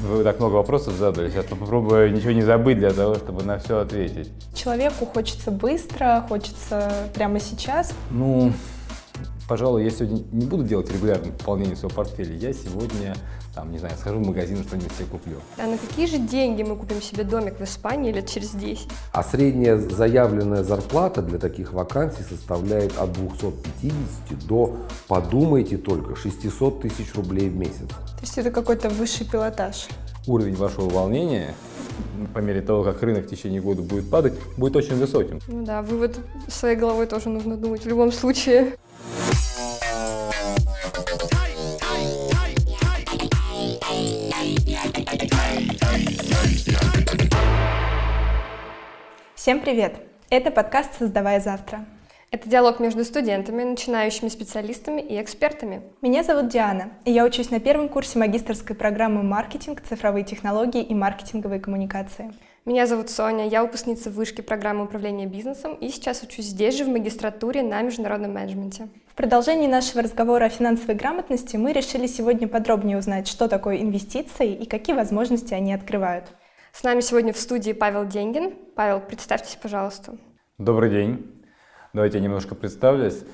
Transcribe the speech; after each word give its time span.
Вы 0.00 0.22
так 0.22 0.38
много 0.38 0.54
вопросов 0.54 0.94
задали. 0.94 1.28
Сейчас 1.30 1.46
попробую 1.46 2.12
ничего 2.12 2.30
не 2.30 2.42
забыть 2.42 2.78
для 2.78 2.92
того, 2.92 3.16
чтобы 3.16 3.42
на 3.42 3.58
все 3.58 3.78
ответить. 3.78 4.30
Человеку 4.54 5.06
хочется 5.06 5.50
быстро, 5.50 6.24
хочется 6.28 6.92
прямо 7.14 7.40
сейчас. 7.40 7.92
Ну, 8.10 8.52
пожалуй, 9.48 9.82
я 9.84 9.90
сегодня 9.90 10.22
не 10.30 10.46
буду 10.46 10.62
делать 10.62 10.90
регулярное 10.92 11.32
пополнение 11.32 11.74
своего 11.74 11.96
портфеля. 11.96 12.34
Я 12.36 12.52
сегодня, 12.52 13.16
там, 13.58 13.72
не 13.72 13.78
знаю, 13.78 13.94
схожу 13.98 14.18
в 14.20 14.26
магазин, 14.26 14.62
что-нибудь 14.62 14.92
себе 14.92 15.06
куплю. 15.06 15.36
А 15.58 15.66
на 15.66 15.76
какие 15.78 16.06
же 16.06 16.18
деньги 16.18 16.62
мы 16.62 16.76
купим 16.76 17.02
себе 17.02 17.24
домик 17.24 17.58
в 17.58 17.64
Испании 17.64 18.12
лет 18.12 18.28
через 18.28 18.50
10? 18.52 18.88
А 19.12 19.24
средняя 19.24 19.76
заявленная 19.76 20.62
зарплата 20.62 21.22
для 21.22 21.38
таких 21.38 21.72
вакансий 21.72 22.22
составляет 22.22 22.96
от 22.96 23.12
250 23.14 24.46
до, 24.46 24.76
подумайте 25.08 25.76
только, 25.76 26.14
600 26.14 26.82
тысяч 26.82 27.12
рублей 27.16 27.48
в 27.48 27.56
месяц. 27.56 27.88
То 27.88 28.20
есть 28.22 28.38
это 28.38 28.52
какой-то 28.52 28.90
высший 28.90 29.26
пилотаж. 29.26 29.88
Уровень 30.28 30.54
вашего 30.54 30.88
волнения 30.88 31.52
по 32.34 32.38
мере 32.38 32.60
того, 32.60 32.84
как 32.84 33.02
рынок 33.02 33.26
в 33.26 33.28
течение 33.28 33.60
года 33.60 33.82
будет 33.82 34.08
падать, 34.08 34.34
будет 34.56 34.76
очень 34.76 34.94
высоким. 34.94 35.40
Ну 35.48 35.64
да, 35.64 35.82
вывод 35.82 36.16
своей 36.46 36.76
головой 36.76 37.06
тоже 37.06 37.28
нужно 37.28 37.56
думать 37.56 37.84
в 37.84 37.88
любом 37.88 38.12
случае. 38.12 38.76
Всем 49.48 49.60
привет! 49.60 49.94
Это 50.28 50.50
подкаст 50.50 50.98
«Создавая 50.98 51.40
завтра». 51.40 51.86
Это 52.30 52.50
диалог 52.50 52.80
между 52.80 53.02
студентами, 53.02 53.62
начинающими 53.62 54.28
специалистами 54.28 55.00
и 55.00 55.18
экспертами. 55.18 55.80
Меня 56.02 56.22
зовут 56.22 56.48
Диана, 56.48 56.90
и 57.06 57.12
я 57.12 57.24
учусь 57.24 57.50
на 57.50 57.58
первом 57.58 57.88
курсе 57.88 58.18
магистрской 58.18 58.76
программы 58.76 59.22
«Маркетинг, 59.22 59.80
цифровые 59.80 60.22
технологии 60.22 60.82
и 60.82 60.94
маркетинговые 60.94 61.60
коммуникации». 61.60 62.30
Меня 62.66 62.86
зовут 62.86 63.08
Соня, 63.08 63.48
я 63.48 63.62
выпускница 63.62 64.10
вышки 64.10 64.42
программы 64.42 64.84
управления 64.84 65.24
бизнесом 65.24 65.76
и 65.76 65.88
сейчас 65.88 66.22
учусь 66.22 66.44
здесь 66.44 66.76
же 66.76 66.84
в 66.84 66.88
магистратуре 66.88 67.62
на 67.62 67.80
международном 67.80 68.34
менеджменте. 68.34 68.88
В 69.06 69.14
продолжении 69.14 69.66
нашего 69.66 70.02
разговора 70.02 70.44
о 70.44 70.48
финансовой 70.50 70.94
грамотности 70.94 71.56
мы 71.56 71.72
решили 71.72 72.06
сегодня 72.06 72.48
подробнее 72.48 72.98
узнать, 72.98 73.26
что 73.26 73.48
такое 73.48 73.78
инвестиции 73.78 74.52
и 74.52 74.66
какие 74.66 74.94
возможности 74.94 75.54
они 75.54 75.72
открывают. 75.72 76.26
С 76.78 76.84
нами 76.84 77.00
сегодня 77.00 77.32
в 77.32 77.36
студии 77.38 77.72
Павел 77.72 78.06
Деньгин. 78.06 78.54
Павел, 78.76 79.00
представьтесь, 79.00 79.58
пожалуйста. 79.60 80.16
Добрый 80.58 80.90
день. 80.90 81.26
Давайте 81.92 82.18
я 82.18 82.22
немножко 82.22 82.54
представлюсь. 82.54 83.24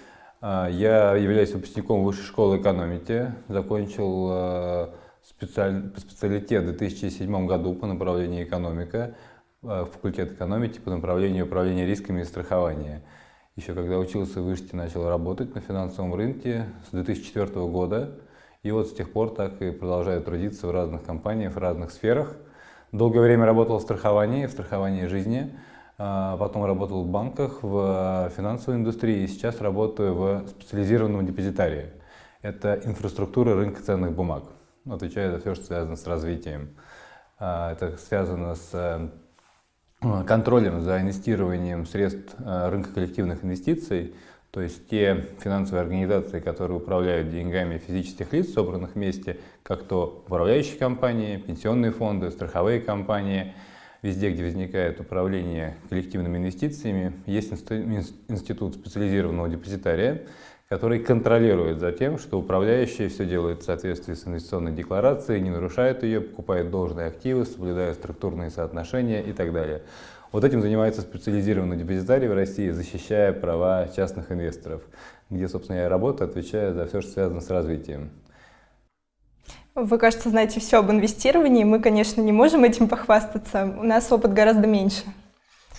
А, 0.41 0.67
я 0.71 1.15
являюсь 1.15 1.53
выпускником 1.53 2.05
Высшей 2.05 2.25
школы 2.25 2.59
экономики, 2.59 3.35
закончил 3.49 4.29
а, 4.31 4.95
специаль... 5.23 5.93
специалитет 5.99 6.63
в 6.63 6.69
2007 6.69 7.47
году 7.47 7.75
по 7.75 7.87
направлению 7.87 8.45
экономика, 8.45 9.15
а, 9.63 9.85
факультет 9.85 10.33
экономики 10.33 10.79
по 10.79 10.89
направлению 10.89 11.45
управления 11.45 11.85
рисками 11.85 12.23
и 12.23 12.25
страхования. 12.25 13.03
Еще 13.57 13.75
когда 13.75 13.99
учился 13.99 14.41
в 14.41 14.45
Вышке, 14.45 14.75
начал 14.75 15.07
работать 15.07 15.55
на 15.55 15.61
финансовом 15.61 16.15
рынке 16.15 16.65
с 16.89 16.93
2004 16.93 17.67
года. 17.67 18.19
И 18.63 18.71
вот 18.71 18.89
с 18.89 18.95
тех 18.95 19.13
пор 19.13 19.35
так 19.35 19.61
и 19.61 19.71
продолжаю 19.71 20.23
трудиться 20.23 20.67
в 20.67 20.71
разных 20.71 21.05
компаниях, 21.05 21.53
в 21.53 21.59
разных 21.59 21.91
сферах. 21.91 22.39
Долгое 22.95 23.23
время 23.23 23.45
работал 23.45 23.81
в 23.81 23.83
страховании, 23.83 24.47
в 24.47 24.53
страховании 24.53 25.07
жизни. 25.07 25.53
А, 25.99 26.37
потом 26.37 26.65
работал 26.65 27.03
в 27.03 27.09
банках, 27.09 27.59
в 27.61 28.31
финансовой 28.37 28.79
индустрии 28.79 29.25
и 29.25 29.27
сейчас 29.27 29.61
работаю 29.61 30.15
в 30.15 30.49
специализированном 30.49 31.27
депозитарии. 31.27 31.91
Это 32.41 32.81
инфраструктура 32.85 33.57
рынка 33.57 33.83
ценных 33.83 34.13
бумаг. 34.13 34.45
Отвечаю 34.89 35.33
за 35.33 35.41
все, 35.41 35.57
что 35.57 35.65
связано 35.65 35.97
с 35.97 36.07
развитием. 36.07 36.77
А, 37.41 37.73
это 37.73 37.97
связано 37.97 38.55
с 38.55 38.71
э, 38.73 39.09
контролем 40.25 40.81
за 40.81 41.01
инвестированием 41.01 41.87
средств 41.87 42.37
э, 42.39 42.69
рынка 42.69 42.91
коллективных 42.95 43.43
инвестиций, 43.43 44.15
то 44.55 44.63
есть 44.63 44.89
те 44.89 45.27
финансовые 45.41 45.83
организации, 45.83 46.41
которые 46.41 46.79
управляют 46.79 47.31
деньгами 47.31 47.77
физических 47.79 48.33
лиц, 48.33 48.55
собранных 48.55 48.95
вместе, 48.95 49.39
как 49.63 49.83
то 49.83 50.23
управляющие 50.27 50.79
компании, 50.79 51.37
пенсионные 51.37 51.91
фонды, 51.91 52.31
страховые 52.31 52.81
компании– 52.81 53.53
Везде, 54.05 54.29
где 54.29 54.45
возникает 54.45 55.01
управление 55.01 55.79
коллективными 55.89 56.37
инвестициями, 56.37 57.15
есть 57.25 57.51
институт 58.29 58.75
специализированного 58.75 59.49
депозитария, 59.49 60.27
который 60.69 60.99
контролирует 60.99 61.81
за 61.81 61.91
тем, 61.91 62.19
что 62.19 62.39
управляющие 62.39 63.09
все 63.09 63.25
делают 63.25 63.63
в 63.63 63.65
соответствии 63.65 64.13
с 64.13 64.27
инвестиционной 64.27 64.73
декларацией, 64.73 65.41
не 65.41 65.49
нарушают 65.49 66.03
ее, 66.03 66.21
покупают 66.21 66.71
должные 66.71 67.07
активы, 67.07 67.47
соблюдая 67.47 67.95
структурные 67.95 68.51
соотношения 68.51 69.23
и 69.23 69.33
так 69.33 69.55
далее. 69.55 69.81
Вот 70.35 70.43
этим 70.43 70.63
занимается 70.63 71.01
специализированный 71.03 71.77
депозитарий 71.77 72.27
в 72.27 72.35
России, 72.35 72.71
защищая 72.71 73.33
права 73.33 73.87
частных 73.95 74.33
инвесторов, 74.33 74.83
где, 75.31 75.49
собственно, 75.49 75.77
я 75.77 75.89
работаю, 75.89 76.29
отвечаю 76.29 76.75
за 76.75 76.89
все, 76.89 77.03
что 77.03 77.13
связано 77.13 77.41
с 77.41 77.49
развитием. 77.51 78.11
Вы, 79.77 79.97
кажется, 79.97 80.31
знаете 80.31 80.59
все 80.59 80.81
об 80.81 80.91
инвестировании. 80.91 81.63
Мы, 81.63 81.79
конечно, 81.79 82.21
не 82.21 82.33
можем 82.33 82.65
этим 82.65 82.89
похвастаться. 82.89 83.77
У 83.79 83.85
нас 83.85 84.11
опыт 84.11 84.33
гораздо 84.33 84.67
меньше. 84.67 85.05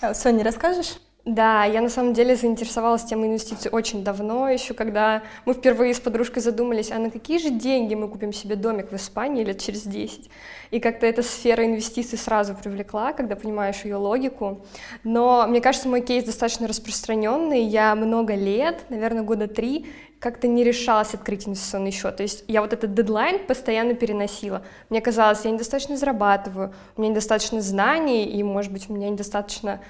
А, 0.00 0.14
Соня, 0.14 0.42
расскажешь? 0.42 1.00
Да, 1.26 1.64
я 1.64 1.80
на 1.80 1.88
самом 1.88 2.12
деле 2.12 2.36
заинтересовалась 2.36 3.02
темой 3.02 3.26
инвестиций 3.26 3.68
очень 3.72 4.04
давно, 4.04 4.48
еще 4.48 4.74
когда 4.74 5.24
мы 5.44 5.54
впервые 5.54 5.92
с 5.92 5.98
подружкой 5.98 6.40
задумались, 6.40 6.92
а 6.92 7.00
на 7.00 7.10
какие 7.10 7.38
же 7.38 7.50
деньги 7.50 7.96
мы 7.96 8.06
купим 8.06 8.32
себе 8.32 8.54
домик 8.54 8.92
в 8.92 8.94
Испании 8.94 9.42
лет 9.42 9.60
через 9.60 9.82
10. 9.82 10.30
И 10.70 10.78
как-то 10.78 11.04
эта 11.04 11.24
сфера 11.24 11.66
инвестиций 11.66 12.16
сразу 12.16 12.54
привлекла, 12.54 13.12
когда 13.12 13.34
понимаешь 13.34 13.84
ее 13.84 13.96
логику. 13.96 14.64
Но 15.02 15.44
мне 15.48 15.60
кажется, 15.60 15.88
мой 15.88 16.00
кейс 16.00 16.22
достаточно 16.22 16.68
распространенный. 16.68 17.64
Я 17.64 17.96
много 17.96 18.36
лет, 18.36 18.84
наверное, 18.88 19.24
года 19.24 19.48
три, 19.48 19.86
как-то 20.20 20.46
не 20.46 20.62
решалась 20.62 21.12
открыть 21.12 21.48
инвестиционный 21.48 21.90
счет. 21.90 22.16
То 22.16 22.22
есть 22.22 22.44
я 22.46 22.60
вот 22.62 22.72
этот 22.72 22.94
дедлайн 22.94 23.44
постоянно 23.44 23.94
переносила. 23.94 24.62
Мне 24.90 25.00
казалось, 25.00 25.44
я 25.44 25.50
недостаточно 25.50 25.96
зарабатываю, 25.96 26.72
у 26.96 27.00
меня 27.00 27.10
недостаточно 27.10 27.60
знаний, 27.60 28.26
и, 28.26 28.44
может 28.44 28.72
быть, 28.72 28.88
у 28.88 28.92
меня 28.92 29.10
недостаточно 29.10 29.80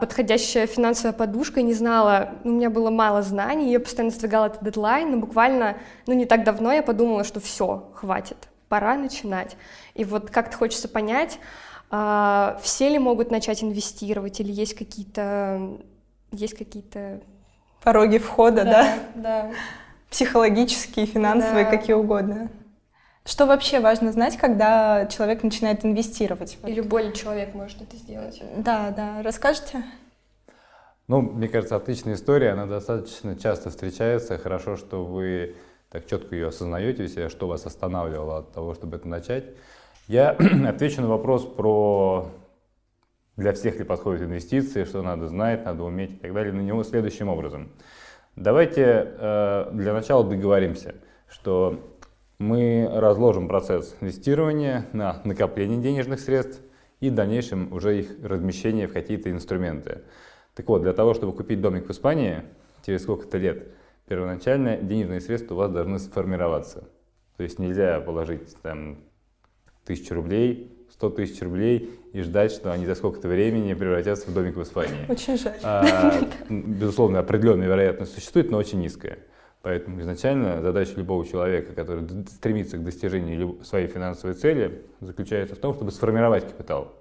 подходящая 0.00 0.66
финансовая 0.66 1.12
подушка, 1.12 1.60
не 1.60 1.74
знала, 1.74 2.30
у 2.44 2.48
меня 2.48 2.70
было 2.70 2.90
мало 2.90 3.20
знаний, 3.22 3.70
я 3.70 3.80
постоянно 3.80 4.14
сдвигала 4.14 4.46
этот 4.46 4.64
дедлайн, 4.64 5.10
но 5.10 5.18
буквально, 5.18 5.76
ну, 6.06 6.14
не 6.14 6.24
так 6.24 6.44
давно 6.44 6.72
я 6.72 6.82
подумала, 6.82 7.22
что 7.22 7.38
все, 7.40 7.90
хватит, 7.94 8.48
пора 8.68 8.96
начинать. 8.96 9.56
И 9.94 10.04
вот 10.04 10.30
как-то 10.30 10.56
хочется 10.56 10.88
понять, 10.88 11.38
э, 11.90 12.56
все 12.62 12.88
ли 12.88 12.98
могут 12.98 13.30
начать 13.30 13.62
инвестировать, 13.62 14.40
или 14.40 14.52
есть 14.52 14.74
какие-то 14.74 15.78
есть 16.32 16.56
какие-то 16.56 17.20
пороги 17.82 18.18
входа, 18.18 18.64
да? 18.64 18.94
Да, 19.14 19.22
да. 19.22 19.50
Психологические, 20.10 21.06
финансовые, 21.06 21.64
да. 21.64 21.70
какие 21.70 21.94
угодно. 21.94 22.48
Что 23.28 23.44
вообще 23.44 23.78
важно 23.80 24.10
знать, 24.10 24.38
когда 24.38 25.04
человек 25.04 25.42
начинает 25.42 25.84
инвестировать? 25.84 26.56
И 26.64 26.72
любой 26.72 27.12
человек 27.12 27.54
может 27.54 27.82
это 27.82 27.94
сделать. 27.94 28.42
Да, 28.56 28.90
да. 28.96 29.22
Расскажите? 29.22 29.84
Ну, 31.08 31.20
мне 31.20 31.46
кажется, 31.46 31.76
отличная 31.76 32.14
история, 32.14 32.52
она 32.52 32.64
достаточно 32.64 33.36
часто 33.36 33.68
встречается. 33.68 34.38
Хорошо, 34.38 34.78
что 34.78 35.04
вы 35.04 35.56
так 35.90 36.06
четко 36.06 36.36
ее 36.36 36.48
осознаете 36.48 37.02
у 37.02 37.06
себя, 37.06 37.28
что 37.28 37.48
вас 37.48 37.66
останавливало 37.66 38.38
от 38.38 38.52
того, 38.54 38.72
чтобы 38.72 38.96
это 38.96 39.06
начать. 39.06 39.44
Я 40.06 40.30
отвечу 40.66 41.02
на 41.02 41.08
вопрос 41.08 41.44
про 41.44 42.30
для 43.36 43.52
всех 43.52 43.76
ли 43.76 43.84
подходят 43.84 44.22
инвестиции, 44.22 44.84
что 44.84 45.02
надо 45.02 45.28
знать, 45.28 45.66
надо 45.66 45.82
уметь 45.82 46.12
и 46.12 46.16
так 46.16 46.32
далее, 46.32 46.54
на 46.54 46.62
него 46.62 46.82
следующим 46.82 47.28
образом. 47.28 47.72
Давайте 48.36 48.82
э, 49.18 49.68
для 49.74 49.92
начала 49.92 50.24
договоримся, 50.24 50.94
что 51.28 51.78
мы 52.38 52.88
разложим 52.92 53.48
процесс 53.48 53.96
инвестирования 54.00 54.86
на 54.92 55.20
накопление 55.24 55.80
денежных 55.80 56.20
средств 56.20 56.60
и 57.00 57.10
в 57.10 57.14
дальнейшем 57.14 57.72
уже 57.72 57.98
их 58.00 58.10
размещение 58.22 58.86
в 58.86 58.92
какие-то 58.92 59.30
инструменты. 59.30 60.02
Так 60.54 60.68
вот, 60.68 60.82
для 60.82 60.92
того, 60.92 61.14
чтобы 61.14 61.32
купить 61.32 61.60
домик 61.60 61.86
в 61.86 61.90
Испании 61.90 62.42
через 62.84 63.02
сколько-то 63.02 63.38
лет, 63.38 63.68
первоначально 64.08 64.76
денежные 64.76 65.20
средства 65.20 65.54
у 65.54 65.58
вас 65.58 65.70
должны 65.70 65.98
сформироваться. 65.98 66.88
То 67.36 67.42
есть 67.42 67.58
нельзя 67.58 68.00
положить 68.00 68.56
там 68.62 68.98
тысячу 69.84 70.14
рублей 70.14 70.78
100 70.98 71.10
тысяч 71.10 71.40
рублей 71.42 71.90
и 72.12 72.22
ждать, 72.22 72.50
что 72.50 72.72
они 72.72 72.86
за 72.86 72.94
сколько-то 72.94 73.28
времени 73.28 73.74
превратятся 73.74 74.30
в 74.30 74.34
домик 74.34 74.56
в 74.56 74.62
Испании. 74.62 75.06
Очень 75.08 75.38
жаль. 75.38 75.54
А, 75.62 76.20
безусловно, 76.48 77.20
определенная 77.20 77.68
вероятность 77.68 78.14
существует, 78.14 78.50
но 78.50 78.58
очень 78.58 78.80
низкая. 78.80 79.18
Поэтому 79.68 80.00
изначально 80.00 80.62
задача 80.62 80.94
любого 80.96 81.26
человека, 81.26 81.74
который 81.74 82.08
стремится 82.26 82.78
к 82.78 82.84
достижению 82.84 83.62
своей 83.62 83.86
финансовой 83.86 84.34
цели, 84.34 84.86
заключается 85.00 85.56
в 85.56 85.58
том, 85.58 85.74
чтобы 85.74 85.90
сформировать 85.90 86.48
капитал. 86.48 86.94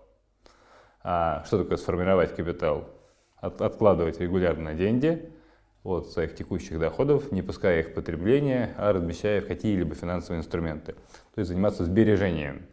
А 1.02 1.46
что 1.46 1.60
такое 1.60 1.78
сформировать 1.78 2.36
капитал? 2.36 2.90
От, 3.38 3.62
откладывать 3.62 4.20
регулярно 4.20 4.74
деньги 4.74 5.32
от 5.86 6.08
своих 6.08 6.36
текущих 6.36 6.78
доходов, 6.78 7.32
не 7.32 7.42
пуская 7.42 7.80
их 7.80 7.92
в 7.92 7.94
потребление, 7.94 8.76
а 8.76 8.92
размещая 8.92 9.40
в 9.40 9.48
какие-либо 9.48 9.96
финансовые 9.96 10.42
инструменты. 10.42 10.92
То 11.36 11.40
есть 11.40 11.48
заниматься 11.48 11.86
сбережением. 11.86 12.66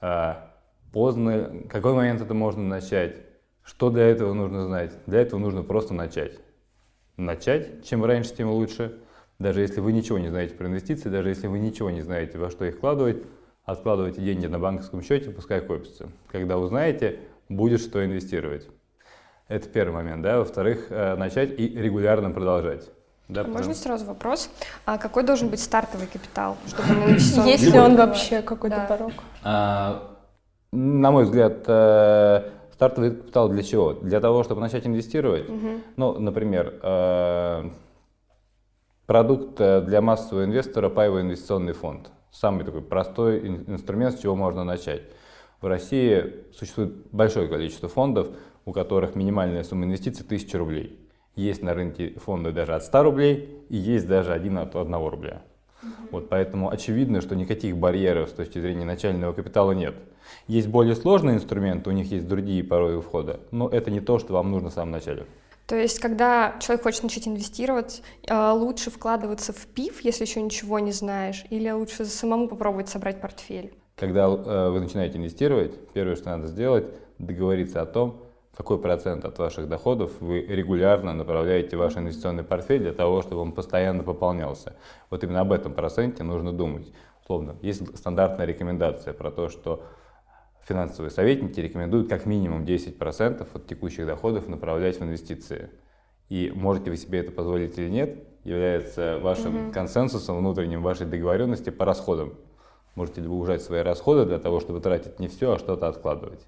А, 0.00 0.56
поздно, 0.92 1.68
какой 1.68 1.94
момент 1.94 2.20
это 2.20 2.34
можно 2.34 2.64
начать, 2.64 3.20
что 3.62 3.90
для 3.90 4.08
этого 4.08 4.32
нужно 4.32 4.64
знать. 4.64 4.90
Для 5.06 5.20
этого 5.20 5.38
нужно 5.38 5.62
просто 5.62 5.94
начать. 5.94 6.40
Начать, 7.16 7.86
чем 7.86 8.04
раньше, 8.04 8.34
тем 8.34 8.50
лучше. 8.50 8.98
Даже 9.40 9.62
если 9.62 9.80
вы 9.80 9.92
ничего 9.92 10.18
не 10.18 10.28
знаете 10.28 10.54
про 10.54 10.66
инвестиции, 10.68 11.08
даже 11.08 11.30
если 11.30 11.46
вы 11.46 11.58
ничего 11.58 11.90
не 11.90 12.02
знаете, 12.02 12.36
во 12.36 12.50
что 12.50 12.66
их 12.66 12.76
вкладывать, 12.76 13.22
откладывайте 13.64 14.20
деньги 14.20 14.46
на 14.46 14.58
банковском 14.58 15.02
счете, 15.02 15.30
пускай 15.30 15.62
копятся. 15.62 16.10
Когда 16.30 16.58
узнаете, 16.58 17.20
будет 17.48 17.80
что 17.80 18.04
инвестировать. 18.04 18.68
Это 19.48 19.66
первый 19.66 19.94
момент, 19.94 20.22
да. 20.22 20.38
Во-вторых, 20.38 20.88
э, 20.90 21.16
начать 21.16 21.58
и 21.58 21.68
регулярно 21.68 22.30
продолжать. 22.30 22.90
Да, 23.28 23.40
а 23.40 23.44
потому... 23.44 23.58
Можно 23.58 23.74
сразу 23.74 24.04
вопрос? 24.04 24.50
А 24.84 24.98
какой 24.98 25.22
должен 25.22 25.48
быть 25.48 25.60
стартовый 25.60 26.06
капитал, 26.06 26.58
чтобы 26.66 26.88
инвестиционный... 27.06 27.52
Есть 27.52 27.72
ли 27.72 27.78
он 27.78 27.96
вообще 27.96 28.42
какой-то 28.42 28.76
да. 28.76 28.84
порог? 28.84 29.12
А, 29.42 30.18
на 30.70 31.10
мой 31.10 31.24
взгляд, 31.24 31.64
э, 31.66 32.50
стартовый 32.74 33.12
капитал 33.12 33.48
для 33.48 33.62
чего? 33.62 33.94
Для 33.94 34.20
того, 34.20 34.44
чтобы 34.44 34.60
начать 34.60 34.86
инвестировать. 34.86 35.48
Угу. 35.48 35.68
Ну, 35.96 36.18
например, 36.18 36.74
э, 36.82 37.70
продукт 39.10 39.56
для 39.56 40.00
массового 40.00 40.44
инвестора 40.44 40.88
паевый 40.88 41.22
инвестиционный 41.22 41.72
фонд. 41.72 42.12
Самый 42.30 42.64
такой 42.64 42.80
простой 42.80 43.44
инструмент, 43.66 44.14
с 44.14 44.20
чего 44.20 44.36
можно 44.36 44.62
начать. 44.62 45.02
В 45.60 45.66
России 45.66 46.44
существует 46.56 46.92
большое 47.10 47.48
количество 47.48 47.88
фондов, 47.88 48.28
у 48.64 48.72
которых 48.72 49.16
минимальная 49.16 49.64
сумма 49.64 49.86
инвестиций 49.86 50.24
1000 50.24 50.58
рублей. 50.58 51.00
Есть 51.34 51.60
на 51.60 51.74
рынке 51.74 52.14
фонды 52.24 52.52
даже 52.52 52.72
от 52.72 52.84
100 52.84 53.02
рублей 53.02 53.64
и 53.68 53.76
есть 53.76 54.06
даже 54.06 54.32
один 54.32 54.58
от 54.58 54.76
1 54.76 54.94
рубля. 54.94 55.42
Вот 56.12 56.28
поэтому 56.28 56.70
очевидно, 56.70 57.20
что 57.20 57.34
никаких 57.34 57.76
барьеров 57.76 58.28
с 58.28 58.32
точки 58.32 58.60
зрения 58.60 58.84
начального 58.84 59.32
капитала 59.32 59.72
нет. 59.72 59.96
Есть 60.46 60.68
более 60.68 60.94
сложные 60.94 61.34
инструменты, 61.34 61.90
у 61.90 61.92
них 61.92 62.12
есть 62.12 62.28
другие 62.28 62.62
пороги 62.62 63.00
входа, 63.00 63.40
но 63.50 63.68
это 63.68 63.90
не 63.90 63.98
то, 63.98 64.20
что 64.20 64.34
вам 64.34 64.52
нужно 64.52 64.70
в 64.70 64.72
самом 64.72 64.92
начале. 64.92 65.26
То 65.70 65.76
есть, 65.76 66.00
когда 66.00 66.56
человек 66.58 66.82
хочет 66.82 67.04
начать 67.04 67.28
инвестировать, 67.28 68.02
э, 68.26 68.50
лучше 68.50 68.90
вкладываться 68.90 69.52
в 69.52 69.68
ПИФ, 69.68 70.00
если 70.00 70.24
еще 70.24 70.42
ничего 70.42 70.80
не 70.80 70.90
знаешь, 70.90 71.44
или 71.48 71.70
лучше 71.70 72.06
самому 72.06 72.48
попробовать 72.48 72.88
собрать 72.88 73.20
портфель? 73.20 73.72
Когда 73.94 74.24
э, 74.26 74.70
вы 74.70 74.80
начинаете 74.80 75.18
инвестировать, 75.18 75.72
первое, 75.92 76.16
что 76.16 76.30
надо 76.30 76.48
сделать, 76.48 76.86
договориться 77.18 77.80
о 77.80 77.86
том, 77.86 78.20
какой 78.56 78.78
процент 78.78 79.24
от 79.24 79.38
ваших 79.38 79.68
доходов 79.68 80.10
вы 80.18 80.40
регулярно 80.40 81.14
направляете 81.14 81.76
в 81.76 81.78
ваш 81.78 81.96
инвестиционный 81.96 82.42
портфель 82.42 82.80
для 82.80 82.92
того, 82.92 83.22
чтобы 83.22 83.42
он 83.42 83.52
постоянно 83.52 84.02
пополнялся. 84.02 84.74
Вот 85.08 85.22
именно 85.22 85.42
об 85.42 85.52
этом 85.52 85.72
проценте 85.72 86.24
нужно 86.24 86.52
думать. 86.52 86.92
Условно, 87.22 87.54
есть 87.62 87.96
стандартная 87.96 88.44
рекомендация 88.44 89.14
про 89.14 89.30
то, 89.30 89.48
что 89.48 89.84
финансовые 90.66 91.10
советники 91.10 91.60
рекомендуют 91.60 92.08
как 92.08 92.26
минимум 92.26 92.64
10% 92.64 93.46
от 93.52 93.66
текущих 93.66 94.06
доходов 94.06 94.48
направлять 94.48 94.98
в 94.98 95.02
инвестиции. 95.02 95.70
И 96.28 96.52
можете 96.54 96.90
вы 96.90 96.96
себе 96.96 97.20
это 97.20 97.32
позволить 97.32 97.76
или 97.78 97.88
нет, 97.88 98.24
является 98.44 99.18
вашим 99.18 99.56
mm-hmm. 99.56 99.72
консенсусом 99.72 100.38
внутренним 100.38 100.82
вашей 100.82 101.06
договоренности 101.06 101.70
по 101.70 101.84
расходам. 101.84 102.34
Можете 102.94 103.20
ли 103.20 103.28
вы 103.28 103.36
ужать 103.36 103.62
свои 103.62 103.80
расходы 103.80 104.26
для 104.26 104.38
того, 104.38 104.60
чтобы 104.60 104.80
тратить 104.80 105.18
не 105.18 105.28
все, 105.28 105.52
а 105.52 105.58
что-то 105.58 105.88
откладывать. 105.88 106.46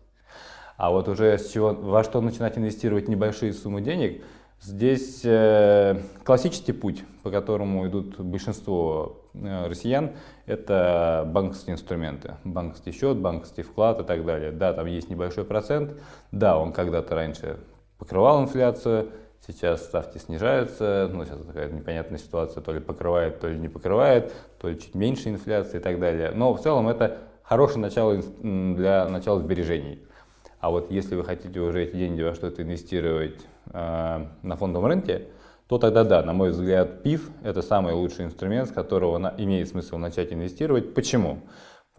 А 0.77 0.91
вот 0.91 1.09
уже 1.09 1.39
с 1.39 1.51
чего, 1.51 1.73
во 1.73 2.03
что 2.03 2.21
начинать 2.21 2.59
инвестировать 2.59 3.09
небольшие 3.09 3.53
суммы 3.53 3.83
денег, 3.83 4.23
здесь 4.61 5.21
э, 5.25 6.01
классический 6.25 6.73
путь, 6.73 7.05
по 7.23 7.31
которому 7.31 7.87
идут 7.87 8.19
большинство 8.19 9.29
э, 9.35 9.67
россиян, 9.69 10.13
это 10.47 11.25
банковские 11.27 11.75
инструменты. 11.75 12.37
Банковский 12.45 12.93
счет, 12.93 13.17
банковский 13.17 13.63
вклад 13.63 14.01
и 14.01 14.05
так 14.05 14.25
далее. 14.25 14.53
Да, 14.53 14.73
там 14.73 14.87
есть 14.87 15.09
небольшой 15.11 15.45
процент. 15.45 15.93
Да, 16.31 16.59
он 16.59 16.73
когда-то 16.73 17.15
раньше 17.15 17.59
покрывал 17.99 18.43
инфляцию, 18.43 19.11
сейчас 19.47 19.85
ставки 19.85 20.19
снижаются, 20.19 21.09
ну, 21.13 21.25
сейчас 21.25 21.45
такая 21.45 21.71
непонятная 21.71 22.19
ситуация, 22.19 22.63
то 22.63 22.73
ли 22.73 22.81
покрывает, 22.81 23.41
то 23.41 23.49
ли 23.49 23.59
не 23.59 23.69
покрывает, 23.69 24.33
то 24.61 24.69
ли 24.69 24.79
чуть 24.79 24.95
меньше 24.95 25.29
инфляции 25.29 25.79
и 25.79 25.81
так 25.81 26.01
далее. 26.01 26.33
Но 26.35 26.55
в 26.55 26.61
целом 26.61 26.89
это 26.89 27.19
хорошее 27.43 27.81
начало 27.81 28.17
для 28.43 29.09
начала 29.09 29.41
сбережений. 29.41 30.03
А 30.61 30.71
вот 30.71 30.91
если 30.91 31.17
вы 31.17 31.25
хотите 31.25 31.59
уже 31.61 31.83
эти 31.83 31.97
деньги 31.97 32.23
во 32.23 32.35
что-то 32.35 32.63
инвестировать 32.63 33.41
э, 33.73 34.27
на 34.43 34.57
фондовом 34.57 34.87
рынке, 34.87 35.29
то 35.73 35.79
тогда 35.79 36.05
да, 36.05 36.23
на 36.23 36.35
мой 36.35 36.51
взгляд, 36.51 37.03
ПИФ– 37.03 37.31
это 37.43 37.63
самый 37.63 37.95
лучший 37.95 38.27
инструмент, 38.27 38.69
с 38.69 38.73
которого 38.73 39.35
имеет 39.39 39.71
смысл 39.71 39.97
начать 39.97 40.31
инвестировать. 40.31 40.93
Почему? 40.93 41.41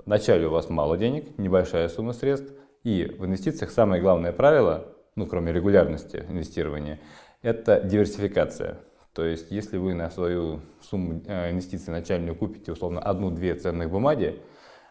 Вначале 0.06 0.46
у 0.46 0.52
вас 0.52 0.70
мало 0.70 0.96
денег, 0.96 1.40
небольшая 1.40 1.90
сумма 1.90 2.14
средств, 2.14 2.54
и 2.84 3.06
в 3.18 3.26
инвестициях 3.26 3.72
самое 3.72 4.00
главное 4.00 4.32
правило, 4.32 4.86
ну 5.16 5.26
кроме 5.26 5.52
регулярности 5.52 6.24
инвестирования, 6.30 7.00
это 7.42 7.82
диверсификация. 7.82 8.78
То 9.12 9.26
есть, 9.26 9.50
если 9.50 9.78
вы 9.78 9.96
на 9.96 10.12
свою 10.12 10.62
сумму 10.80 11.24
э, 11.26 11.50
инвестиций 11.50 11.92
начальную 11.92 12.36
купите 12.36 12.74
условно 12.74 13.00
одну-две 13.00 13.56
ценных 13.56 13.90
бумаги, 13.90 14.40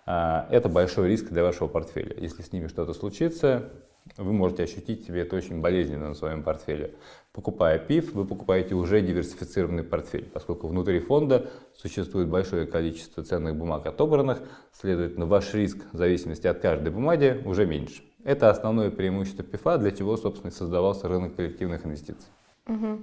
а, 0.06 0.48
это 0.50 0.68
большой 0.68 1.08
риск 1.08 1.28
для 1.28 1.44
вашего 1.44 1.68
портфеля. 1.68 2.16
Если 2.18 2.42
с 2.42 2.50
ними 2.50 2.66
что-то 2.66 2.94
случится, 2.94 3.70
вы 4.16 4.32
можете 4.32 4.64
ощутить 4.64 5.06
себе 5.06 5.22
это 5.22 5.36
очень 5.36 5.60
болезненно 5.60 6.08
на 6.08 6.14
своем 6.14 6.42
портфеле. 6.42 6.94
Покупая 7.32 7.78
ПИФ, 7.78 8.12
вы 8.12 8.26
покупаете 8.26 8.74
уже 8.74 9.00
диверсифицированный 9.00 9.84
портфель, 9.84 10.28
поскольку 10.32 10.68
внутри 10.68 11.00
фонда 11.00 11.50
существует 11.74 12.28
большое 12.28 12.66
количество 12.66 13.22
ценных 13.22 13.56
бумаг 13.56 13.86
отобранных, 13.86 14.42
следовательно, 14.72 15.26
ваш 15.26 15.54
риск 15.54 15.78
в 15.92 15.96
зависимости 15.96 16.46
от 16.46 16.60
каждой 16.60 16.92
бумаги 16.92 17.40
уже 17.44 17.64
меньше. 17.64 18.02
Это 18.24 18.50
основное 18.50 18.90
преимущество 18.90 19.44
ПИФа, 19.44 19.78
для 19.78 19.90
чего, 19.90 20.16
собственно, 20.16 20.50
и 20.50 20.54
создавался 20.54 21.08
рынок 21.08 21.34
коллективных 21.34 21.86
инвестиций. 21.86 22.28
Угу. 22.68 23.00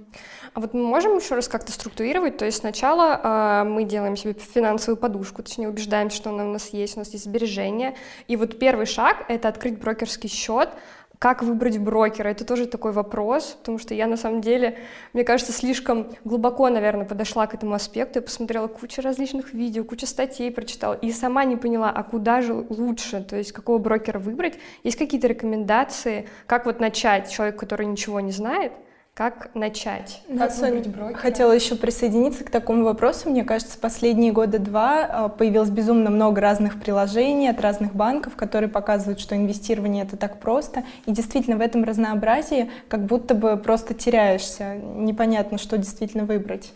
А 0.54 0.60
вот 0.60 0.72
мы 0.72 0.82
можем 0.82 1.18
еще 1.18 1.34
раз 1.34 1.46
как-то 1.46 1.70
структурировать, 1.70 2.38
то 2.38 2.46
есть 2.46 2.58
сначала 2.58 3.62
э, 3.62 3.68
мы 3.68 3.84
делаем 3.84 4.16
себе 4.16 4.32
финансовую 4.32 4.96
подушку, 4.96 5.42
точнее 5.42 5.68
убеждаемся, 5.68 6.16
что 6.16 6.30
она 6.30 6.44
у 6.44 6.52
нас 6.52 6.70
есть, 6.70 6.96
у 6.96 7.00
нас 7.00 7.10
есть 7.12 7.24
сбережения, 7.24 7.94
и 8.26 8.36
вот 8.36 8.58
первый 8.58 8.86
шаг— 8.86 9.26
это 9.28 9.48
открыть 9.48 9.78
брокерский 9.78 10.30
счет, 10.30 10.70
как 11.18 11.42
выбрать 11.42 11.76
брокера? 11.76 12.28
Это 12.28 12.46
тоже 12.46 12.64
такой 12.64 12.92
вопрос, 12.92 13.58
потому 13.58 13.76
что 13.76 13.92
я 13.92 14.06
на 14.06 14.16
самом 14.16 14.40
деле, 14.40 14.78
мне 15.12 15.22
кажется, 15.22 15.52
слишком 15.52 16.08
глубоко, 16.24 16.70
наверное, 16.70 17.04
подошла 17.04 17.46
к 17.46 17.52
этому 17.52 17.74
аспекту. 17.74 18.20
Я 18.20 18.22
посмотрела 18.22 18.68
кучу 18.68 19.02
различных 19.02 19.52
видео, 19.52 19.84
кучу 19.84 20.06
статей 20.06 20.50
прочитала 20.50 20.94
и 20.94 21.12
сама 21.12 21.44
не 21.44 21.56
поняла, 21.56 21.90
а 21.90 22.02
куда 22.04 22.40
же 22.40 22.54
лучше, 22.54 23.22
то 23.22 23.36
есть 23.36 23.52
какого 23.52 23.76
брокера 23.76 24.18
выбрать. 24.18 24.58
Есть 24.82 24.96
какие-то 24.96 25.26
рекомендации, 25.26 26.26
как 26.46 26.64
вот 26.64 26.80
начать 26.80 27.30
человек, 27.30 27.60
который 27.60 27.84
ничего 27.84 28.20
не 28.20 28.32
знает— 28.32 28.72
как 29.14 29.54
начать? 29.54 30.22
Да, 30.28 30.46
как 30.46 30.52
Соня, 30.52 31.14
хотела 31.14 31.52
еще 31.52 31.74
присоединиться 31.74 32.44
к 32.44 32.50
такому 32.50 32.84
вопросу. 32.84 33.28
Мне 33.28 33.44
кажется, 33.44 33.78
последние 33.78 34.32
года 34.32 34.58
два 34.58 35.04
а, 35.04 35.28
появилось 35.28 35.68
безумно 35.68 36.10
много 36.10 36.40
разных 36.40 36.80
приложений 36.80 37.50
от 37.50 37.60
разных 37.60 37.94
банков, 37.94 38.36
которые 38.36 38.70
показывают, 38.70 39.20
что 39.20 39.36
инвестирование 39.36 40.04
это 40.04 40.16
так 40.16 40.40
просто. 40.40 40.84
И 41.06 41.12
действительно 41.12 41.56
в 41.56 41.60
этом 41.60 41.84
разнообразии 41.84 42.70
как 42.88 43.04
будто 43.04 43.34
бы 43.34 43.56
просто 43.56 43.92
теряешься. 43.92 44.76
Непонятно, 44.76 45.58
что 45.58 45.76
действительно 45.76 46.24
выбрать. 46.24 46.72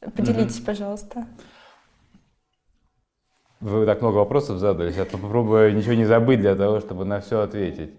Поделитесь, 0.00 0.58
mm-hmm. 0.58 0.66
пожалуйста. 0.66 1.26
Вы 3.60 3.86
так 3.86 4.02
много 4.02 4.16
вопросов 4.16 4.58
задали. 4.58 4.92
Я 4.92 5.06
попробую 5.06 5.74
ничего 5.74 5.94
не 5.94 6.04
забыть 6.04 6.40
для 6.40 6.54
того, 6.54 6.80
чтобы 6.80 7.04
на 7.06 7.20
все 7.20 7.40
ответить. 7.40 7.94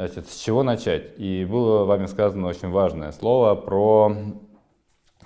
Значит, 0.00 0.30
с 0.30 0.36
чего 0.38 0.62
начать? 0.62 1.18
И 1.18 1.44
было 1.44 1.84
вами 1.84 2.06
сказано 2.06 2.46
очень 2.46 2.70
важное 2.70 3.12
слово 3.12 3.54
про 3.54 4.10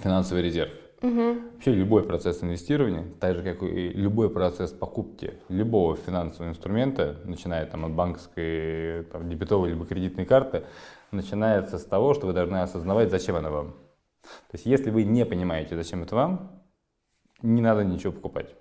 финансовый 0.00 0.42
резерв. 0.42 0.72
Угу. 1.00 1.34
Вообще 1.52 1.74
любой 1.74 2.02
процесс 2.02 2.42
инвестирования, 2.42 3.04
так 3.20 3.36
же 3.36 3.44
как 3.44 3.62
и 3.62 3.90
любой 3.90 4.30
процесс 4.30 4.72
покупки 4.72 5.34
любого 5.48 5.94
финансового 5.94 6.50
инструмента, 6.50 7.20
начиная 7.24 7.66
там, 7.66 7.84
от 7.84 7.92
банковской, 7.92 9.04
там, 9.12 9.30
дебетовой 9.30 9.68
либо 9.68 9.86
кредитной 9.86 10.24
карты, 10.24 10.64
начинается 11.12 11.78
с 11.78 11.84
того, 11.84 12.12
что 12.12 12.26
вы 12.26 12.32
должны 12.32 12.56
осознавать, 12.56 13.12
зачем 13.12 13.36
она 13.36 13.50
вам. 13.50 13.74
То 14.22 14.54
есть 14.54 14.66
если 14.66 14.90
вы 14.90 15.04
не 15.04 15.24
понимаете, 15.24 15.76
зачем 15.76 16.02
это 16.02 16.16
вам, 16.16 16.64
не 17.42 17.62
надо 17.62 17.84
ничего 17.84 18.12
покупать. 18.12 18.56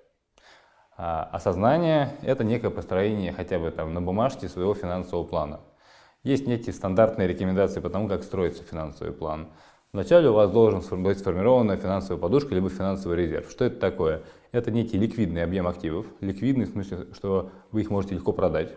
А 0.96 1.24
осознание– 1.24 2.10
это 2.22 2.44
некое 2.44 2.70
построение 2.70 3.32
хотя 3.32 3.58
бы 3.58 3.72
там 3.72 3.92
на 3.92 4.00
бумажке 4.00 4.48
своего 4.48 4.74
финансового 4.74 5.26
плана. 5.26 5.60
Есть 6.24 6.46
некие 6.46 6.72
стандартные 6.72 7.28
рекомендации 7.28 7.80
по 7.80 7.90
тому, 7.90 8.08
как 8.08 8.22
строится 8.24 8.62
финансовый 8.62 9.12
план. 9.12 9.48
Вначале 9.92 10.30
у 10.30 10.32
вас 10.32 10.50
должен 10.50 10.80
быть 11.02 11.18
сформирована 11.18 11.76
финансовая 11.76 12.20
подушка 12.20 12.54
либо 12.54 12.70
финансовый 12.70 13.16
резерв. 13.16 13.50
Что 13.50 13.66
это 13.66 13.78
такое? 13.78 14.22
Это 14.50 14.70
некий 14.70 14.96
ликвидный 14.96 15.44
объем 15.44 15.66
активов. 15.66 16.06
Ликвидный 16.20 16.64
в 16.64 16.70
смысле, 16.70 17.08
что 17.12 17.50
вы 17.70 17.82
их 17.82 17.90
можете 17.90 18.14
легко 18.14 18.32
продать, 18.32 18.72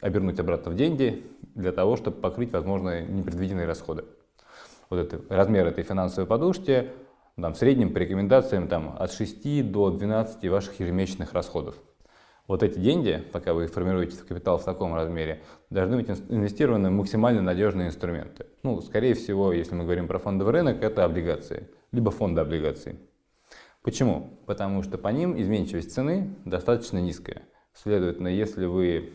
обернуть 0.00 0.40
обратно 0.40 0.72
в 0.72 0.76
деньги 0.76 1.26
для 1.54 1.72
того, 1.72 1.96
чтобы 1.96 2.20
покрыть 2.22 2.52
возможные 2.52 3.06
непредвиденные 3.06 3.66
расходы. 3.66 4.04
Вот 4.88 4.98
это, 4.98 5.20
размер 5.28 5.66
этой 5.66 5.84
финансовой 5.84 6.26
подушки 6.26 6.88
там, 7.36 7.52
в 7.52 7.58
среднем 7.58 7.92
по 7.92 7.98
рекомендациям 7.98 8.66
там, 8.66 8.96
от 8.98 9.12
6 9.12 9.70
до 9.70 9.90
12 9.90 10.48
ваших 10.48 10.80
ежемесячных 10.80 11.34
расходов. 11.34 11.76
Вот 12.48 12.62
эти 12.62 12.78
деньги, 12.78 13.22
пока 13.30 13.52
вы 13.52 13.66
формируете 13.66 14.16
капитал 14.26 14.56
в 14.56 14.64
таком 14.64 14.94
размере, 14.94 15.42
должны 15.68 15.98
быть 15.98 16.08
инвестированы 16.08 16.88
в 16.88 16.92
максимально 16.92 17.42
надежные 17.42 17.88
инструменты. 17.88 18.46
Ну, 18.62 18.80
скорее 18.80 19.12
всего, 19.12 19.52
если 19.52 19.74
мы 19.74 19.84
говорим 19.84 20.08
про 20.08 20.18
фондовый 20.18 20.54
рынок, 20.54 20.82
это 20.82 21.04
облигации, 21.04 21.68
либо 21.92 22.10
фонды 22.10 22.40
облигаций. 22.40 22.98
Почему? 23.82 24.40
Потому 24.46 24.82
что 24.82 24.96
по 24.96 25.08
ним 25.08 25.38
изменчивость 25.38 25.92
цены 25.92 26.36
достаточно 26.46 26.96
низкая. 26.98 27.42
Следовательно, 27.74 28.28
если 28.28 28.64
вы 28.64 29.12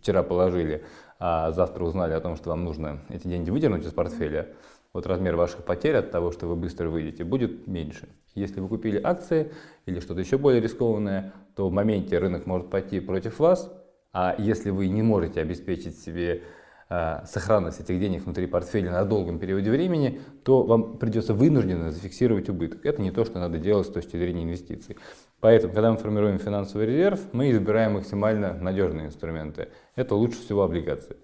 вчера 0.00 0.24
положили, 0.24 0.84
а 1.20 1.52
завтра 1.52 1.84
узнали 1.84 2.12
о 2.12 2.20
том, 2.20 2.34
что 2.34 2.50
вам 2.50 2.64
нужно 2.64 3.02
эти 3.08 3.28
деньги 3.28 3.50
выдернуть 3.50 3.86
из 3.86 3.92
портфеля, 3.92 4.48
вот 4.92 5.06
размер 5.06 5.36
ваших 5.36 5.64
потерь 5.64 5.96
от 5.96 6.10
того, 6.10 6.32
что 6.32 6.48
вы 6.48 6.56
быстро 6.56 6.88
выйдете, 6.88 7.22
будет 7.22 7.68
меньше. 7.68 8.08
Если 8.34 8.60
вы 8.60 8.66
купили 8.66 9.00
акции 9.02 9.52
или 9.86 10.00
что-то 10.00 10.20
еще 10.20 10.38
более 10.38 10.60
рискованное, 10.60 11.32
то 11.56 11.68
в 11.68 11.72
моменте 11.72 12.18
рынок 12.18 12.46
может 12.46 12.70
пойти 12.70 13.00
против 13.00 13.38
вас, 13.38 13.72
а 14.12 14.34
если 14.38 14.70
вы 14.70 14.88
не 14.88 15.02
можете 15.02 15.40
обеспечить 15.40 15.98
себе 15.98 16.42
э, 16.88 17.24
сохранность 17.26 17.80
этих 17.80 17.98
денег 17.98 18.24
внутри 18.24 18.46
портфеля 18.46 18.92
на 18.92 19.04
долгом 19.04 19.38
периоде 19.38 19.70
времени, 19.70 20.20
то 20.44 20.62
вам 20.62 20.98
придется 20.98 21.34
вынужденно 21.34 21.90
зафиксировать 21.90 22.48
убыток. 22.48 22.86
Это 22.86 23.02
не 23.02 23.10
то, 23.10 23.24
что 23.24 23.38
надо 23.38 23.58
делать 23.58 23.88
с 23.88 23.90
точки 23.90 24.16
зрения 24.16 24.44
инвестиций. 24.44 24.96
Поэтому, 25.40 25.74
когда 25.74 25.90
мы 25.90 25.98
формируем 25.98 26.38
финансовый 26.38 26.86
резерв, 26.86 27.20
мы 27.32 27.50
избираем 27.50 27.94
максимально 27.94 28.54
надежные 28.54 29.06
инструменты. 29.06 29.68
Это 29.96 30.14
лучше 30.14 30.40
всего 30.40 30.62
облигации. 30.62 31.16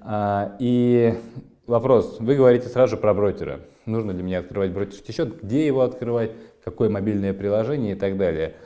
А, 0.00 0.56
и 0.58 1.14
вопрос. 1.66 2.18
Вы 2.18 2.34
говорите 2.34 2.68
сразу 2.68 2.96
про 2.96 3.14
брокера. 3.14 3.60
Нужно 3.86 4.10
ли 4.10 4.22
мне 4.22 4.38
открывать 4.38 4.72
брокерский 4.72 5.14
счет? 5.14 5.42
Где 5.42 5.66
его 5.66 5.82
открывать? 5.82 6.32
Какое 6.64 6.90
мобильное 6.90 7.32
приложение 7.32 7.94
и 7.94 7.98
так 7.98 8.18
далее. 8.18 8.56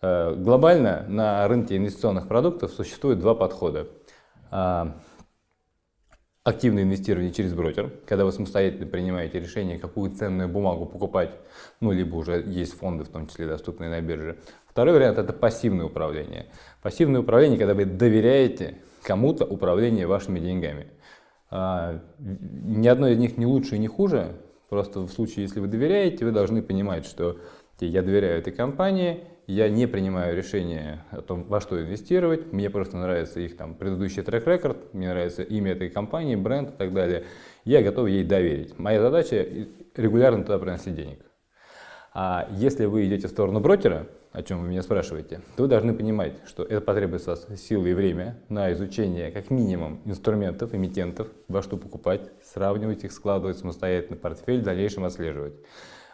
А, 0.00 0.34
глобально 0.34 1.04
на 1.08 1.46
рынке 1.48 1.76
инвестиционных 1.76 2.28
продуктов 2.28 2.72
существует 2.72 3.18
два 3.18 3.34
подхода. 3.34 3.88
А, 4.50 4.96
активное 6.46 6.84
инвестирование 6.84 7.32
через 7.32 7.54
брокер, 7.54 7.90
когда 8.06 8.24
вы 8.24 8.30
самостоятельно 8.30 8.86
принимаете 8.86 9.40
решение, 9.40 9.80
какую 9.80 10.12
ценную 10.12 10.48
бумагу 10.48 10.86
покупать, 10.86 11.32
ну, 11.80 11.90
либо 11.90 12.14
уже 12.14 12.40
есть 12.40 12.78
фонды, 12.78 13.02
в 13.02 13.08
том 13.08 13.26
числе 13.26 13.48
доступные 13.48 13.90
на 13.90 14.00
бирже. 14.00 14.38
Второй 14.68 14.94
вариант– 14.94 15.18
это 15.18 15.32
пассивное 15.32 15.86
управление. 15.86 16.46
Пассивное 16.82 17.22
управление, 17.22 17.58
когда 17.58 17.74
вы 17.74 17.84
доверяете 17.84 18.78
кому-то 19.02 19.44
управление 19.44 20.06
вашими 20.06 20.38
деньгами. 20.38 20.86
А, 21.50 22.00
ни 22.18 22.86
одно 22.86 23.08
из 23.08 23.18
них 23.18 23.38
не 23.38 23.46
лучше 23.46 23.74
и 23.74 23.78
не 23.80 23.88
хуже, 23.88 24.36
просто 24.68 25.00
в 25.00 25.10
случае, 25.10 25.46
если 25.46 25.58
вы 25.58 25.66
доверяете, 25.66 26.24
вы 26.24 26.30
должны 26.30 26.62
понимать, 26.62 27.06
что 27.06 27.38
я 27.80 28.02
доверяю 28.02 28.38
этой 28.38 28.52
компании, 28.52 29.24
я 29.46 29.68
не 29.68 29.86
принимаю 29.86 30.36
решения 30.36 31.04
о 31.10 31.22
том, 31.22 31.44
во 31.44 31.60
что 31.60 31.80
инвестировать, 31.80 32.52
мне 32.52 32.68
просто 32.68 32.96
нравится 32.96 33.40
их 33.40 33.56
там 33.56 33.74
предыдущий 33.74 34.22
трек-рекорд, 34.22 34.92
мне 34.92 35.08
нравится 35.08 35.42
имя 35.42 35.72
этой 35.72 35.88
компании, 35.88 36.36
бренд 36.36 36.70
и 36.70 36.72
так 36.76 36.92
далее. 36.92 37.24
Я 37.64 37.82
готов 37.82 38.08
ей 38.08 38.24
доверить. 38.24 38.78
Моя 38.78 39.00
задача 39.00 39.46
регулярно 39.94 40.44
туда 40.44 40.58
приносить 40.58 40.94
денег. 40.94 41.20
А 42.12 42.48
если 42.52 42.86
вы 42.86 43.06
идете 43.06 43.28
в 43.28 43.30
сторону 43.30 43.60
брокера, 43.60 44.08
о 44.32 44.42
чем 44.42 44.60
вы 44.60 44.68
меня 44.68 44.82
спрашиваете, 44.82 45.40
то 45.56 45.62
вы 45.62 45.68
должны 45.68 45.94
понимать, 45.94 46.34
что 46.46 46.62
это 46.62 46.80
потребует 46.80 47.26
вас 47.26 47.46
силы 47.56 47.90
и 47.90 47.94
время 47.94 48.38
на 48.48 48.72
изучение 48.72 49.30
как 49.30 49.50
минимум 49.50 50.02
инструментов, 50.04 50.74
эмитентов, 50.74 51.28
во 51.48 51.62
что 51.62 51.76
покупать, 51.76 52.30
сравнивать 52.42 53.04
их, 53.04 53.12
складывать 53.12 53.58
самостоятельно 53.58 54.16
портфель, 54.16 54.60
в 54.60 54.64
дальнейшем 54.64 55.04
отслеживать. 55.04 55.54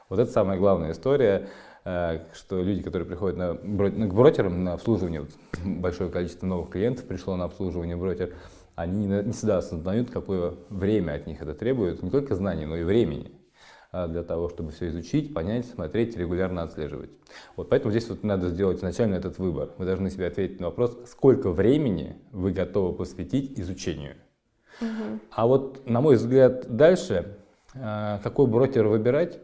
Вот 0.08 0.18
это 0.18 0.30
самая 0.30 0.58
главная 0.58 0.92
история. 0.92 1.48
Э, 1.84 2.20
что 2.32 2.62
люди, 2.62 2.82
которые 2.82 3.06
приходят 3.06 3.36
на, 3.36 3.54
к 3.54 4.14
брокерам 4.14 4.62
на 4.62 4.74
обслуживание, 4.74 5.22
вот 5.22 5.30
большое 5.64 6.10
количество 6.10 6.46
новых 6.46 6.70
клиентов 6.70 7.06
пришло 7.06 7.36
на 7.36 7.44
обслуживание 7.44 7.96
брокер, 7.96 8.34
они 8.74 9.06
не 9.06 9.32
всегда 9.32 9.58
осознают, 9.58 10.10
какое 10.10 10.54
время 10.70 11.12
от 11.12 11.26
них 11.26 11.42
это 11.42 11.54
требует, 11.54 12.02
не 12.02 12.10
только 12.10 12.34
знаний, 12.34 12.66
но 12.66 12.76
и 12.76 12.84
времени 12.84 13.32
а, 13.90 14.06
для 14.06 14.22
того, 14.22 14.48
чтобы 14.48 14.70
все 14.70 14.88
изучить, 14.88 15.34
понять, 15.34 15.66
смотреть, 15.66 16.16
регулярно 16.16 16.62
отслеживать. 16.62 17.10
Вот 17.56 17.68
поэтому 17.68 17.90
здесь 17.90 18.08
вот 18.08 18.22
надо 18.22 18.48
сделать 18.48 18.78
изначально 18.78 19.16
этот 19.16 19.38
выбор. 19.38 19.70
Вы 19.76 19.84
должны 19.84 20.08
себе 20.08 20.26
ответить 20.26 20.60
на 20.60 20.66
вопрос, 20.68 20.96
сколько 21.06 21.50
времени 21.50 22.16
вы 22.30 22.52
готовы 22.52 22.94
посвятить 22.94 23.58
изучению. 23.58 24.14
Угу. 24.80 25.18
А 25.32 25.46
вот, 25.46 25.86
на 25.86 26.00
мой 26.00 26.16
взгляд, 26.16 26.74
дальше, 26.74 27.36
а, 27.74 28.20
какой 28.22 28.46
брокер 28.46 28.86
выбирать, 28.86 29.40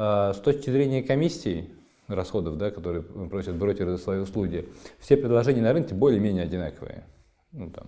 с 0.00 0.38
точки 0.38 0.70
зрения 0.70 1.02
комиссий, 1.02 1.70
расходов, 2.08 2.56
да, 2.56 2.70
которые 2.70 3.02
просят 3.02 3.56
брокеры 3.56 3.92
за 3.92 3.98
свои 3.98 4.18
услуги, 4.18 4.68
все 4.98 5.16
предложения 5.16 5.62
на 5.62 5.72
рынке 5.72 5.94
более-менее 5.94 6.44
одинаковые. 6.44 7.04
Ну, 7.52 7.70
там. 7.70 7.86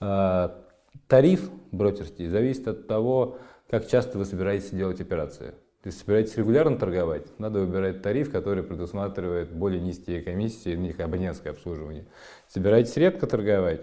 А, 0.00 0.64
тариф 1.08 1.50
брокерский 1.72 2.28
зависит 2.28 2.68
от 2.68 2.86
того, 2.86 3.38
как 3.68 3.86
часто 3.88 4.18
вы 4.18 4.24
собираетесь 4.24 4.70
делать 4.70 5.00
операции. 5.00 5.54
Если 5.84 6.00
собираетесь 6.00 6.36
регулярно 6.36 6.76
торговать, 6.76 7.38
надо 7.38 7.60
выбирать 7.60 8.02
тариф, 8.02 8.30
который 8.30 8.62
предусматривает 8.62 9.50
более 9.50 9.80
низкие 9.80 10.20
комиссии, 10.20 10.74
них 10.74 11.00
абонентское 11.00 11.52
обслуживание. 11.52 12.06
Собираетесь 12.48 12.96
редко 12.96 13.26
торговать, 13.26 13.80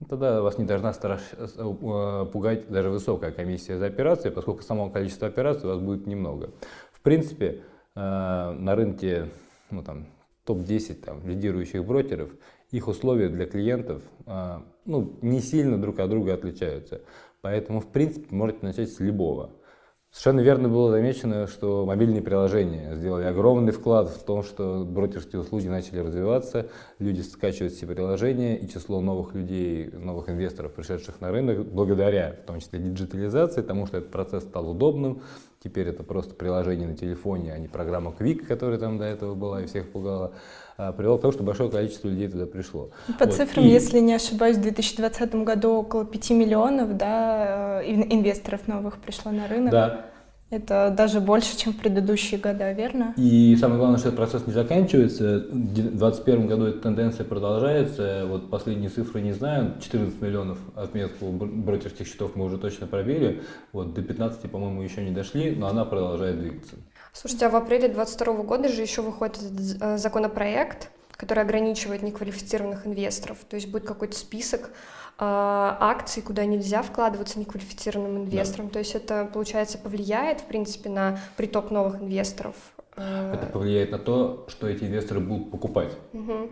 ну, 0.00 0.06
тогда 0.06 0.42
вас 0.42 0.58
не 0.58 0.64
должна 0.64 0.92
страш... 0.92 1.20
Э, 1.36 2.26
пугать 2.32 2.68
даже 2.68 2.88
высокая 2.88 3.32
комиссия 3.32 3.78
за 3.78 3.86
операции, 3.86 4.30
поскольку 4.30 4.62
самого 4.62 4.90
количества 4.90 5.26
операций 5.26 5.68
у 5.68 5.72
вас 5.72 5.80
будет 5.80 6.06
немного. 6.06 6.50
Принципе, 7.08 7.62
э, 7.96 8.00
на 8.00 8.74
рынке 8.74 9.30
ну, 9.70 9.82
там, 9.82 10.08
топ-10 10.44 10.94
там, 10.96 11.26
лидирующих 11.26 11.82
брокеров, 11.82 12.28
их 12.70 12.86
условия 12.86 13.30
для 13.30 13.46
клиентов 13.46 14.02
э, 14.26 14.58
ну, 14.84 15.16
не 15.22 15.40
сильно 15.40 15.80
друг 15.80 16.00
от 16.00 16.10
друга 16.10 16.34
отличаются. 16.34 17.00
Поэтому, 17.40 17.80
в 17.80 17.86
принципе, 17.86 18.26
можете 18.36 18.58
начать 18.60 18.92
с 18.92 19.00
любого. 19.00 19.52
Совершенно 20.10 20.40
верно 20.40 20.68
было 20.68 20.90
замечено, 20.90 21.46
что 21.46 21.86
мобильные 21.86 22.22
приложения 22.22 22.94
сделали 22.94 23.24
огромный 23.24 23.72
вклад 23.72 24.10
в 24.10 24.22
том, 24.24 24.42
что 24.42 24.84
брокерские 24.84 25.40
услуги 25.40 25.68
начали 25.68 26.00
развиваться, 26.00 26.68
люди 26.98 27.20
скачивают 27.20 27.74
все 27.74 27.86
приложения, 27.86 28.58
и 28.58 28.68
число 28.68 29.00
новых 29.00 29.34
людей, 29.34 29.90
новых 29.92 30.30
инвесторов, 30.30 30.72
пришедших 30.72 31.20
на 31.20 31.30
рынок, 31.30 31.66
благодаря, 31.66 32.36
в 32.42 32.46
том 32.46 32.60
числе, 32.60 32.78
диджитализации, 32.78 33.60
тому, 33.60 33.86
что 33.86 33.98
этот 33.98 34.10
процесс 34.10 34.44
стал 34.44 34.70
удобным, 34.70 35.22
Теперь 35.62 35.88
это 35.88 36.04
просто 36.04 36.34
приложение 36.34 36.86
на 36.86 36.96
телефоне, 36.96 37.52
а 37.52 37.58
не 37.58 37.66
программа 37.66 38.14
Quick, 38.16 38.46
которая 38.46 38.78
там 38.78 38.96
до 38.96 39.04
этого 39.04 39.34
была 39.34 39.62
и 39.62 39.66
всех 39.66 39.90
пугала, 39.90 40.32
а, 40.76 40.92
привело 40.92 41.18
к 41.18 41.20
тому, 41.20 41.32
что 41.32 41.42
большое 41.42 41.68
количество 41.68 42.06
людей 42.06 42.28
туда 42.28 42.46
пришло. 42.46 42.90
По 43.18 43.24
вот. 43.24 43.34
цифрам, 43.34 43.64
и... 43.64 43.68
если 43.68 43.98
не 43.98 44.14
ошибаюсь, 44.14 44.56
в 44.56 44.62
2020 44.62 45.34
году 45.34 45.72
около 45.72 46.04
5 46.04 46.30
миллионов 46.30 46.96
да, 46.96 47.82
э, 47.82 47.90
инвесторов 47.90 48.68
новых 48.68 48.98
пришло 48.98 49.32
на 49.32 49.48
рынок. 49.48 49.72
Да, 49.72 50.06
это 50.50 50.94
даже 50.96 51.20
больше, 51.20 51.58
чем 51.58 51.74
в 51.74 51.76
предыдущие 51.76 52.40
года, 52.40 52.72
верно? 52.72 53.12
И 53.18 53.54
самое 53.60 53.78
главное, 53.78 53.98
что 53.98 54.08
этот 54.08 54.18
процесс 54.18 54.46
не 54.46 54.52
заканчивается. 54.54 55.46
В 55.50 55.74
2021 55.74 56.46
году 56.46 56.64
эта 56.64 56.78
тенденция 56.80 57.24
продолжается. 57.24 58.24
Вот 58.26 58.48
последние 58.48 58.88
цифры 58.88 59.20
не 59.20 59.32
знаю. 59.32 59.74
14 59.80 60.20
миллионов 60.22 60.58
отметку 60.74 61.26
брокерских 61.30 62.06
счетов 62.06 62.34
мы 62.34 62.46
уже 62.46 62.56
точно 62.56 62.86
пробили. 62.86 63.42
Вот 63.72 63.92
до 63.92 64.02
15, 64.02 64.50
по-моему, 64.50 64.80
еще 64.80 65.04
не 65.04 65.10
дошли, 65.10 65.54
но 65.54 65.66
она 65.66 65.84
продолжает 65.84 66.40
двигаться. 66.40 66.76
Слушайте, 67.12 67.46
а 67.46 67.50
в 67.50 67.56
апреле 67.56 67.88
2022 67.88 68.42
года 68.44 68.68
же 68.68 68.80
еще 68.80 69.02
выходит 69.02 69.36
этот 69.36 69.82
э, 69.82 69.98
законопроект, 69.98 70.90
который 71.12 71.42
ограничивает 71.42 72.02
неквалифицированных 72.02 72.86
инвесторов. 72.86 73.38
То 73.48 73.56
есть 73.56 73.70
будет 73.70 73.84
какой-то 73.84 74.16
список 74.16 74.70
акций, 75.20 76.22
куда 76.22 76.44
нельзя 76.44 76.82
вкладываться 76.82 77.38
неквалифицированным 77.38 78.24
инвесторам. 78.24 78.68
Да. 78.68 78.74
То 78.74 78.78
есть 78.78 78.94
это, 78.94 79.28
получается, 79.32 79.78
повлияет, 79.78 80.40
в 80.40 80.44
принципе, 80.44 80.90
на 80.90 81.18
приток 81.36 81.70
новых 81.70 82.00
инвесторов. 82.00 82.54
А, 82.96 83.34
это 83.34 83.46
повлияет 83.46 83.90
на 83.90 83.98
то, 83.98 84.46
что 84.48 84.68
эти 84.68 84.84
инвесторы 84.84 85.20
будут 85.20 85.50
покупать. 85.50 85.92
Угу. 86.12 86.50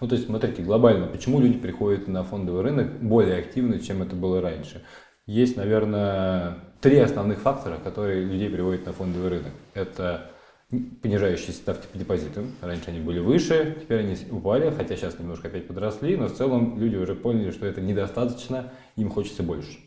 Ну, 0.00 0.08
то 0.08 0.14
есть, 0.14 0.26
смотрите, 0.26 0.62
глобально, 0.62 1.06
почему 1.06 1.40
люди 1.40 1.58
приходят 1.58 2.06
на 2.06 2.24
фондовый 2.24 2.62
рынок 2.62 3.00
более 3.00 3.38
активно, 3.38 3.78
чем 3.80 4.02
это 4.02 4.14
было 4.14 4.40
раньше? 4.40 4.84
Есть, 5.26 5.56
наверное, 5.56 6.58
три 6.80 6.98
основных 6.98 7.38
фактора, 7.38 7.78
которые 7.82 8.24
людей 8.24 8.50
приводят 8.50 8.84
на 8.84 8.92
фондовый 8.92 9.30
рынок. 9.30 9.52
Это 9.72 10.30
понижающиеся 11.02 11.52
ставки 11.52 11.86
по 11.92 11.98
депозитам. 11.98 12.52
Раньше 12.60 12.84
они 12.88 13.00
были 13.00 13.18
выше, 13.18 13.76
теперь 13.80 14.00
они 14.00 14.16
упали, 14.30 14.70
хотя 14.70 14.96
сейчас 14.96 15.18
немножко 15.18 15.48
опять 15.48 15.66
подросли, 15.66 16.16
но 16.16 16.26
в 16.26 16.34
целом 16.34 16.78
люди 16.78 16.96
уже 16.96 17.14
поняли, 17.14 17.50
что 17.50 17.66
это 17.66 17.80
недостаточно, 17.80 18.72
им 18.96 19.10
хочется 19.10 19.42
больше. 19.42 19.78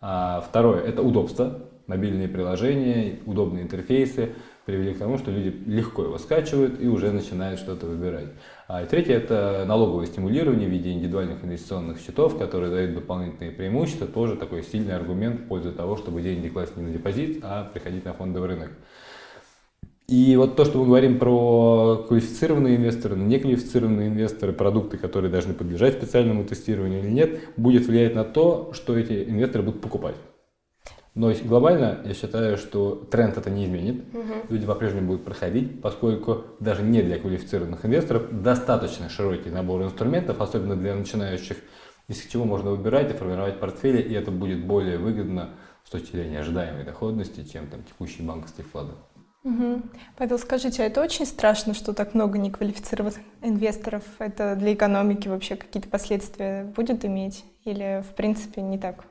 А 0.00 0.40
второе– 0.40 0.82
это 0.86 1.02
удобство. 1.02 1.64
Мобильные 1.86 2.28
приложения, 2.28 3.18
удобные 3.24 3.62
интерфейсы 3.62 4.34
привели 4.66 4.92
к 4.92 4.98
тому, 4.98 5.16
что 5.16 5.30
люди 5.30 5.56
легко 5.64 6.04
его 6.04 6.18
скачивают 6.18 6.78
и 6.78 6.86
уже 6.86 7.10
начинают 7.10 7.58
что-то 7.58 7.86
выбирать. 7.86 8.28
А 8.68 8.84
третье– 8.84 9.14
это 9.14 9.64
налоговое 9.66 10.04
стимулирование 10.04 10.68
в 10.68 10.70
виде 10.70 10.92
индивидуальных 10.92 11.42
инвестиционных 11.42 11.98
счетов, 11.98 12.36
которые 12.38 12.70
дают 12.70 12.94
дополнительные 12.94 13.50
преимущества, 13.50 14.06
тоже 14.06 14.36
такой 14.36 14.62
сильный 14.62 14.94
аргумент 14.94 15.40
в 15.40 15.44
пользу 15.46 15.72
того, 15.72 15.96
чтобы 15.96 16.20
деньги 16.20 16.48
класть 16.48 16.76
не 16.76 16.82
на 16.82 16.90
депозит, 16.90 17.40
а 17.42 17.64
приходить 17.64 18.04
на 18.04 18.12
фондовый 18.12 18.50
рынок. 18.50 18.70
И 20.08 20.36
вот 20.36 20.56
то, 20.56 20.64
что 20.64 20.78
мы 20.78 20.86
говорим 20.86 21.18
про 21.18 22.02
квалифицированные 22.08 22.76
инвесторы, 22.76 23.14
неквалифицированные 23.14 24.08
инвесторы, 24.08 24.54
продукты, 24.54 24.96
которые 24.96 25.30
должны 25.30 25.52
подлежать 25.52 25.98
специальному 25.98 26.44
тестированию 26.44 27.00
или 27.00 27.10
нет, 27.10 27.40
будет 27.58 27.86
влиять 27.86 28.14
на 28.14 28.24
то, 28.24 28.72
что 28.72 28.96
эти 28.96 29.28
инвесторы 29.28 29.64
будут 29.64 29.82
покупать. 29.82 30.14
Но 31.14 31.30
глобально 31.44 31.98
я 32.06 32.14
считаю, 32.14 32.56
что 32.56 32.94
тренд 32.94 33.36
это 33.36 33.50
не 33.50 33.66
изменит. 33.66 34.04
Угу. 34.14 34.54
Люди 34.54 34.66
по-прежнему 34.66 35.08
будут 35.08 35.24
проходить, 35.24 35.82
поскольку 35.82 36.44
даже 36.58 36.82
не 36.82 37.02
для 37.02 37.18
квалифицированных 37.18 37.84
инвесторов 37.84 38.28
достаточно 38.30 39.10
широкий 39.10 39.50
набор 39.50 39.82
инструментов, 39.82 40.40
особенно 40.40 40.74
для 40.74 40.94
начинающих, 40.94 41.58
из 42.08 42.24
чего 42.24 42.46
можно 42.46 42.70
выбирать 42.70 43.10
и 43.10 43.14
формировать 43.14 43.60
портфели, 43.60 44.00
и 44.00 44.14
это 44.14 44.30
будет 44.30 44.64
более 44.64 44.96
выгодно 44.96 45.50
с 45.84 45.90
точки 45.90 46.12
зрения 46.12 46.40
ожидаемой 46.40 46.84
доходности, 46.84 47.44
чем 47.44 47.66
там 47.66 47.82
текущие 47.82 48.26
банковские 48.26 48.64
вклады. 48.64 48.92
Угу. 49.44 49.82
Павел, 50.16 50.38
скажите, 50.38 50.82
а 50.82 50.86
это 50.86 51.00
очень 51.00 51.24
страшно, 51.24 51.74
что 51.74 51.92
так 51.92 52.14
много 52.14 52.38
неквалифицированных 52.38 53.18
инвесторов? 53.42 54.04
Это 54.18 54.56
для 54.56 54.74
экономики 54.74 55.28
вообще 55.28 55.56
какие-то 55.56 55.88
последствия 55.88 56.64
будет 56.64 57.04
иметь? 57.04 57.44
Или, 57.64 58.02
в 58.02 58.14
принципе, 58.14 58.62
не 58.62 58.78
так 58.78 59.04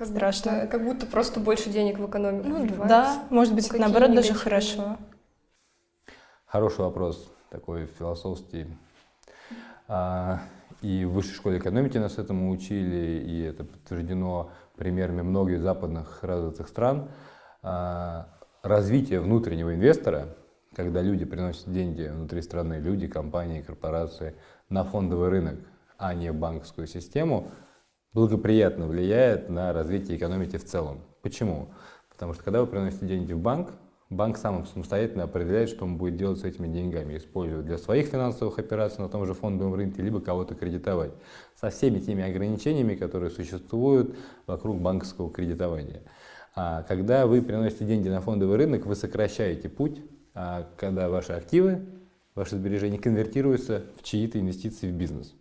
как 0.00 0.08
страшно? 0.08 0.52
Будто, 0.52 0.66
как 0.66 0.84
будто 0.84 1.06
просто 1.06 1.40
больше 1.40 1.70
денег 1.70 1.98
в 1.98 2.08
экономику 2.08 2.48
ну, 2.48 2.66
Да, 2.88 3.22
может 3.30 3.54
быть, 3.54 3.70
ну, 3.72 3.78
наоборот, 3.78 4.14
даже 4.14 4.34
хорошо. 4.34 4.96
Хороший 6.46 6.80
вопрос, 6.80 7.30
такой 7.50 7.86
философский. 7.86 8.66
А, 9.88 10.40
и 10.80 11.04
в 11.04 11.12
высшей 11.12 11.34
школе 11.34 11.58
экономики 11.58 11.98
нас 11.98 12.18
этому 12.18 12.50
учили, 12.50 13.22
и 13.26 13.42
это 13.42 13.64
подтверждено 13.64 14.50
примерами 14.76 15.22
многих 15.22 15.60
западных 15.60 16.22
развитых 16.22 16.68
стран. 16.68 17.10
А, 17.62 18.28
развитие 18.62 19.20
внутреннего 19.20 19.74
инвестора, 19.74 20.36
когда 20.74 21.02
люди 21.02 21.24
приносят 21.24 21.72
деньги 21.72 22.02
внутри 22.02 22.42
страны, 22.42 22.74
люди, 22.74 23.06
компании, 23.06 23.62
корпорации, 23.62 24.34
на 24.68 24.84
фондовый 24.84 25.30
рынок, 25.30 25.58
а 25.98 26.14
не 26.14 26.32
банковскую 26.32 26.86
систему, 26.86 27.50
благоприятно 28.12 28.86
влияет 28.86 29.48
на 29.48 29.72
развитие 29.72 30.16
экономики 30.16 30.56
в 30.56 30.64
целом. 30.64 31.00
Почему? 31.22 31.70
Потому 32.08 32.34
что 32.34 32.44
когда 32.44 32.60
вы 32.60 32.66
приносите 32.66 33.06
деньги 33.06 33.32
в 33.32 33.38
банк, 33.38 33.70
банк 34.10 34.36
сам 34.36 34.66
самостоятельно 34.66 35.24
определяет, 35.24 35.70
что 35.70 35.84
он 35.84 35.96
будет 35.96 36.16
делать 36.16 36.40
с 36.40 36.44
этими 36.44 36.68
деньгами, 36.68 37.16
использовать 37.16 37.66
для 37.66 37.78
своих 37.78 38.08
финансовых 38.08 38.58
операций 38.58 39.02
на 39.02 39.08
том 39.08 39.24
же 39.26 39.34
фондовом 39.34 39.74
рынке, 39.74 40.02
либо 40.02 40.20
кого-то 40.20 40.54
кредитовать. 40.54 41.12
Со 41.54 41.70
всеми 41.70 41.98
теми 41.98 42.22
ограничениями, 42.28 42.94
которые 42.94 43.30
существуют 43.30 44.16
вокруг 44.46 44.80
банковского 44.80 45.30
кредитования. 45.30 46.02
А 46.54 46.82
когда 46.82 47.26
вы 47.26 47.42
приносите 47.42 47.84
деньги 47.84 48.08
на 48.08 48.20
фондовый 48.20 48.56
рынок, 48.56 48.86
вы 48.86 48.96
сокращаете 48.96 49.68
путь, 49.68 50.02
а 50.34 50.68
когда 50.76 51.08
ваши 51.08 51.32
активы, 51.32 51.86
ваши 52.34 52.56
сбережения 52.56 52.98
конвертируются 52.98 53.84
в 53.98 54.02
чьи-то 54.02 54.40
инвестиции 54.40 54.90
в 54.90 54.94
бизнес. 54.94 55.34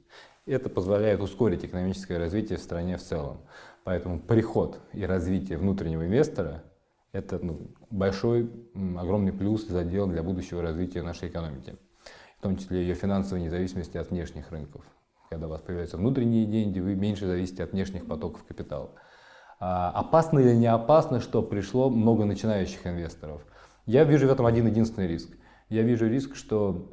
Это 0.46 0.70
позволяет 0.70 1.22
ускорить 1.22 1.64
экономическое 1.64 2.18
развитие 2.18 2.58
в 2.58 2.62
стране 2.62 2.98
в 2.98 3.02
целом. 3.02 3.42
Поэтому 3.84 4.20
приход 4.20 4.80
и 4.94 5.04
развитие 5.04 5.58
внутреннего 5.58 6.06
инвестора– 6.06 6.64
это 7.12 7.40
ну, 7.44 7.72
большой, 7.90 8.52
огромный 8.74 9.34
плюс 9.34 9.66
и 9.66 9.72
задел 9.72 10.08
для 10.08 10.24
будущего 10.24 10.62
развития 10.62 11.02
нашей 11.02 11.30
экономики, 11.30 11.76
в 12.38 12.42
том 12.42 12.58
числе 12.58 12.82
ее 12.82 12.94
финансовой 12.94 13.44
независимости 13.44 13.98
от 13.98 14.12
внешних 14.12 14.52
рынков. 14.52 14.84
Когда 15.30 15.48
у 15.48 15.50
вас 15.50 15.62
появляются 15.62 15.98
внутренние 15.98 16.46
деньги, 16.46 16.80
вы 16.80 16.96
меньше 16.96 17.28
зависите 17.28 17.64
от 17.64 17.72
внешних 17.72 18.06
потоков 18.08 18.44
капитала. 18.44 18.92
А, 19.60 19.90
опасно 19.92 20.40
или 20.40 20.56
не 20.56 20.68
опасно, 20.68 21.20
что 21.20 21.42
пришло 21.42 21.90
много 21.90 22.26
начинающих 22.26 22.88
инвесторов? 22.88 23.42
Я 23.86 24.06
вижу 24.06 24.28
в 24.28 24.32
этом 24.32 24.46
один 24.46 24.68
единственный 24.68 25.08
риск. 25.08 25.30
Я 25.68 25.82
вижу 25.82 26.08
риск, 26.08 26.36
что 26.36 26.88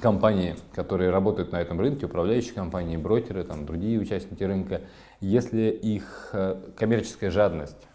компании, 0.00 0.54
которые 0.72 1.10
работают 1.10 1.50
на 1.50 1.60
этом 1.60 1.80
рынке, 1.80 2.06
управляющие 2.06 2.54
компании, 2.54 2.96
брокеры, 2.96 3.42
там, 3.42 3.66
другие 3.66 3.98
участники 3.98 4.44
рынка, 4.44 4.82
если 5.20 5.70
их 5.70 6.30
э, 6.32 6.70
коммерческая 6.76 7.32
жадность 7.32 7.88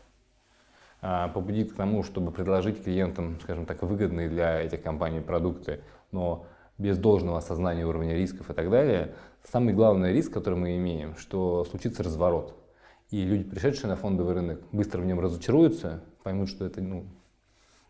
а, 1.02 1.30
побудит 1.30 1.72
к 1.72 1.76
тому, 1.76 2.04
чтобы 2.04 2.32
предложить 2.32 2.84
клиентам, 2.84 3.40
скажем 3.42 3.66
так, 3.66 3.82
выгодные 3.82 4.28
для 4.28 4.62
этих 4.62 4.84
компаний 4.84 5.22
продукты, 5.22 5.82
но 6.12 6.46
без 6.78 6.98
должного 6.98 7.38
осознания 7.38 7.86
уровня 7.86 8.14
рисков 8.14 8.50
и 8.50 8.54
так 8.54 8.70
далее, 8.70 9.16
самый 9.44 9.74
главный 9.74 10.12
риск, 10.12 10.34
который 10.34 10.60
мы 10.60 10.76
имеем, 10.76 11.16
что 11.16 11.64
случится 11.64 12.04
разворот 12.04 12.65
и 13.12 13.24
люди, 13.24 13.44
пришедшие 13.44 13.90
на 13.90 13.96
фондовый 13.96 14.34
рынок, 14.34 14.62
быстро 14.72 15.02
в 15.02 15.06
нем 15.06 15.20
разочаруются, 15.20 16.02
поймут, 16.24 16.50
что 16.50 16.66
это 16.66 16.82
ну, 16.82 17.06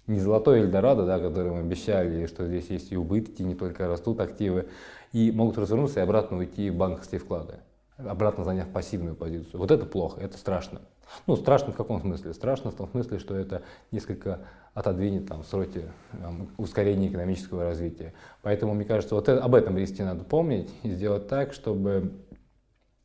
не 0.07 0.19
золотой 0.19 0.59
Эльдорадо, 0.59 1.05
да, 1.05 1.19
который 1.19 1.51
мы 1.51 1.59
обещали, 1.59 2.25
что 2.27 2.45
здесь 2.45 2.69
есть 2.69 2.91
и 2.91 2.97
убытки, 2.97 3.41
не 3.41 3.55
только 3.55 3.87
растут 3.87 4.19
активы, 4.19 4.67
и 5.13 5.31
могут 5.31 5.57
развернуться 5.57 5.99
и 5.99 6.03
обратно 6.03 6.37
уйти 6.37 6.69
в 6.69 6.75
банковские 6.75 7.19
вклады, 7.19 7.55
обратно 7.97 8.43
заняв 8.43 8.67
пассивную 8.69 9.15
позицию. 9.15 9.59
Вот 9.59 9.71
это 9.71 9.85
плохо, 9.85 10.19
это 10.21 10.37
страшно. 10.37 10.81
Ну, 11.27 11.35
страшно 11.35 11.71
в 11.71 11.75
каком 11.75 12.01
смысле? 12.01 12.33
Страшно 12.33 12.71
в 12.71 12.75
том 12.75 12.89
смысле, 12.89 13.19
что 13.19 13.35
это 13.35 13.61
несколько 13.91 14.41
отодвинет 14.73 15.27
там, 15.27 15.43
сроки 15.43 15.83
там, 16.11 16.49
ускорения 16.57 17.07
экономического 17.07 17.63
развития. 17.63 18.13
Поэтому, 18.41 18.73
мне 18.73 18.85
кажется, 18.85 19.15
вот 19.15 19.29
это, 19.29 19.41
об 19.41 19.55
этом 19.55 19.77
риске 19.77 20.03
надо 20.03 20.23
помнить 20.23 20.69
и 20.83 20.89
сделать 20.89 21.27
так, 21.27 21.53
чтобы 21.53 22.11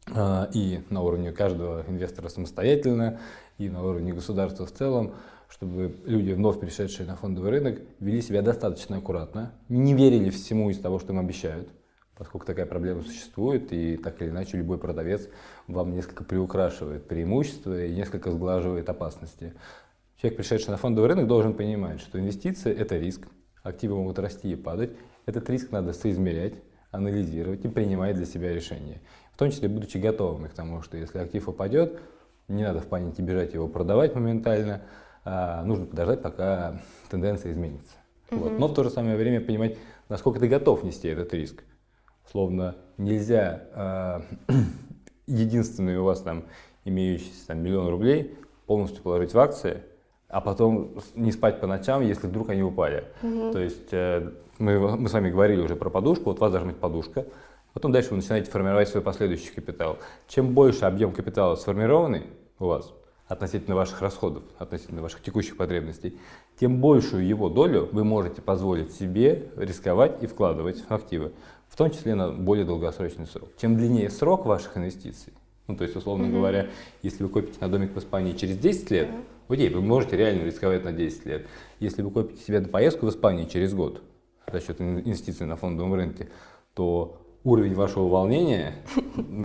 и 0.08 0.80
на 0.90 1.02
уровне 1.02 1.32
каждого 1.32 1.84
инвестора 1.88 2.28
самостоятельно, 2.28 3.20
и 3.58 3.68
на 3.68 3.84
уровне 3.84 4.12
государства 4.12 4.66
в 4.66 4.72
целом, 4.72 5.14
чтобы 5.48 5.96
люди, 6.04 6.32
вновь 6.32 6.58
пришедшие 6.60 7.06
на 7.06 7.16
фондовый 7.16 7.50
рынок, 7.50 7.80
вели 7.98 8.22
себя 8.22 8.42
достаточно 8.42 8.96
аккуратно, 8.96 9.52
не 9.68 9.94
верили 9.94 10.30
всему 10.30 10.70
из 10.70 10.78
того, 10.78 10.98
что 10.98 11.12
им 11.12 11.18
обещают, 11.18 11.68
поскольку 12.16 12.46
такая 12.46 12.66
проблема 12.66 13.02
существует, 13.02 13.72
и 13.72 13.96
так 13.96 14.20
или 14.22 14.30
иначе 14.30 14.56
любой 14.56 14.78
продавец 14.78 15.28
вам 15.66 15.92
несколько 15.92 16.24
приукрашивает 16.24 17.06
преимущества 17.06 17.84
и 17.84 17.94
несколько 17.94 18.30
сглаживает 18.30 18.88
опасности. 18.88 19.54
Человек, 20.20 20.36
пришедший 20.38 20.70
на 20.70 20.76
фондовый 20.76 21.08
рынок, 21.08 21.26
должен 21.26 21.54
понимать, 21.54 22.00
что 22.00 22.18
инвестиции– 22.18 22.72
это 22.78 22.96
риск, 22.96 23.26
активы 23.62 23.96
могут 23.96 24.18
расти 24.18 24.52
и 24.52 24.56
падать, 24.56 24.90
этот 25.26 25.48
риск 25.50 25.72
надо 25.72 25.92
соизмерять, 25.92 26.54
анализировать 26.90 27.64
и 27.64 27.68
принимать 27.68 28.16
для 28.16 28.26
себя 28.26 28.52
решения 28.52 29.00
том 29.40 29.50
числе 29.50 29.68
будучи 29.68 29.96
готовыми 29.96 30.48
к 30.48 30.52
тому, 30.52 30.82
что 30.82 30.98
если 30.98 31.18
актив 31.18 31.48
упадет, 31.48 31.98
не 32.46 32.62
надо 32.62 32.80
в 32.80 32.86
панике 32.86 33.22
бежать 33.22 33.54
его 33.54 33.68
продавать 33.68 34.14
моментально, 34.14 34.82
а 35.24 35.64
нужно 35.64 35.86
подождать, 35.86 36.20
пока 36.20 36.82
тенденция 37.10 37.52
изменится. 37.52 37.96
Mm-hmm. 38.28 38.38
Вот. 38.38 38.58
Но 38.58 38.68
в 38.68 38.74
то 38.74 38.84
же 38.84 38.90
самое 38.90 39.16
время 39.16 39.40
понимать, 39.40 39.78
насколько 40.10 40.40
ты 40.40 40.46
готов 40.46 40.84
нести 40.84 41.08
этот 41.08 41.32
риск. 41.32 41.64
Словно 42.30 42.76
нельзя 42.98 43.62
э, 44.48 44.52
единственный 45.26 45.96
у 45.96 46.04
вас 46.04 46.20
там 46.20 46.44
имеющийся 46.84 47.46
там, 47.46 47.62
миллион 47.62 47.88
рублей 47.88 48.36
полностью 48.66 49.02
положить 49.02 49.32
в 49.32 49.38
акции, 49.38 49.82
а 50.28 50.42
потом 50.42 50.98
не 51.14 51.32
спать 51.32 51.60
по 51.60 51.66
ночам, 51.66 52.02
если 52.02 52.26
вдруг 52.26 52.50
они 52.50 52.62
упали. 52.62 53.04
Mm-hmm. 53.22 53.52
То 53.52 53.58
есть 53.58 53.92
э, 53.92 54.32
мы, 54.58 54.98
мы 54.98 55.08
с 55.08 55.12
вами 55.14 55.30
говорили 55.30 55.62
уже 55.62 55.76
про 55.76 55.88
подушку, 55.88 56.26
вот 56.26 56.36
у 56.36 56.40
вас 56.40 56.52
должна 56.52 56.72
быть 56.72 56.78
подушка, 56.78 57.24
Потом 57.72 57.92
дальше 57.92 58.10
вы 58.10 58.16
начинаете 58.16 58.50
формировать 58.50 58.88
свой 58.88 59.02
последующий 59.02 59.52
капитал. 59.52 59.98
Чем 60.28 60.54
больше 60.54 60.84
объем 60.84 61.12
капитала 61.12 61.54
сформированный 61.56 62.26
у 62.58 62.66
вас 62.66 62.92
относительно 63.28 63.76
ваших 63.76 64.02
расходов, 64.02 64.42
относительно 64.58 65.02
ваших 65.02 65.22
текущих 65.22 65.56
потребностей, 65.56 66.18
тем 66.58 66.80
большую 66.80 67.26
его 67.26 67.48
долю 67.48 67.88
вы 67.92 68.02
можете 68.02 68.42
позволить 68.42 68.92
себе 68.92 69.50
рисковать 69.56 70.20
и 70.22 70.26
вкладывать 70.26 70.84
в 70.86 70.90
активы, 70.92 71.32
в 71.68 71.76
том 71.76 71.92
числе 71.92 72.16
на 72.16 72.32
более 72.32 72.64
долгосрочный 72.64 73.26
срок. 73.26 73.50
Чем 73.56 73.76
длиннее 73.76 74.10
срок 74.10 74.46
ваших 74.46 74.76
инвестиций, 74.76 75.32
ну, 75.68 75.76
то 75.76 75.84
есть, 75.84 75.94
условно 75.94 76.24
mm-hmm. 76.24 76.32
говоря, 76.32 76.66
если 77.02 77.22
вы 77.22 77.28
копите 77.28 77.58
на 77.60 77.68
домик 77.68 77.94
в 77.94 77.98
Испании 77.98 78.32
через 78.32 78.58
10 78.58 78.90
лет, 78.90 79.08
mm-hmm. 79.08 79.24
окей, 79.54 79.68
вы 79.68 79.80
можете 79.80 80.16
реально 80.16 80.42
рисковать 80.42 80.82
на 80.82 80.92
10 80.92 81.26
лет. 81.26 81.46
Если 81.78 82.02
вы 82.02 82.10
копите 82.10 82.42
себе 82.42 82.58
на 82.58 82.66
поездку 82.66 83.06
в 83.06 83.10
Испанию 83.10 83.46
через 83.46 83.72
год 83.72 84.02
за 84.52 84.60
счет 84.60 84.80
инвестиций 84.80 85.46
на 85.46 85.54
фондовом 85.54 85.94
рынке, 85.94 86.28
то 86.74 87.19
уровень 87.44 87.74
вашего 87.74 88.08
волнения, 88.08 88.74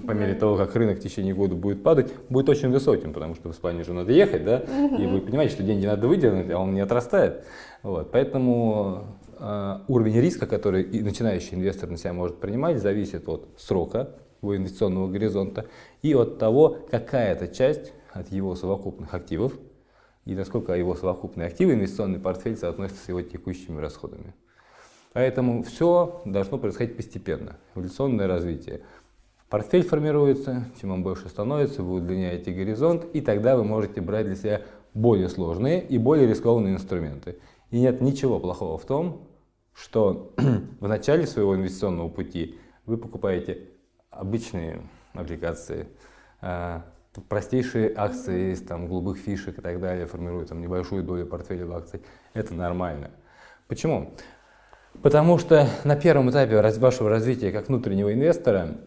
по 0.08 0.12
мере 0.12 0.36
того, 0.36 0.58
как 0.58 0.76
рынок 0.76 1.00
в 1.00 1.02
течение 1.02 1.34
года 1.34 1.56
будет 1.56 1.84
падать, 1.84 2.14
будет 2.30 2.50
очень 2.50 2.70
высоким, 2.70 3.14
потому 3.14 3.36
что 3.36 3.50
в 3.50 3.52
Испанию 3.54 3.86
же 3.86 3.94
надо 3.94 4.12
ехать, 4.12 4.44
да, 4.44 4.60
и 4.60 5.06
вы 5.06 5.22
понимаете, 5.22 5.54
что 5.54 5.64
деньги 5.64 5.86
надо 5.86 6.08
выделить, 6.08 6.50
а 6.52 6.60
он 6.60 6.74
не 6.74 6.82
отрастает. 6.82 7.46
Вот. 7.84 8.12
Поэтому 8.12 9.06
э, 9.40 9.80
уровень 9.88 10.20
риска, 10.20 10.46
который 10.46 10.84
и 10.84 11.02
начинающий 11.02 11.56
инвестор 11.56 11.90
на 11.90 11.98
себя 11.98 12.14
может 12.14 12.40
принимать, 12.40 12.82
зависит 12.82 13.30
от 13.30 13.48
срока 13.58 14.16
его 14.42 14.58
инвестиционного 14.58 15.08
горизонта 15.08 15.68
и 16.02 16.14
от 16.14 16.38
того, 16.38 16.78
какая 16.92 17.34
это 17.34 17.48
часть 17.48 17.94
от 18.12 18.32
его 18.32 18.56
совокупных 18.56 19.14
активов 19.14 19.54
и 20.26 20.34
насколько 20.34 20.74
его 20.74 20.96
совокупные 20.96 21.48
активы, 21.48 21.74
инвестиционный 21.74 22.20
портфель 22.20 22.58
соотносится 22.58 23.06
с 23.06 23.10
его 23.10 23.22
текущими 23.22 23.80
расходами. 23.80 24.34
Поэтому 25.16 25.64
все 25.64 26.22
должно 26.26 26.58
происходить 26.58 26.98
постепенно, 26.98 27.56
эволюционное 27.74 28.28
развитие. 28.28 28.82
Портфель 29.50 29.84
формируется, 29.84 30.66
чем 30.82 30.92
он 30.92 31.04
больше 31.04 31.30
становится, 31.30 31.84
вы 31.84 32.02
удлиняете 32.02 32.52
горизонт, 32.52 33.06
и 33.14 33.22
тогда 33.22 33.56
вы 33.56 33.64
можете 33.64 34.02
брать 34.02 34.26
для 34.26 34.36
себя 34.36 34.62
более 34.94 35.30
сложные 35.30 35.82
и 35.82 35.98
более 35.98 36.28
рискованные 36.28 36.74
инструменты. 36.74 37.40
И 37.72 37.80
нет 37.80 38.02
ничего 38.02 38.42
плохого 38.42 38.78
в 38.78 38.84
том, 38.84 39.30
что 39.74 40.34
в 40.82 40.88
начале 40.90 41.26
своего 41.26 41.56
инвестиционного 41.56 42.10
пути 42.10 42.60
вы 42.86 42.98
покупаете 42.98 43.70
обычные 44.10 44.82
облигации, 45.14 45.88
а, 46.42 46.84
простейшие 47.30 47.94
акции 47.96 48.52
из 48.52 48.62
там, 48.64 48.90
голубых 48.90 49.18
фишек 49.18 49.60
и 49.60 49.62
так 49.62 49.80
далее, 49.80 50.08
формируют 50.08 50.50
там, 50.50 50.60
небольшую 50.60 51.04
долю 51.04 51.26
портфеля 51.26 51.66
в 51.66 51.72
акций. 51.72 52.02
Это 52.34 52.54
нормально. 52.54 53.12
Почему? 53.70 54.14
Потому 55.02 55.38
что 55.38 55.68
на 55.84 55.96
первом 55.96 56.30
этапе 56.32 56.62
вашего 56.80 57.10
развития 57.10 57.52
как 57.52 57.68
внутреннего 57.68 58.14
инвестора 58.14 58.78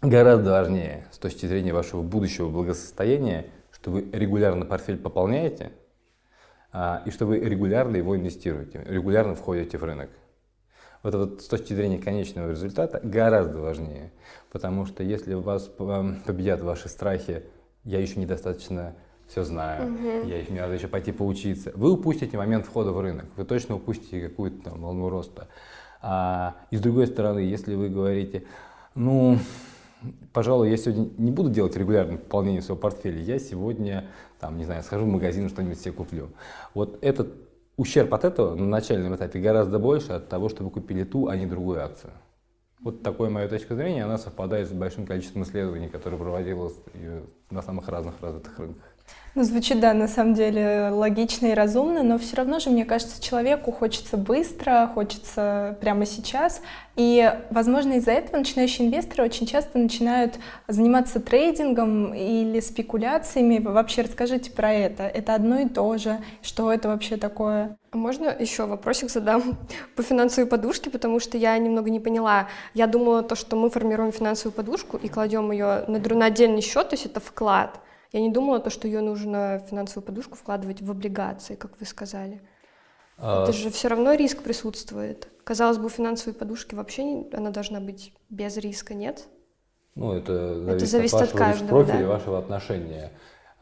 гораздо 0.00 0.52
важнее 0.52 1.06
с 1.10 1.18
точки 1.18 1.46
зрения 1.46 1.72
вашего 1.72 2.02
будущего 2.02 2.48
благосостояния, 2.48 3.46
что 3.70 3.90
вы 3.90 4.08
регулярно 4.12 4.64
портфель 4.64 4.98
пополняете 4.98 5.72
а, 6.72 7.02
и 7.06 7.10
что 7.10 7.26
вы 7.26 7.38
регулярно 7.38 7.96
его 7.96 8.16
инвестируете, 8.16 8.84
регулярно 8.86 9.34
входите 9.34 9.78
в 9.78 9.84
рынок. 9.84 10.10
Вот 11.02 11.14
это 11.14 11.42
с 11.42 11.48
точки 11.48 11.74
зрения 11.74 11.98
конечного 11.98 12.50
результата 12.50 13.00
гораздо 13.02 13.58
важнее, 13.58 14.12
потому 14.52 14.86
что 14.86 15.02
если 15.02 15.34
вас 15.34 15.64
победят 15.64 16.60
ваши 16.60 16.88
страхи, 16.88 17.44
я 17.82 18.00
еще 18.00 18.20
недостаточно 18.20 18.94
все 19.32 19.44
знаю, 19.44 19.94
угу. 19.94 20.28
я 20.28 20.44
мне 20.50 20.60
надо 20.60 20.74
еще 20.74 20.88
пойти 20.88 21.10
поучиться. 21.10 21.72
Вы 21.74 21.92
упустите 21.92 22.36
момент 22.36 22.66
входа 22.66 22.92
в 22.92 23.00
рынок, 23.00 23.24
вы 23.36 23.44
точно 23.44 23.76
упустите 23.76 24.28
какую-то 24.28 24.70
там 24.70 24.80
волну 24.80 25.08
роста. 25.08 25.48
А, 26.02 26.56
и 26.70 26.76
с 26.76 26.80
другой 26.80 27.06
стороны, 27.06 27.38
если 27.38 27.74
вы 27.74 27.88
говорите, 27.88 28.44
ну, 28.94 29.38
пожалуй, 30.34 30.68
я 30.68 30.76
сегодня 30.76 31.08
не 31.16 31.30
буду 31.30 31.48
делать 31.48 31.74
регулярное 31.76 32.18
пополнение 32.18 32.60
своего 32.60 32.80
портфеля, 32.80 33.22
я 33.22 33.38
сегодня, 33.38 34.04
там, 34.38 34.58
не 34.58 34.66
знаю, 34.66 34.82
схожу 34.82 35.06
в 35.06 35.08
магазин, 35.08 35.48
что-нибудь 35.48 35.80
себе 35.80 35.92
куплю. 35.92 36.28
Вот 36.74 36.98
этот 37.00 37.32
ущерб 37.78 38.12
от 38.12 38.26
этого 38.26 38.54
на 38.54 38.66
начальном 38.66 39.16
этапе 39.16 39.40
гораздо 39.40 39.78
больше 39.78 40.12
от 40.12 40.28
того, 40.28 40.50
что 40.50 40.62
вы 40.62 40.70
купили 40.70 41.04
ту, 41.04 41.28
а 41.28 41.36
не 41.38 41.46
другую 41.46 41.82
акцию. 41.82 42.12
Вот 42.80 43.02
такой 43.02 43.30
моя 43.30 43.48
точка 43.48 43.76
зрения, 43.76 44.04
она 44.04 44.18
совпадает 44.18 44.68
с 44.68 44.72
большим 44.72 45.06
количеством 45.06 45.44
исследований, 45.44 45.88
которые 45.88 46.18
проводилось 46.18 46.74
на 47.48 47.62
самых 47.62 47.88
разных 47.88 48.20
развитых 48.20 48.58
рынках. 48.58 48.91
Ну, 49.34 49.44
звучит, 49.44 49.80
да, 49.80 49.94
на 49.94 50.08
самом 50.08 50.34
деле 50.34 50.90
логично 50.92 51.46
и 51.46 51.54
разумно, 51.54 52.02
но 52.02 52.18
все 52.18 52.36
равно 52.36 52.58
же, 52.58 52.68
мне 52.68 52.84
кажется, 52.84 53.22
человеку 53.22 53.72
хочется 53.72 54.18
быстро, 54.18 54.90
хочется 54.92 55.78
прямо 55.80 56.04
сейчас. 56.04 56.60
И, 56.96 57.32
возможно, 57.48 57.94
из-за 57.94 58.10
этого 58.10 58.36
начинающие 58.36 58.86
инвесторы 58.86 59.24
очень 59.24 59.46
часто 59.46 59.78
начинают 59.78 60.34
заниматься 60.68 61.18
трейдингом 61.18 62.12
или 62.12 62.60
спекуляциями. 62.60 63.58
Вообще 63.58 64.02
расскажите 64.02 64.50
про 64.50 64.70
это. 64.70 65.04
Это 65.04 65.34
одно 65.34 65.60
и 65.60 65.68
то 65.68 65.96
же. 65.96 66.18
Что 66.42 66.70
это 66.70 66.88
вообще 66.88 67.16
такое? 67.16 67.78
Можно 67.94 68.36
еще 68.38 68.66
вопросик 68.66 69.10
задам 69.10 69.56
по 69.96 70.02
финансовой 70.02 70.46
подушке, 70.46 70.90
потому 70.90 71.20
что 71.20 71.38
я 71.38 71.56
немного 71.56 71.88
не 71.88 72.00
поняла. 72.00 72.48
Я 72.74 72.86
думала 72.86 73.22
то, 73.22 73.34
что 73.34 73.56
мы 73.56 73.70
формируем 73.70 74.12
финансовую 74.12 74.52
подушку 74.52 74.98
и 74.98 75.08
кладем 75.08 75.50
ее 75.52 75.84
на, 75.88 76.26
отдельный 76.26 76.60
счет, 76.60 76.90
то 76.90 76.94
есть 76.96 77.06
это 77.06 77.20
вклад. 77.20 77.80
Я 78.12 78.20
не 78.20 78.30
думала, 78.30 78.60
то, 78.60 78.70
что 78.70 78.86
ее 78.86 79.00
нужно 79.00 79.62
финансовую 79.68 80.04
подушку 80.04 80.36
вкладывать 80.36 80.82
в 80.82 80.90
облигации, 80.90 81.54
как 81.54 81.80
вы 81.80 81.86
сказали. 81.86 82.42
А... 83.16 83.44
Это 83.44 83.52
же 83.52 83.70
все 83.70 83.88
равно 83.88 84.12
риск 84.14 84.42
присутствует. 84.42 85.28
Казалось 85.44 85.78
бы, 85.78 85.86
у 85.86 85.88
финансовой 85.88 86.34
подушки 86.34 86.74
вообще 86.74 87.04
не, 87.04 87.30
она 87.32 87.50
должна 87.50 87.80
быть 87.80 88.12
без 88.28 88.56
риска, 88.58 88.94
нет? 88.94 89.26
Ну, 89.94 90.12
это 90.12 90.54
зависит, 90.54 90.76
это 90.76 90.86
зависит 90.86 91.14
от, 91.14 91.20
вашего 91.20 91.34
от 91.34 91.38
каждого, 91.38 91.68
профиля, 91.68 92.02
да? 92.02 92.08
вашего 92.08 92.38
отношения. 92.38 93.12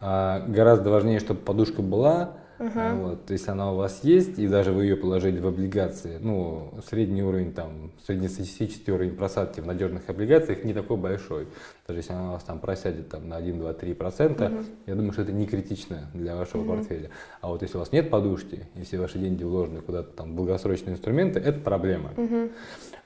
А, 0.01 0.41
гораздо 0.41 0.91
важнее, 0.91 1.21
чтобы 1.21 1.41
подушка 1.41 1.83
была, 1.83 2.37
Uh-huh. 2.61 2.95
Вот, 3.01 3.31
если 3.31 3.51
она 3.53 3.73
у 3.73 3.77
вас 3.77 4.01
есть, 4.03 4.39
и 4.39 4.47
даже 4.47 4.73
вы 4.73 4.85
ее 4.85 4.95
положили 4.95 5.41
в 5.41 5.47
облигации, 5.47 6.19
ну, 6.21 6.75
средний 6.87 7.23
уровень, 7.23 7.55
там, 7.55 7.91
среднестатистический 8.05 8.93
уровень 8.93 9.17
просадки 9.17 9.61
в 9.61 9.67
надежных 9.67 10.11
облигациях 10.11 10.63
не 10.63 10.75
такой 10.75 10.99
большой. 10.99 11.49
Даже 11.89 12.01
если 12.01 12.13
она 12.13 12.29
у 12.29 12.33
вас 12.33 12.43
там 12.43 12.59
просядет 12.59 13.09
там, 13.09 13.31
на 13.31 13.37
1, 13.37 13.59
2, 13.59 13.73
3 13.73 13.95
процента, 13.95 14.45
uh-huh. 14.45 14.65
я 14.87 14.95
думаю, 14.95 15.13
что 15.13 15.23
это 15.23 15.33
не 15.33 15.47
критично 15.47 16.11
для 16.13 16.37
вашего 16.37 16.63
uh-huh. 16.63 16.77
портфеля. 16.77 17.09
А 17.41 17.49
вот 17.49 17.63
если 17.63 17.79
у 17.79 17.81
вас 17.81 17.93
нет 17.93 18.11
подушки, 18.11 18.67
и 18.75 18.83
все 18.83 18.99
ваши 18.99 19.19
деньги 19.19 19.43
вложены 19.43 19.81
куда-то 19.81 20.13
там 20.13 20.33
в 20.33 20.37
долгосрочные 20.37 20.93
инструменты, 20.93 21.41
это 21.41 21.61
проблема. 21.61 22.11
Uh-huh. 22.15 22.53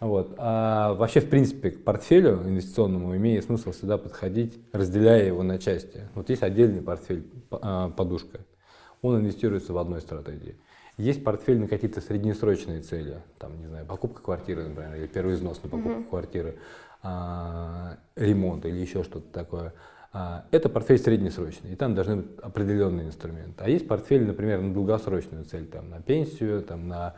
Вот. 0.00 0.34
А 0.36 0.94
вообще, 0.94 1.20
в 1.20 1.30
принципе, 1.30 1.70
к 1.70 1.84
портфелю 1.84 2.42
инвестиционному 2.42 3.16
имеет 3.16 3.44
смысл 3.44 3.70
всегда 3.70 3.98
подходить, 3.98 4.58
разделяя 4.72 5.24
его 5.24 5.44
на 5.44 5.60
части. 5.60 6.08
Вот 6.16 6.28
есть 6.28 6.42
отдельный 6.42 6.82
портфель, 6.82 7.24
а, 7.52 7.90
подушка 7.90 8.40
он 9.04 9.20
инвестируется 9.20 9.72
в 9.72 9.78
одной 9.78 10.00
стратегии. 10.00 10.56
Есть 10.96 11.24
портфель 11.24 11.58
на 11.58 11.68
какие-то 11.68 12.00
среднесрочные 12.00 12.80
цели, 12.80 13.20
там, 13.38 13.58
не 13.60 13.66
знаю, 13.66 13.84
покупка 13.84 14.22
квартиры, 14.22 14.68
например, 14.68 14.94
или 14.94 15.06
первый 15.06 15.34
износ 15.34 15.60
на 15.62 15.68
покупку 15.68 16.00
uh-huh. 16.00 16.08
квартиры, 16.08 16.56
а, 17.02 17.98
ремонт 18.14 18.64
или 18.64 18.76
еще 18.76 19.02
что-то 19.02 19.26
такое. 19.32 19.74
А, 20.12 20.46
это 20.52 20.68
портфель 20.68 20.98
среднесрочный, 20.98 21.72
и 21.72 21.76
там 21.76 21.96
должны 21.96 22.16
быть 22.16 22.38
определенные 22.40 23.08
инструменты. 23.08 23.64
А 23.64 23.68
есть 23.68 23.88
портфель, 23.88 24.24
например, 24.24 24.60
на 24.60 24.72
долгосрочную 24.72 25.44
цель, 25.44 25.66
там, 25.66 25.90
на 25.90 26.00
пенсию, 26.00 26.62
там, 26.62 26.86
на 26.86 27.14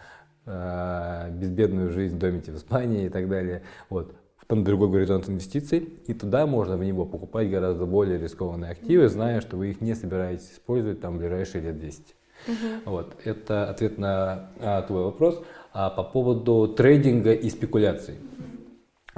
э, 0.47 1.31
безбедную 1.33 1.91
жизнь 1.91 2.17
в 2.17 2.19
домике 2.19 2.53
в 2.53 2.57
Испании 2.57 3.07
и 3.07 3.09
так 3.11 3.29
далее. 3.29 3.63
Вот 3.91 4.15
там 4.47 4.65
другой 4.65 4.91
горизонт 4.91 5.29
инвестиций, 5.29 5.89
и 6.07 6.15
туда 6.15 6.47
можно 6.47 6.77
в 6.77 6.85
него 6.85 7.05
покупать 7.05 7.51
гораздо 7.51 7.87
более 7.87 8.19
рискованные 8.19 8.71
активы, 8.71 9.09
зная, 9.09 9.41
что 9.41 9.57
вы 9.57 9.71
их 9.71 9.81
не 9.81 9.95
собираетесь 9.95 10.53
использовать 10.53 11.01
там 11.01 11.17
в 11.17 11.19
ближайшие 11.19 11.63
лет 11.63 11.79
10. 11.79 12.01
Угу. 12.47 12.55
Вот, 12.85 13.17
это 13.25 13.69
ответ 13.69 13.99
на 13.99 14.51
а, 14.61 14.83
твой 14.83 15.05
вопрос. 15.05 15.43
А 15.73 15.91
по 15.91 16.05
поводу 16.05 16.69
трейдинга 16.69 17.33
и 17.33 17.51
спекуляций. 17.51 18.15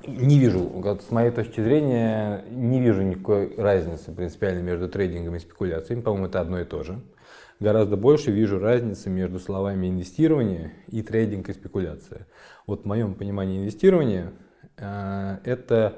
Не 0.07 0.39
вижу, 0.39 0.61
вот 0.61 1.03
с 1.03 1.11
моей 1.11 1.31
точки 1.31 1.61
зрения, 1.61 2.45
не 2.51 2.81
вижу 2.81 3.03
никакой 3.03 3.55
разницы 3.57 4.13
принципиально 4.13 4.61
между 4.61 4.89
трейдингом 4.89 5.35
и 5.37 5.41
спекуляциями. 5.41 6.03
По-моему, 6.03 6.27
это 6.27 6.41
одно 6.41 6.61
и 6.61 6.65
то 6.65 6.83
же. 6.85 7.01
Гораздо 7.61 7.97
больше 7.97 8.31
вижу 8.31 8.61
разницы 8.61 9.11
между 9.11 9.41
словами 9.41 9.89
инвестирование 9.89 10.73
и 10.87 11.03
трейдинг 11.03 11.49
и 11.49 11.53
спекуляция. 11.53 12.29
Вот 12.67 12.83
в 12.83 12.85
моем 12.87 13.15
понимании 13.15 13.59
инвестирования 13.59 14.33
это 14.79 15.97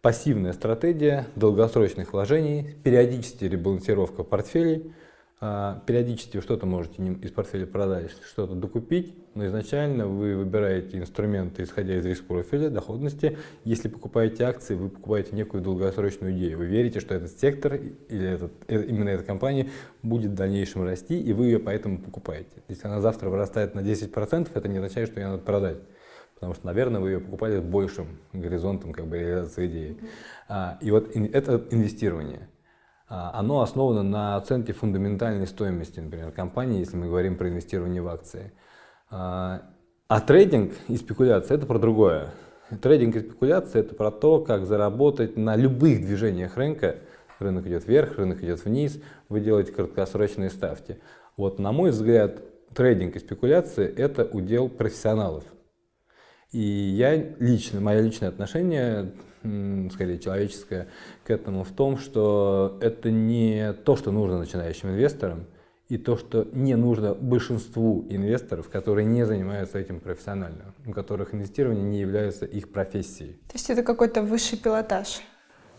пассивная 0.00 0.52
стратегия 0.52 1.26
долгосрочных 1.34 2.12
вложений, 2.12 2.76
периодически 2.84 3.44
ребалансировка 3.44 4.22
портфелей, 4.22 4.92
э, 5.40 5.74
периодически 5.86 6.40
что-то 6.40 6.66
можете 6.66 7.02
из 7.02 7.32
портфеля 7.32 7.66
продать, 7.66 8.12
что-то 8.24 8.54
докупить, 8.54 9.14
но 9.34 9.46
изначально 9.46 10.06
вы 10.06 10.36
выбираете 10.36 10.98
инструменты, 10.98 11.64
исходя 11.64 11.96
из 11.96 12.06
риск 12.06 12.24
профиля, 12.24 12.70
доходности. 12.70 13.38
Если 13.64 13.88
покупаете 13.88 14.44
акции, 14.44 14.74
вы 14.74 14.88
покупаете 14.88 15.34
некую 15.34 15.62
долгосрочную 15.62 16.32
идею. 16.32 16.58
Вы 16.58 16.66
верите, 16.66 17.00
что 17.00 17.14
этот 17.14 17.38
сектор 17.38 17.74
или 17.74 18.34
этот, 18.34 18.52
э, 18.68 18.84
именно 18.84 19.08
эта 19.08 19.24
компания 19.24 19.68
будет 20.02 20.30
в 20.30 20.34
дальнейшем 20.34 20.84
расти, 20.84 21.20
и 21.20 21.32
вы 21.32 21.46
ее 21.46 21.58
поэтому 21.58 21.98
покупаете. 21.98 22.62
Если 22.68 22.86
она 22.86 23.00
завтра 23.00 23.30
вырастает 23.30 23.74
на 23.74 23.80
10%, 23.80 24.50
это 24.54 24.68
не 24.68 24.78
означает, 24.78 25.08
что 25.10 25.20
ее 25.20 25.26
надо 25.26 25.42
продать 25.42 25.78
потому 26.38 26.54
что, 26.54 26.66
наверное, 26.66 27.00
вы 27.00 27.10
ее 27.10 27.20
покупали 27.20 27.58
с 27.58 27.62
большим 27.62 28.06
горизонтом 28.32 28.92
как 28.92 29.06
бы, 29.06 29.18
реализации 29.18 29.66
идеи. 29.66 29.98
А, 30.48 30.78
и 30.80 30.92
вот 30.92 31.10
это 31.16 31.64
инвестирование. 31.72 32.48
А, 33.08 33.32
оно 33.34 33.60
основано 33.60 34.04
на 34.04 34.36
оценке 34.36 34.72
фундаментальной 34.72 35.48
стоимости, 35.48 35.98
например, 35.98 36.30
компании, 36.30 36.78
если 36.78 36.96
мы 36.96 37.08
говорим 37.08 37.36
про 37.36 37.48
инвестирование 37.48 38.02
в 38.02 38.06
акции. 38.06 38.52
А, 39.10 39.62
а 40.06 40.20
трейдинг 40.20 40.74
и 40.86 40.96
спекуляция– 40.96 41.56
это 41.58 41.66
про 41.66 41.80
другое. 41.80 42.30
Трейдинг 42.82 43.16
и 43.16 43.20
спекуляция– 43.20 43.80
это 43.82 43.96
про 43.96 44.12
то, 44.12 44.40
как 44.40 44.64
заработать 44.64 45.36
на 45.36 45.56
любых 45.56 46.02
движениях 46.02 46.56
рынка. 46.56 46.98
Рынок 47.40 47.66
идет 47.66 47.84
вверх, 47.88 48.16
рынок 48.16 48.44
идет 48.44 48.64
вниз, 48.64 49.00
вы 49.28 49.40
делаете 49.40 49.72
краткосрочные 49.72 50.50
ставки. 50.50 51.00
Вот, 51.36 51.58
на 51.58 51.72
мой 51.72 51.90
взгляд, 51.90 52.42
трейдинг 52.74 53.16
и 53.16 53.18
спекуляция– 53.18 53.92
это 53.96 54.24
удел 54.24 54.68
профессионалов– 54.68 55.42
и 56.52 56.60
я 56.60 57.14
лично, 57.38 57.80
мое 57.80 58.00
личное 58.00 58.30
отношение, 58.30 59.12
скорее 59.92 60.18
человеческое, 60.18 60.88
к 61.24 61.30
этому 61.30 61.62
в 61.62 61.70
том, 61.72 61.98
что 61.98 62.78
это 62.80 63.10
не 63.10 63.72
то, 63.72 63.96
что 63.96 64.12
нужно 64.12 64.38
начинающим 64.38 64.90
инвесторам, 64.90 65.46
и 65.88 65.96
то, 65.96 66.18
что 66.18 66.46
не 66.52 66.74
нужно 66.74 67.14
большинству 67.14 68.04
инвесторов, 68.10 68.68
которые 68.68 69.06
не 69.06 69.24
занимаются 69.24 69.78
этим 69.78 70.00
профессионально, 70.00 70.74
у 70.86 70.92
которых 70.92 71.34
инвестирование 71.34 71.82
не 71.82 71.98
является 71.98 72.44
их 72.44 72.70
профессией. 72.70 73.40
То 73.48 73.54
есть 73.54 73.70
это 73.70 73.82
какой-то 73.82 74.22
высший 74.22 74.58
пилотаж? 74.58 75.20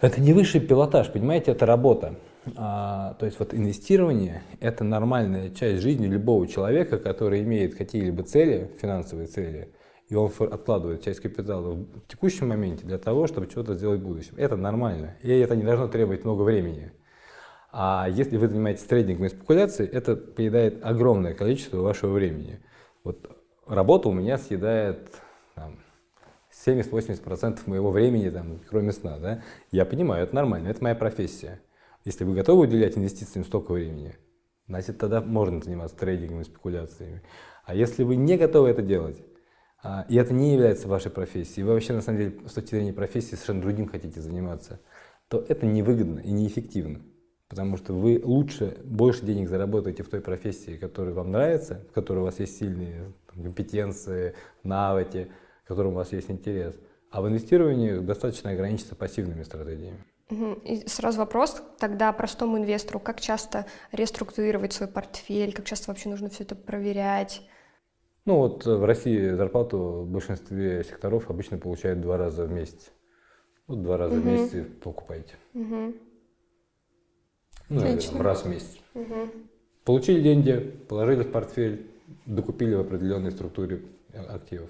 Это 0.01 0.19
не 0.19 0.33
высший 0.33 0.61
пилотаж, 0.61 1.11
понимаете, 1.11 1.51
это 1.51 1.67
работа. 1.67 2.15
А, 2.55 3.15
то 3.19 3.25
есть 3.25 3.37
вот 3.37 3.53
инвестирование– 3.53 4.41
это 4.59 4.83
нормальная 4.83 5.51
часть 5.51 5.83
жизни 5.83 6.07
любого 6.07 6.47
человека, 6.47 6.97
который 6.97 7.43
имеет 7.43 7.75
какие-либо 7.75 8.23
цели, 8.23 8.71
финансовые 8.81 9.27
цели– 9.27 9.69
и 10.09 10.15
он 10.15 10.31
откладывает 10.39 11.03
часть 11.03 11.19
капитала 11.19 11.71
в 11.71 12.07
текущем 12.07 12.49
моменте 12.49 12.85
для 12.85 12.97
того, 12.97 13.27
чтобы 13.27 13.49
что-то 13.49 13.75
сделать 13.75 14.01
в 14.01 14.03
будущем. 14.03 14.33
Это 14.37 14.55
нормально, 14.55 15.15
и 15.21 15.29
это 15.29 15.55
не 15.55 15.63
должно 15.63 15.87
требовать 15.87 16.25
много 16.25 16.41
времени. 16.41 16.91
А 17.71 18.07
если 18.09 18.37
вы 18.37 18.47
занимаетесь 18.47 18.83
трейдингом 18.83 19.27
и 19.27 19.29
спекуляцией, 19.29 19.87
это 19.87 20.15
поедает 20.15 20.83
огромное 20.83 21.35
количество 21.35 21.77
вашего 21.77 22.11
времени. 22.11 22.59
Вот 23.03 23.29
работа 23.67 24.09
у 24.09 24.11
меня 24.11 24.39
съедает 24.39 25.11
там, 25.53 25.77
70-80% 26.65 27.59
моего 27.67 27.91
времени, 27.91 28.29
там, 28.29 28.59
кроме 28.67 28.91
сна. 28.91 29.19
Да? 29.19 29.43
Я 29.71 29.85
понимаю, 29.85 30.23
это 30.23 30.33
нормально, 30.33 30.69
это 30.69 30.83
моя 30.83 30.95
профессия. 30.95 31.61
Если 32.03 32.23
вы 32.23 32.33
готовы 32.33 32.63
уделять 32.63 32.97
инвестициям 32.97 33.45
столько 33.45 33.73
времени, 33.73 34.15
значит, 34.67 34.97
тогда 34.97 35.21
можно 35.21 35.61
заниматься 35.61 35.95
трейдингом 35.95 36.41
и 36.41 36.45
спекуляциями. 36.45 37.21
А 37.65 37.75
если 37.75 38.01
вы 38.01 38.15
не 38.15 38.35
готовы 38.37 38.69
это 38.69 38.81
делать, 38.81 39.21
и 40.09 40.15
это 40.15 40.33
не 40.33 40.53
является 40.53 40.87
вашей 40.87 41.11
профессией, 41.11 41.63
вы 41.63 41.73
вообще, 41.73 41.93
на 41.93 42.01
самом 42.01 42.17
деле, 42.19 42.47
с 42.47 42.53
точки 42.53 42.71
зрения 42.71 42.93
профессии 42.93 43.35
совершенно 43.35 43.61
другим 43.61 43.87
хотите 43.87 44.19
заниматься, 44.21 44.79
то 45.29 45.45
это 45.47 45.65
невыгодно 45.65 46.19
и 46.19 46.31
неэффективно. 46.31 47.01
Потому 47.47 47.77
что 47.77 47.93
вы 47.93 48.21
лучше, 48.23 48.77
больше 48.83 49.25
денег 49.25 49.49
заработаете 49.49 50.03
в 50.03 50.09
той 50.09 50.21
профессии, 50.21 50.77
которая 50.77 51.15
вам 51.15 51.31
нравится, 51.31 51.83
в 51.89 51.93
которой 51.93 52.19
у 52.19 52.23
вас 52.23 52.39
есть 52.39 52.57
сильные 52.59 53.13
компетенции, 53.25 54.35
навыки, 54.63 55.31
в 55.63 55.67
котором 55.67 55.93
у 55.93 55.95
вас 55.95 56.11
есть 56.11 56.29
интерес. 56.29 56.75
А 57.09 57.21
в 57.21 57.27
инвестировании 57.27 57.97
достаточно 57.99 58.51
ограничиться 58.51 58.95
пассивными 58.95 59.41
стратегиями. 59.41 60.03
И 60.63 60.87
сразу 60.87 61.17
вопрос 61.17 61.63
тогда 61.79 62.13
простому 62.13 62.59
инвестору, 62.59 62.99
как 62.99 63.19
часто 63.19 63.65
реструктурировать 63.91 64.73
свой 64.73 64.87
портфель, 64.87 65.53
как 65.53 65.65
часто 65.65 65.89
вообще 65.89 66.09
нужно 66.09 66.29
все 66.29 66.43
это 66.43 66.55
проверять? 66.55 67.41
Ну 68.25 68.37
вот 68.37 68.65
в 68.65 68.83
России 68.83 69.29
зарплату 69.31 69.77
в 69.77 70.07
большинстве 70.07 70.83
секторов 70.83 71.29
обычно 71.29 71.57
получают 71.57 72.01
два 72.01 72.17
раза 72.17 72.45
в 72.45 72.51
месяц. 72.51 72.91
Вот 73.67 73.81
два 73.81 73.97
раза 73.97 74.15
угу. 74.15 74.21
в 74.21 74.25
месяц 74.25 74.65
покупаете. 74.81 75.35
Угу. 75.53 75.93
Ну, 77.69 77.79
Отлично. 77.79 78.23
раз 78.23 78.43
в 78.43 78.49
месяц. 78.49 78.77
Угу. 78.95 79.29
Получили 79.85 80.21
деньги, 80.21 80.53
положили 80.87 81.23
в 81.23 81.31
портфель, 81.31 81.87
докупили 82.25 82.73
в 82.75 82.81
определенной 82.81 83.31
структуре 83.31 83.81
активов. 84.13 84.69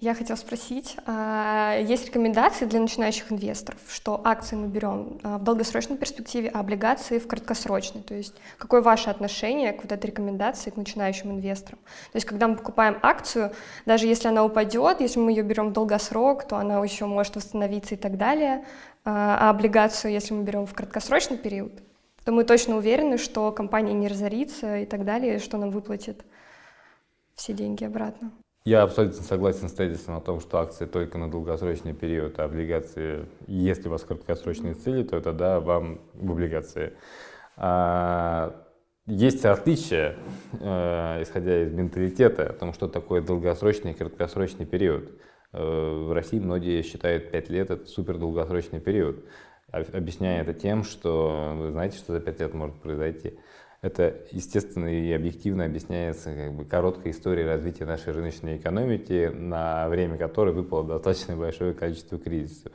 Я 0.00 0.14
хотела 0.14 0.36
спросить, 0.36 0.96
а, 1.06 1.78
есть 1.78 2.06
рекомендации 2.06 2.66
для 2.66 2.80
начинающих 2.80 3.30
инвесторов, 3.30 3.80
что 3.88 4.20
акции 4.24 4.56
мы 4.56 4.66
берем 4.66 5.18
а, 5.22 5.38
в 5.38 5.44
долгосрочной 5.44 5.96
перспективе, 5.96 6.50
а 6.52 6.60
облигации 6.60 7.18
в 7.18 7.26
краткосрочной? 7.26 8.02
То 8.02 8.14
есть 8.14 8.34
какое 8.58 8.82
ваше 8.82 9.08
отношение 9.08 9.72
к 9.72 9.82
вот 9.82 9.92
этой 9.92 10.06
рекомендации 10.06 10.70
к 10.70 10.76
начинающим 10.76 11.30
инвесторам? 11.30 11.78
То 12.12 12.16
есть 12.16 12.26
когда 12.26 12.48
мы 12.48 12.56
покупаем 12.56 12.98
акцию, 13.02 13.52
даже 13.86 14.06
если 14.06 14.28
она 14.28 14.44
упадет, 14.44 15.00
если 15.00 15.20
мы 15.20 15.30
ее 15.30 15.42
берем 15.42 15.70
в 15.70 15.72
долгосрок, 15.72 16.46
то 16.46 16.56
она 16.56 16.84
еще 16.84 17.06
может 17.06 17.36
восстановиться 17.36 17.94
и 17.94 17.98
так 17.98 18.18
далее, 18.18 18.64
а, 19.04 19.38
а 19.40 19.50
облигацию, 19.50 20.12
если 20.12 20.34
мы 20.34 20.42
берем 20.42 20.66
в 20.66 20.74
краткосрочный 20.74 21.38
период, 21.38 21.72
то 22.24 22.32
мы 22.32 22.44
точно 22.44 22.76
уверены, 22.76 23.16
что 23.16 23.52
компания 23.52 23.94
не 23.94 24.08
разорится 24.08 24.78
и 24.78 24.86
так 24.86 25.04
далее, 25.04 25.38
что 25.38 25.56
нам 25.56 25.70
выплатит 25.70 26.24
все 27.36 27.52
деньги 27.52 27.84
обратно. 27.84 28.32
Я 28.66 28.82
абсолютно 28.82 29.22
согласен 29.22 29.68
с 29.68 29.74
тезисом 29.74 30.16
о 30.16 30.22
том, 30.22 30.40
что 30.40 30.58
акции 30.58 30.86
только 30.86 31.18
на 31.18 31.30
долгосрочный 31.30 31.92
период, 31.92 32.38
а 32.38 32.44
облигации, 32.44 33.26
если 33.46 33.88
у 33.88 33.90
вас 33.90 34.04
краткосрочные 34.04 34.72
цели, 34.72 35.02
то 35.02 35.18
это 35.18 35.34
да, 35.34 35.60
вам 35.60 36.00
в 36.14 36.32
облигации. 36.32 36.94
А, 37.58 38.64
есть 39.04 39.44
отличия, 39.44 40.16
э, 40.60 41.22
исходя 41.22 41.62
из 41.62 41.72
менталитета, 41.74 42.48
о 42.48 42.52
том, 42.54 42.72
что 42.72 42.88
такое 42.88 43.20
долгосрочный 43.20 43.90
и 43.90 43.94
краткосрочный 43.94 44.64
период. 44.64 45.10
Э, 45.52 46.06
в 46.08 46.14
России 46.14 46.38
многие 46.38 46.80
считают 46.80 47.32
5 47.32 47.50
лет 47.50 47.70
это 47.70 47.84
супер 47.84 48.16
долгосрочный 48.16 48.80
период, 48.80 49.26
объясняя 49.72 50.40
это 50.40 50.54
тем, 50.54 50.84
что 50.84 51.52
вы 51.54 51.70
знаете, 51.70 51.98
что 51.98 52.14
за 52.14 52.20
5 52.20 52.40
лет 52.40 52.54
может 52.54 52.76
произойти. 52.80 53.38
Это 53.84 54.14
естественно 54.30 54.86
и 54.86 55.12
объективно 55.12 55.66
объясняется 55.66 56.34
как 56.34 56.54
бы, 56.54 56.64
короткой 56.64 57.12
историей 57.12 57.44
развития 57.44 57.84
нашей 57.84 58.14
рыночной 58.14 58.56
экономики, 58.56 59.30
на 59.30 59.90
время 59.90 60.16
которой 60.16 60.54
выпало 60.54 60.84
достаточно 60.84 61.36
большое 61.36 61.74
количество 61.74 62.18
кризисов. 62.18 62.72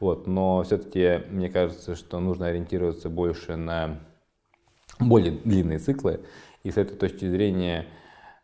Вот. 0.00 0.26
Но 0.26 0.64
все-таки 0.64 1.22
мне 1.30 1.48
кажется, 1.48 1.94
что 1.94 2.18
нужно 2.18 2.48
ориентироваться 2.48 3.08
больше 3.08 3.54
на 3.54 4.00
более 4.98 5.30
длинные 5.30 5.78
циклы. 5.78 6.22
И 6.64 6.72
с 6.72 6.76
этой 6.76 6.96
точки 6.96 7.30
зрения, 7.30 7.86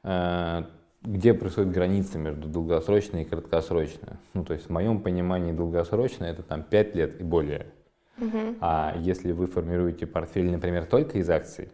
э, 0.05 0.63
где 1.03 1.35
происходит 1.35 1.73
граница 1.73 2.19
между 2.19 2.47
долгосрочной 2.47 3.23
и 3.23 3.25
краткосрочной? 3.25 4.19
Ну, 4.35 4.45
то 4.45 4.55
есть 4.55 4.67
в 4.67 4.71
моем 4.71 5.01
понимании 5.01 5.51
долгосрочно 5.51 6.27
это 6.27 6.45
там 6.45 6.63
5 6.63 6.95
лет 6.95 7.21
и 7.21 7.25
более. 7.25 7.67
Угу. 8.19 8.59
А 8.61 8.95
если 9.01 9.33
вы 9.33 9.49
формируете 9.49 10.07
портфель, 10.07 10.49
например, 10.49 10.87
только 10.87 11.19
из 11.19 11.29
акций, 11.29 11.71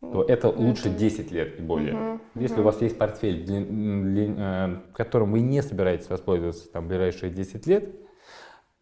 то 0.00 0.22
это 0.22 0.48
лучше 0.48 0.90
10 0.90 1.30
лет 1.30 1.58
и 1.58 1.62
более. 1.62 1.94
Угу, 1.94 2.20
Если 2.36 2.56
угу. 2.56 2.62
у 2.62 2.64
вас 2.64 2.80
есть 2.82 2.98
портфель, 2.98 3.46
э, 3.48 4.76
которым 4.92 5.32
вы 5.32 5.40
не 5.40 5.62
собираетесь 5.62 6.08
воспользоваться 6.08 6.70
там, 6.70 6.88
ближайшие 6.88 7.32
10 7.32 7.66
лет, 7.66 7.94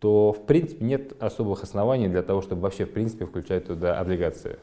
то 0.01 0.33
в 0.33 0.45
принципе 0.45 0.85
нет 0.85 1.23
особых 1.23 1.63
оснований 1.63 2.09
для 2.09 2.23
того, 2.23 2.43
чтобы 2.43 2.63
вообще 2.63 2.85
в 2.85 2.93
принципе 2.93 3.27
включать 3.27 3.67
туда 3.67 3.99
облигации. 3.99 4.59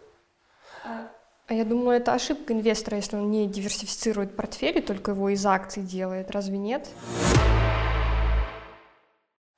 А 0.83 1.53
я 1.53 1.65
думаю, 1.65 1.97
это 1.97 2.13
ошибка 2.13 2.53
инвестора, 2.53 2.97
если 2.97 3.17
он 3.17 3.29
не 3.29 3.47
диверсифицирует 3.47 4.35
портфель 4.35 4.77
и 4.77 4.81
только 4.81 5.11
его 5.11 5.29
из 5.29 5.45
акций 5.45 5.83
делает. 5.83 6.31
Разве 6.31 6.57
нет? 6.57 6.89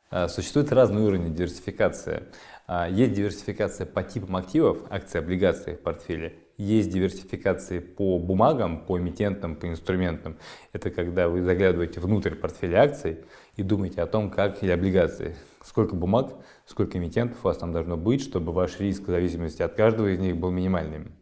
А, 0.09 0.27
существует 0.27 0.71
разный 0.71 1.01
уровень 1.01 1.35
диверсификации. 1.35 2.23
А, 2.65 2.89
есть 2.89 3.13
диверсификация 3.13 3.85
по 3.85 4.03
типам 4.03 4.37
активов, 4.37 4.79
акции, 4.89 5.19
облигации 5.19 5.75
в 5.75 5.81
портфеле, 5.81 6.35
есть 6.57 6.89
диверсификации 6.91 7.79
по 7.79 8.19
бумагам, 8.19 8.85
по 8.85 8.97
эмитентам, 8.99 9.55
по 9.55 9.67
инструментам. 9.67 10.37
Это 10.71 10.91
когда 10.91 11.27
вы 11.27 11.41
заглядываете 11.41 11.99
внутрь 11.99 12.35
портфеля 12.35 12.83
акций 12.83 13.19
и 13.55 13.63
думаете 13.63 14.01
о 14.01 14.07
том, 14.07 14.29
как 14.29 14.63
или 14.63 14.71
облигации, 14.71 15.35
сколько 15.63 15.95
бумаг, 15.95 16.33
сколько 16.65 16.97
эмитентов 16.97 17.39
у 17.43 17.47
вас 17.47 17.57
там 17.57 17.71
должно 17.71 17.97
быть, 17.97 18.21
чтобы 18.21 18.51
ваш 18.51 18.79
риск 18.79 19.03
в 19.03 19.11
зависимости 19.11 19.61
от 19.61 19.73
каждого 19.73 20.07
из 20.07 20.19
них 20.19 20.37
был 20.37 20.51
минимальным. 20.51 21.13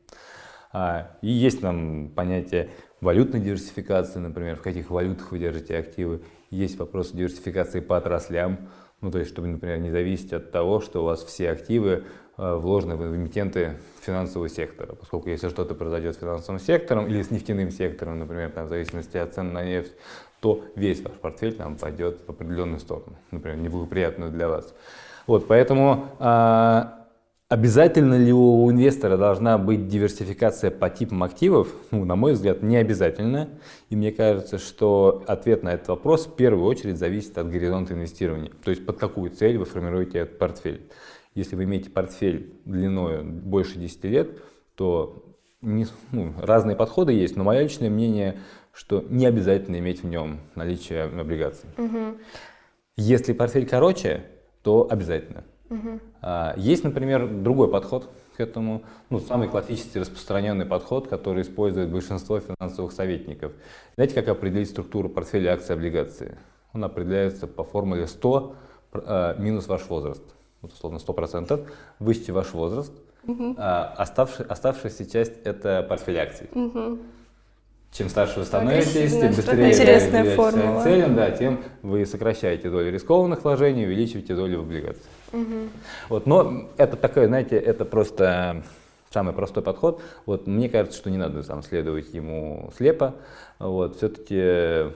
А, 0.74 1.18
и 1.22 1.30
есть 1.30 1.62
там 1.62 2.10
понятие 2.10 2.70
валютной 3.02 3.40
диверсификации, 3.40 4.20
например, 4.20 4.56
в 4.56 4.62
каких 4.62 4.90
валютах 4.90 5.32
вы 5.32 5.40
держите 5.40 5.78
активы. 5.78 6.22
Есть 6.50 6.78
вопросы 6.78 7.16
диверсификации 7.16 7.80
по 7.80 7.98
отраслям, 7.98 8.70
ну 9.02 9.12
то 9.12 9.20
есть, 9.20 9.32
чтобы, 9.32 9.48
например, 9.48 9.80
не 9.80 9.90
зависеть 9.90 10.32
от 10.32 10.52
того, 10.52 10.80
что 10.80 11.02
у 11.02 11.06
вас 11.06 11.24
все 11.24 11.50
активы 11.50 12.04
вложены 12.42 12.96
в 12.96 13.16
эмитенты 13.16 13.78
финансового 14.02 14.50
сектора, 14.50 14.96
поскольку 14.96 15.30
если 15.30 15.50
что-то 15.50 15.76
произойдет 15.76 16.16
с 16.16 16.20
финансовым 16.20 16.60
сектором 16.60 17.08
или 17.08 17.22
с 17.22 17.30
нефтяным 17.30 17.70
сектором, 17.72 18.20
например, 18.20 18.50
там, 18.50 18.66
в 18.66 18.70
зависимости 18.70 19.18
от 19.18 19.34
цен 19.34 19.54
на 19.54 19.64
нефть, 19.64 19.94
то 20.40 20.64
весь 20.76 21.02
ваш 21.02 21.14
портфель 21.14 21.54
там 21.54 21.78
пойдет 21.78 22.22
в 22.26 22.30
определенную 22.32 22.80
сторону, 22.80 23.16
например, 23.30 23.58
неблагоприятную 23.60 24.32
для 24.32 24.48
вас. 24.48 24.74
Вот, 25.28 25.48
поэтому 25.48 26.08
а, 26.18 27.06
обязательно 27.48 28.16
ли 28.16 28.34
у 28.34 28.72
инвестора 28.72 29.18
должна 29.18 29.60
быть 29.60 29.88
диверсификация 29.88 30.72
по 30.72 30.90
типам 30.90 31.22
активов? 31.22 31.68
Ну, 31.92 32.06
на 32.06 32.16
мой 32.16 32.34
взгляд, 32.34 32.64
не 32.64 32.78
обязательно. 32.78 33.50
И 33.90 33.96
мне 33.96 34.12
кажется, 34.12 34.58
что 34.58 35.24
ответ 35.28 35.62
на 35.62 35.74
этот 35.74 35.90
вопрос 35.90 36.26
в 36.26 36.36
первую 36.36 36.66
очередь 36.66 36.98
зависит 36.98 37.38
от 37.38 37.52
горизонта 37.52 37.94
инвестирования. 37.94 38.52
То 38.64 38.72
есть 38.72 38.84
под 38.84 38.98
какую 38.98 39.30
цель 39.30 39.60
вы 39.60 39.66
формируете 39.66 40.20
этот 40.20 40.40
портфель. 40.40 40.90
Если 41.34 41.56
вы 41.56 41.64
имеете 41.64 41.90
портфель 41.90 42.54
длиной 42.66 43.24
больше 43.24 43.78
10 43.78 44.04
лет, 44.06 44.30
то 44.76 45.24
не, 45.62 45.86
ну, 46.12 46.34
разные 46.40 46.76
подходы 46.76 47.14
есть, 47.14 47.36
но 47.38 47.44
мое 47.44 47.62
личное 47.62 47.90
мнение, 47.90 48.40
что 48.74 49.06
не 49.10 49.26
обязательно 49.26 49.78
иметь 49.78 50.04
в 50.04 50.08
нем 50.08 50.40
наличие 50.56 51.04
облигаций. 51.04 51.70
Угу. 51.78 52.18
Если 52.98 53.34
портфель 53.34 53.68
короче, 53.68 54.26
то 54.64 54.88
обязательно. 54.90 55.44
Угу. 55.70 56.00
А, 56.22 56.54
есть, 56.58 56.84
например, 56.84 57.28
другой 57.28 57.70
подход 57.70 58.10
к 58.36 58.40
этому, 58.42 58.84
ну, 59.10 59.20
самый 59.20 59.48
классический 59.48 60.00
распространенный 60.00 60.66
подход, 60.66 61.08
который 61.08 61.44
использует 61.44 61.90
большинство 61.90 62.40
финансовых 62.40 62.92
советников. 62.92 63.54
Знаете, 63.96 64.16
как 64.16 64.28
определить 64.28 64.70
структуру 64.70 65.08
портфеля 65.10 65.54
акций 65.54 65.74
и 65.74 65.78
облигаций? 65.78 66.32
Он 66.74 66.84
определяется 66.84 67.48
по 67.48 67.64
формуле 67.64 68.08
100 68.08 68.56
а, 68.94 69.36
минус 69.38 69.68
ваш 69.68 69.88
возраст 69.88 70.24
вот 70.62 70.74
условно 70.74 70.98
100%, 70.98 71.68
вычти 72.00 72.32
ваш 72.32 72.54
возраст, 72.54 72.94
угу. 73.26 73.56
а 73.58 73.94
оставший, 73.98 74.46
оставшаяся 74.46 75.10
часть– 75.10 75.34
это 75.44 75.86
портфель 75.88 76.18
акций. 76.18 76.50
Угу. 76.54 77.00
Чем 77.92 78.08
старше 78.08 78.40
вы 78.40 78.46
становитесь, 78.46 79.12
тем 79.12 79.34
быстрее 79.34 79.72
Интересная 79.72 80.36
формула. 80.36 80.82
целям, 80.82 81.14
да, 81.14 81.30
тем 81.32 81.62
вы 81.82 82.06
сокращаете 82.06 82.70
долю 82.70 82.90
рискованных 82.90 83.44
вложений, 83.44 83.86
увеличиваете 83.86 84.34
долю 84.34 84.60
в 84.60 84.62
облигациях. 84.62 85.10
Угу. 85.34 85.70
Вот, 86.08 86.26
но 86.26 86.70
это 86.78 86.96
такое, 86.96 87.28
знаете, 87.28 87.58
это 87.58 87.84
просто 87.84 88.64
самый 89.10 89.34
простой 89.34 89.62
подход. 89.62 90.02
Вот 90.26 90.48
мне 90.48 90.70
кажется, 90.70 90.98
что 90.98 91.10
не 91.12 91.18
надо 91.18 91.44
там 91.44 91.64
следовать 91.64 92.14
ему 92.14 92.72
слепо. 92.78 93.16
Вот, 93.60 93.98
все-таки 93.98 94.94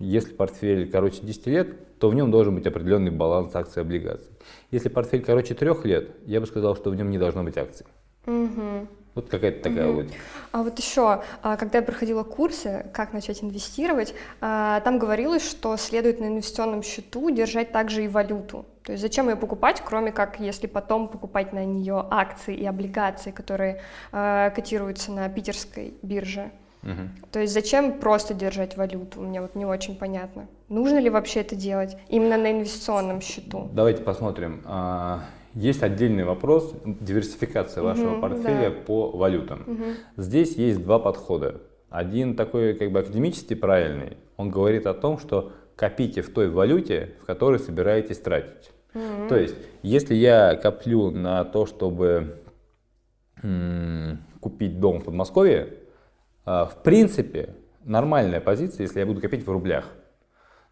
Если 0.00 0.32
портфель 0.32 0.90
короче 0.90 1.20
10 1.22 1.46
лет, 1.48 1.68
то 2.00 2.08
в 2.08 2.14
нем 2.14 2.30
должен 2.30 2.54
быть 2.54 2.66
определенный 2.66 3.10
баланс 3.10 3.54
акций 3.54 3.80
и 3.80 3.82
облигаций. 3.82 4.30
Если 4.70 4.88
портфель 4.88 5.22
короче 5.22 5.54
3 5.54 5.84
лет, 5.84 6.10
я 6.26 6.40
бы 6.40 6.46
сказал, 6.46 6.76
что 6.76 6.90
в 6.90 6.96
нем 6.96 7.10
не 7.10 7.18
должно 7.18 7.42
быть 7.42 7.58
акций. 7.58 7.86
Угу. 8.26 8.88
Вот 9.14 9.28
какая-то 9.28 9.64
такая 9.64 9.86
Мгм. 9.88 9.96
логика. 9.96 10.14
А 10.52 10.62
вот 10.62 10.78
еще, 10.78 11.22
а, 11.42 11.56
когда 11.56 11.78
я 11.78 11.84
проходила 11.84 12.22
курсы, 12.22 12.86
как 12.92 13.12
начать 13.12 13.42
инвестировать, 13.42 14.14
а, 14.40 14.80
там 14.80 14.98
говорилось, 15.00 15.48
что 15.48 15.76
следует 15.76 16.20
на 16.20 16.26
инвестиционном 16.26 16.84
счету 16.84 17.30
держать 17.30 17.72
также 17.72 18.04
и 18.04 18.08
валюту. 18.08 18.64
То 18.84 18.92
есть 18.92 19.02
зачем 19.02 19.28
ее 19.28 19.34
покупать, 19.34 19.82
кроме 19.84 20.12
как 20.12 20.38
если 20.38 20.68
потом 20.68 21.08
покупать 21.08 21.52
на 21.52 21.64
нее 21.64 22.06
акции 22.10 22.54
и 22.54 22.64
облигации, 22.64 23.32
которые 23.32 23.80
а, 24.12 24.50
котируются 24.50 25.10
на 25.10 25.28
питерской 25.28 25.94
бирже. 26.02 26.52
Мгм. 26.82 27.10
То 27.32 27.40
есть 27.40 27.52
зачем 27.52 27.98
просто 27.98 28.34
держать 28.34 28.76
валюту? 28.76 29.20
Мне 29.20 29.40
вот 29.40 29.54
не 29.54 29.64
очень 29.66 29.96
понятно. 29.96 30.46
Нужно 30.68 30.98
ли 30.98 31.10
вообще 31.10 31.40
это 31.40 31.56
делать 31.56 31.96
именно 32.08 32.36
на 32.36 32.52
инвестиционном 32.52 33.20
счету? 33.20 33.68
Давайте 33.72 34.02
посмотрим. 34.02 34.62
А, 34.64 35.24
Есть 35.54 35.82
отдельный 35.82 36.24
вопрос 36.24 36.72
диверсификация 36.84 37.82
вашего 37.82 38.10
Мгм, 38.10 38.20
портфеля 38.20 38.70
да. 38.70 38.76
по 38.86 39.10
валютам. 39.10 39.64
Мгм. 39.66 39.84
Здесь 40.16 40.54
есть 40.56 40.82
два 40.84 40.98
подхода. 40.98 41.62
Один 41.90 42.36
такой 42.36 42.74
как 42.74 42.92
бы 42.92 43.00
академически 43.00 43.54
правильный. 43.54 44.18
Он 44.36 44.50
говорит 44.50 44.86
о 44.86 44.94
том, 44.94 45.18
что 45.18 45.52
копите 45.74 46.20
в 46.22 46.32
той 46.32 46.48
валюте, 46.50 47.14
в 47.22 47.24
которой 47.24 47.58
собираетесь 47.58 48.18
тратить. 48.18 48.70
Мгм. 48.94 49.28
То 49.28 49.36
есть, 49.36 49.56
если 49.82 50.14
я 50.14 50.54
коплю 50.54 51.10
на 51.10 51.44
то, 51.44 51.66
чтобы 51.66 52.36
м, 53.42 54.18
купить 54.40 54.78
дом 54.80 55.00
в 55.00 55.04
Подмосковье, 55.04 55.68
в 56.48 56.82
принципе, 56.82 57.54
нормальная 57.84 58.40
позиция, 58.40 58.84
если 58.84 59.00
я 59.00 59.06
буду 59.06 59.20
копить 59.20 59.44
в 59.46 59.50
рублях. 59.50 59.86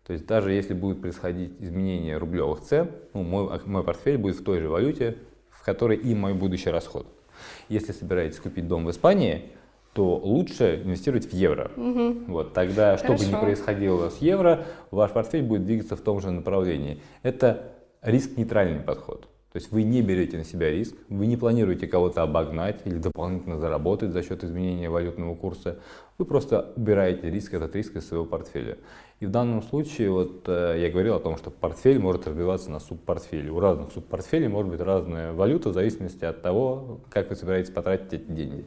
То 0.06 0.12
есть 0.12 0.26
даже 0.26 0.52
если 0.52 0.72
будет 0.72 1.00
происходить 1.00 1.52
изменение 1.58 2.16
рублевых 2.16 2.60
цен, 2.60 2.90
ну, 3.12 3.22
мой, 3.22 3.60
мой 3.66 3.82
портфель 3.82 4.18
будет 4.18 4.36
в 4.36 4.44
той 4.44 4.60
же 4.60 4.68
валюте, 4.68 5.18
в 5.50 5.64
которой 5.64 5.96
и 5.96 6.14
мой 6.14 6.32
будущий 6.32 6.70
расход. 6.70 7.06
Если 7.68 7.92
собираетесь 7.92 8.38
купить 8.38 8.68
дом 8.68 8.86
в 8.86 8.90
Испании, 8.90 9.50
то 9.92 10.16
лучше 10.16 10.82
инвестировать 10.84 11.26
в 11.26 11.32
евро. 11.32 11.70
Мгм. 11.74 12.26
Вот, 12.26 12.52
тогда, 12.52 12.98
что 12.98 13.14
бы 13.14 13.18
ни 13.18 13.30
Хорошо. 13.30 13.40
происходило 13.40 14.10
с 14.10 14.18
евро, 14.18 14.66
ваш 14.90 15.10
портфель 15.10 15.42
будет 15.42 15.64
двигаться 15.64 15.96
в 15.96 16.00
том 16.00 16.20
же 16.20 16.30
направлении. 16.30 17.02
Это 17.22 17.72
риск-нейтральный 18.02 18.80
подход. 18.80 19.26
То 19.56 19.58
есть 19.58 19.72
вы 19.72 19.84
не 19.84 20.02
берете 20.02 20.36
на 20.36 20.44
себя 20.44 20.70
риск, 20.70 20.94
вы 21.08 21.26
не 21.26 21.38
планируете 21.38 21.86
кого-то 21.86 22.22
обогнать 22.22 22.82
или 22.84 22.98
дополнительно 22.98 23.58
заработать 23.58 24.12
за 24.12 24.22
счет 24.22 24.44
изменения 24.44 24.90
валютного 24.90 25.34
курса. 25.34 25.78
Вы 26.18 26.26
просто 26.26 26.74
убираете 26.76 27.30
риск, 27.30 27.54
этот 27.54 27.74
риск 27.74 27.96
из 27.96 28.06
своего 28.06 28.26
портфеля. 28.26 28.76
И 29.20 29.24
в 29.24 29.30
данном 29.30 29.62
случае 29.62 30.10
вот 30.10 30.46
э, 30.46 30.76
я 30.78 30.90
говорил 30.90 31.14
о 31.14 31.20
том, 31.20 31.38
что 31.38 31.50
портфель 31.50 31.98
может 31.98 32.28
разбиваться 32.28 32.70
на 32.70 32.80
субпортфели. 32.80 33.48
У 33.48 33.58
разных 33.58 33.92
субпортфелей 33.92 34.48
может 34.48 34.70
быть 34.70 34.80
разная 34.82 35.32
валюта 35.32 35.70
в 35.70 35.72
зависимости 35.72 36.26
от 36.26 36.42
того, 36.42 37.00
как 37.08 37.30
вы 37.30 37.36
собираетесь 37.36 37.70
потратить 37.70 38.12
эти 38.12 38.30
деньги. 38.30 38.66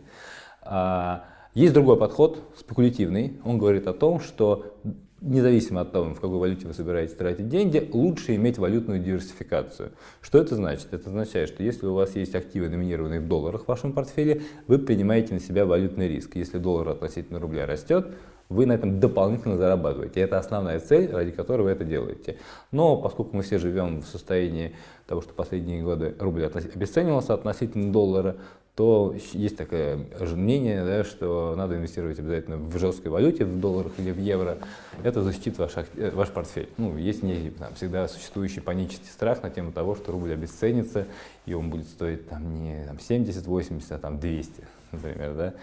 А, 0.63 1.25
Есть 1.53 1.75
другой 1.75 1.97
подход, 1.97 2.41
спекулятивный. 2.57 3.39
Он 3.45 3.59
говорит 3.59 3.85
о 3.85 3.93
том, 3.93 4.19
что 4.19 4.73
независимо 5.21 5.81
от 5.81 5.91
того, 5.91 6.13
в 6.13 6.19
какой 6.19 6.37
валюте 6.37 6.67
вы 6.67 6.73
собираетесь 6.73 7.15
тратить 7.15 7.49
деньги, 7.49 7.89
лучше 7.91 8.35
иметь 8.35 8.57
валютную 8.57 8.99
диверсификацию. 8.99 9.91
Что 10.21 10.39
это 10.39 10.55
значит? 10.55 10.93
Это 10.93 11.09
означает, 11.09 11.49
что 11.49 11.63
если 11.63 11.85
у 11.85 11.93
вас 11.93 12.15
есть 12.15 12.35
активы, 12.35 12.69
номинированные 12.69 13.19
в 13.19 13.27
долларах 13.27 13.65
в 13.65 13.67
вашем 13.67 13.93
портфеле, 13.93 14.41
вы 14.67 14.79
принимаете 14.79 15.33
на 15.33 15.39
себя 15.39 15.65
валютный 15.65 16.07
риск. 16.07 16.35
Если 16.35 16.57
доллар 16.57 16.89
относительно 16.89 17.39
рубля 17.39 17.65
растет, 17.65 18.07
вы 18.49 18.65
на 18.65 18.73
этом 18.73 18.99
дополнительно 18.99 19.57
зарабатываете. 19.57 20.21
Это 20.21 20.39
основная 20.39 20.79
цель, 20.79 21.11
ради 21.11 21.31
которой 21.31 21.61
вы 21.61 21.69
это 21.69 21.85
делаете. 21.85 22.37
Но 22.71 22.97
поскольку 22.97 23.37
мы 23.37 23.43
все 23.43 23.59
живем 23.59 24.01
в 24.01 24.07
состоянии 24.07 24.75
того, 25.05 25.21
что 25.21 25.33
последние 25.33 25.83
годы 25.83 26.15
рубль 26.19 26.45
обесценивался 26.45 27.35
относительно 27.35 27.91
доллара, 27.91 28.37
то 28.79 29.13
есть 29.33 29.57
такое 29.57 30.05
мнение, 30.21 30.85
да, 30.85 31.03
что 31.03 31.53
надо 31.57 31.75
инвестировать 31.75 32.17
обязательно 32.17 32.55
в 32.55 32.79
жесткой 32.79 33.11
валюте, 33.11 33.43
в 33.43 33.59
долларах 33.59 33.91
или 33.97 34.09
в 34.09 34.17
евро. 34.17 34.57
Это 35.03 35.21
защитит 35.21 35.57
ваш, 35.57 35.73
э, 35.97 36.11
ваш 36.11 36.29
портфель. 36.29 36.69
Ну, 36.77 36.95
есть 36.95 37.21
некий 37.21 37.49
там, 37.49 37.73
всегда 37.73 38.07
существующий 38.07 38.61
панический 38.61 39.09
страх 39.09 39.43
на 39.43 39.49
тему 39.49 39.73
того, 39.73 39.95
что 39.95 40.13
рубль 40.13 40.31
обесценится, 40.31 41.07
и 41.45 41.53
он 41.53 41.69
будет 41.69 41.89
стоить 41.89 42.29
там, 42.29 42.53
не 42.53 42.85
там, 42.85 42.95
70-80, 42.95 43.83
а 43.89 43.97
там 43.97 44.17
200, 44.17 44.63
например, 44.93 45.33
да, 45.35 45.53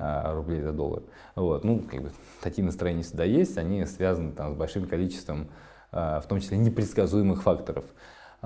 а, 0.00 0.34
рублей 0.34 0.60
за 0.60 0.72
доллар. 0.72 1.04
Вот. 1.36 1.62
Ну, 1.62 1.78
как 1.78 2.02
бы, 2.02 2.10
такие 2.42 2.64
настроения 2.64 3.04
всегда 3.04 3.22
есть, 3.22 3.56
они 3.56 3.86
связаны 3.86 4.32
там, 4.32 4.52
с 4.52 4.56
большим 4.56 4.88
количеством, 4.88 5.46
а, 5.92 6.20
в 6.20 6.26
том 6.26 6.40
числе 6.40 6.58
непредсказуемых 6.58 7.44
факторов. 7.44 7.84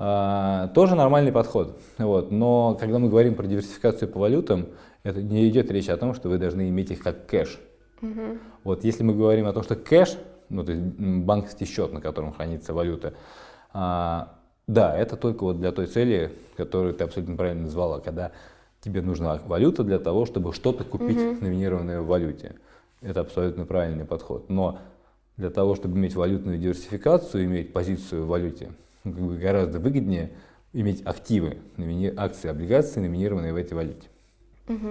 А, 0.01 0.69
Тоже 0.69 0.95
нормальный 0.95 1.33
подход. 1.33 1.77
Вот. 1.97 2.31
Но 2.31 2.77
когда 2.79 2.99
мы 2.99 3.09
говорим 3.09 3.35
про 3.35 3.45
диверсификацию 3.45 4.07
по 4.07 4.17
валютам, 4.17 4.67
это 5.03 5.21
не 5.21 5.47
идет 5.49 5.69
речь 5.71 5.89
о 5.89 5.97
том, 5.97 6.13
что 6.13 6.29
вы 6.29 6.37
должны 6.37 6.69
иметь 6.69 6.91
их 6.91 7.03
как 7.03 7.25
кэш. 7.25 7.59
Мгм. 7.99 8.39
Вот 8.63 8.85
если 8.85 9.03
мы 9.03 9.13
говорим 9.13 9.45
о 9.45 9.51
том, 9.51 9.61
что 9.61 9.75
кэш, 9.75 10.17
ну, 10.47 10.63
то 10.63 10.71
есть 10.71 10.81
банковский 10.81 11.65
счет, 11.65 11.91
на 11.91 11.99
котором 11.99 12.31
хранится 12.31 12.73
валюта, 12.73 13.13
а, 13.73 14.37
да, 14.67 14.97
это 14.97 15.17
только 15.17 15.43
вот 15.43 15.59
для 15.59 15.73
той 15.73 15.87
цели, 15.87 16.31
которую 16.55 16.93
ты 16.93 17.03
абсолютно 17.03 17.35
правильно 17.35 17.63
назвала, 17.63 17.99
когда 17.99 18.31
тебе 18.79 19.01
нужна 19.01 19.37
валюта 19.47 19.83
для 19.83 19.99
того, 19.99 20.25
чтобы 20.25 20.53
что-то 20.53 20.85
купить 20.85 21.41
номинированное 21.41 21.99
в 21.99 22.07
валюте. 22.07 22.55
Это 23.01 23.19
абсолютно 23.19 23.65
правильный 23.65 24.05
подход. 24.05 24.49
Но 24.49 24.79
для 25.35 25.49
того, 25.49 25.75
чтобы 25.75 25.97
иметь 25.97 26.15
валютную 26.15 26.57
диверсификацию, 26.57 27.43
иметь 27.43 27.73
позицию 27.73 28.23
в 28.23 28.27
валюте, 28.27 28.71
как 29.03 29.13
бы 29.13 29.37
гораздо 29.37 29.79
выгоднее 29.79 30.31
иметь 30.73 31.01
активы, 31.05 31.57
акции, 32.17 32.49
облигации, 32.49 32.99
номинированные 32.99 33.53
в 33.53 33.57
этой 33.57 33.73
валюте. 33.73 34.07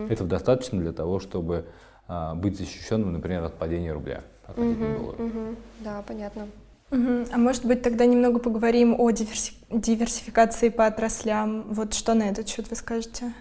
Этого 0.09 0.29
достаточно 0.29 0.81
для 0.81 0.93
того, 0.93 1.21
чтобы 1.21 1.67
а, 2.09 2.35
быть 2.35 2.59
защищенным, 2.59 3.13
например, 3.13 3.45
от 3.45 3.55
падения 3.55 3.93
рубля 3.93 4.23
относительно 4.47 4.99
доллара. 4.99 5.23
Мгм. 5.23 5.57
Да, 5.81 6.03
понятно. 6.03 6.49
Мгм. 6.91 7.27
А 7.31 7.39
может 7.39 7.65
быть, 7.67 7.83
тогда 7.83 8.07
немного 8.07 8.39
поговорим 8.39 8.99
о 8.99 9.11
диверси- 9.11 9.55
диверсификации 9.71 10.71
по 10.71 10.87
отраслям. 10.87 11.67
Вот 11.73 11.93
что 11.93 12.15
на 12.15 12.31
этот 12.31 12.49
счет 12.49 12.69
вы 12.71 12.77
скажете? 12.77 13.33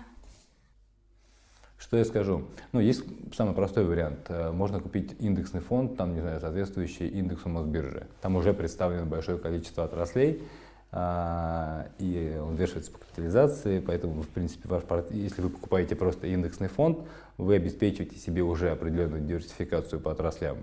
Что 1.88 1.96
я 1.96 2.04
скажу? 2.04 2.44
Ну, 2.74 2.82
есть 2.82 3.06
самый 3.34 3.56
простой 3.56 3.86
вариант. 3.86 4.20
Э, 4.28 4.52
Можно 4.52 4.82
купить 4.82 5.16
индексный 5.20 5.62
фонд, 5.62 5.96
там, 5.96 6.14
не 6.14 6.20
знаю, 6.20 6.42
соответствующий 6.42 7.08
индексу 7.08 7.48
Мосбиржи. 7.48 8.08
Там 8.22 8.36
уже 8.36 8.54
представлено 8.54 9.06
большое 9.06 9.38
количество 9.38 9.86
отраслей, 9.86 10.44
а, 10.92 11.88
и 11.98 12.38
он 12.44 12.56
вешается 12.56 12.92
по 12.92 12.98
капитализации, 12.98 13.80
поэтому, 13.80 14.22
в 14.22 14.28
принципе, 14.28 14.68
ваш 14.68 14.84
порт- 14.84 15.12
если 15.12 15.42
вы 15.42 15.50
покупаете 15.50 15.96
просто 15.96 16.28
индексный 16.28 16.68
фонд, 16.68 17.00
вы 17.38 17.56
обеспечиваете 17.56 18.18
себе 18.18 18.42
уже 18.42 18.70
определенную 18.70 19.22
диверсификацию 19.22 20.02
по 20.02 20.12
отраслям. 20.12 20.58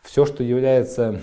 Все, 0.00 0.24
что 0.24 0.44
является 0.44 1.20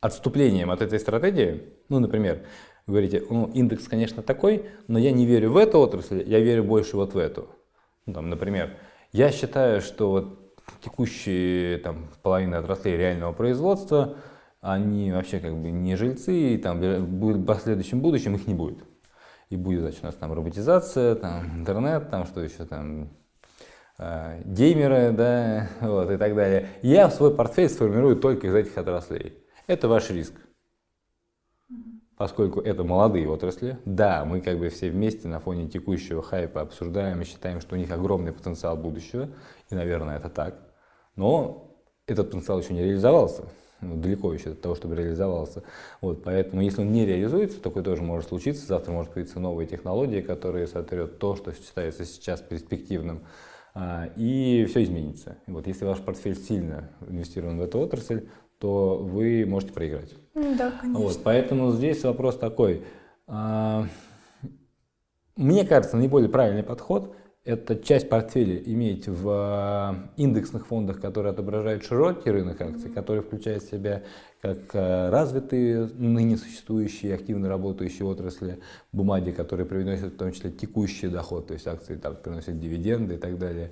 отступлением 0.00 0.72
от 0.72 0.82
этой 0.82 0.98
стратегии, 0.98 1.62
ну, 1.88 2.00
например, 2.00 2.42
вы 2.88 2.92
говорите, 2.92 3.22
ну, 3.28 3.50
индекс, 3.52 3.86
конечно, 3.86 4.22
такой, 4.22 4.64
но 4.86 4.98
я 4.98 5.12
не 5.12 5.26
верю 5.26 5.52
в 5.52 5.58
эту 5.58 5.78
отрасль, 5.78 6.24
я 6.26 6.40
верю 6.40 6.64
больше 6.64 6.96
вот 6.96 7.12
в 7.12 7.18
эту. 7.18 7.50
Ну, 8.06 8.14
там, 8.14 8.30
например, 8.30 8.78
я 9.12 9.30
считаю, 9.30 9.82
что 9.82 10.10
вот 10.10 10.56
текущие 10.82 11.76
там, 11.78 12.08
половина 12.22 12.58
отраслей 12.58 12.96
реального 12.96 13.34
производства, 13.34 14.16
они 14.62 15.12
вообще 15.12 15.38
как 15.38 15.54
бы 15.54 15.70
не 15.70 15.96
жильцы, 15.96 16.54
и 16.54 16.56
там 16.56 16.80
в 16.80 17.44
последующем 17.44 18.00
будущем 18.00 18.36
их 18.36 18.46
не 18.46 18.54
будет. 18.54 18.78
И 19.50 19.56
будет, 19.56 19.80
значит, 19.80 20.00
у 20.02 20.06
нас 20.06 20.14
там 20.14 20.32
роботизация, 20.32 21.14
там 21.14 21.60
интернет, 21.60 22.08
там 22.10 22.24
что 22.24 22.40
еще 22.40 22.64
там, 22.64 23.10
э, 23.98 24.40
геймеры, 24.46 25.12
да, 25.12 25.68
вот, 25.82 26.10
и 26.10 26.16
так 26.16 26.34
далее. 26.34 26.68
Я 26.80 27.10
свой 27.10 27.34
портфель 27.34 27.68
сформирую 27.68 28.16
только 28.16 28.46
из 28.46 28.54
этих 28.54 28.78
отраслей. 28.78 29.44
Это 29.66 29.88
ваш 29.88 30.08
риск. 30.08 30.32
Поскольку 32.18 32.60
это 32.60 32.82
молодые 32.82 33.28
отрасли, 33.28 33.78
да, 33.84 34.24
мы 34.24 34.40
как 34.40 34.58
бы 34.58 34.68
все 34.70 34.90
вместе 34.90 35.28
на 35.28 35.38
фоне 35.38 35.68
текущего 35.68 36.20
хайпа 36.20 36.60
обсуждаем 36.60 37.22
и 37.22 37.24
считаем, 37.24 37.60
что 37.60 37.76
у 37.76 37.78
них 37.78 37.92
огромный 37.92 38.32
потенциал 38.32 38.76
будущего, 38.76 39.28
и, 39.70 39.74
наверное, 39.76 40.16
это 40.16 40.28
так. 40.28 40.56
Но 41.14 41.78
этот 42.08 42.30
потенциал 42.30 42.58
еще 42.58 42.74
не 42.74 42.82
реализовался, 42.82 43.44
ну, 43.80 43.94
далеко 43.94 44.32
еще 44.32 44.50
от 44.50 44.60
того, 44.60 44.74
чтобы 44.74 44.96
реализовался. 44.96 45.62
Вот, 46.00 46.24
поэтому, 46.24 46.60
если 46.60 46.80
он 46.80 46.90
не 46.90 47.06
реализуется, 47.06 47.60
такое 47.60 47.84
тоже 47.84 48.02
может 48.02 48.28
случиться. 48.28 48.66
Завтра 48.66 48.90
может 48.90 49.12
появиться 49.12 49.38
новые 49.38 49.68
технологии, 49.68 50.20
которые 50.20 50.66
сотрет 50.66 51.20
то, 51.20 51.36
что 51.36 51.52
считается 51.52 52.04
сейчас 52.04 52.40
перспективным, 52.40 53.22
а, 53.74 54.10
и 54.16 54.66
все 54.68 54.82
изменится. 54.82 55.38
Вот, 55.46 55.68
если 55.68 55.84
ваш 55.84 56.00
портфель 56.00 56.36
сильно 56.36 56.90
инвестирован 57.08 57.58
в 57.58 57.62
эту 57.62 57.78
отрасль, 57.78 58.28
то 58.58 58.98
вы 58.98 59.44
можете 59.46 59.72
проиграть. 59.72 60.14
М, 60.34 60.56
Да, 60.56 60.70
конечно. 60.70 61.00
Вот, 61.00 61.20
поэтому 61.22 61.72
здесь 61.72 62.02
вопрос 62.04 62.36
такой. 62.38 62.82
а, 63.26 63.86
Мне 65.36 65.64
кажется, 65.64 65.96
наиболее 65.96 66.28
правильный 66.28 66.64
подход– 66.64 67.14
это 67.44 67.76
часть 67.76 68.08
портфеля 68.08 68.56
иметь 68.56 69.06
в 69.06 69.30
э, 69.30 70.20
индексных 70.20 70.66
фондах, 70.66 71.00
которые 71.00 71.30
отображают 71.30 71.84
широкий 71.84 72.30
рынок 72.30 72.60
акций, 72.60 72.90
который 72.90 73.22
включает 73.22 73.62
в 73.62 73.70
себя 73.70 74.02
как 74.42 74.58
э, 74.74 75.08
развитые, 75.10 75.86
ныне 75.94 76.36
существующие, 76.36 77.14
активно 77.14 77.48
работающие 77.48 78.06
отрасли 78.06 78.58
бумаги, 78.92 79.30
которые 79.30 79.64
приносят 79.66 80.14
в 80.14 80.16
том 80.16 80.32
числе 80.32 80.50
текущий 80.50 81.08
доход, 81.08 81.46
то 81.46 81.54
есть 81.54 81.66
акции 81.68 81.94
там, 81.94 82.16
приносят 82.16 82.58
дивиденды 82.58 83.14
и 83.14 83.18
так 83.18 83.38
далее. 83.38 83.70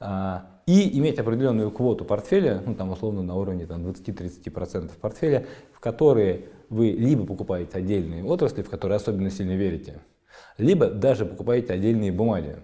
А, 0.00 0.60
и 0.66 0.98
иметь 0.98 1.18
определенную 1.18 1.70
квоту 1.70 2.04
портфеля, 2.04 2.62
ну 2.64 2.74
там 2.74 2.90
условно 2.90 3.22
на 3.22 3.34
уровне 3.36 3.66
там, 3.66 3.86
20-30% 3.86 4.92
портфеля, 5.00 5.46
в 5.72 5.80
которые 5.80 6.44
вы 6.68 6.90
либо 6.90 7.24
покупаете 7.26 7.78
отдельные 7.78 8.24
отрасли, 8.24 8.62
в 8.62 8.70
которые 8.70 8.96
особенно 8.96 9.30
сильно 9.30 9.56
верите, 9.56 10.00
либо 10.58 10.86
даже 10.86 11.24
покупаете 11.24 11.72
отдельные 11.72 12.12
бумаги. 12.12 12.56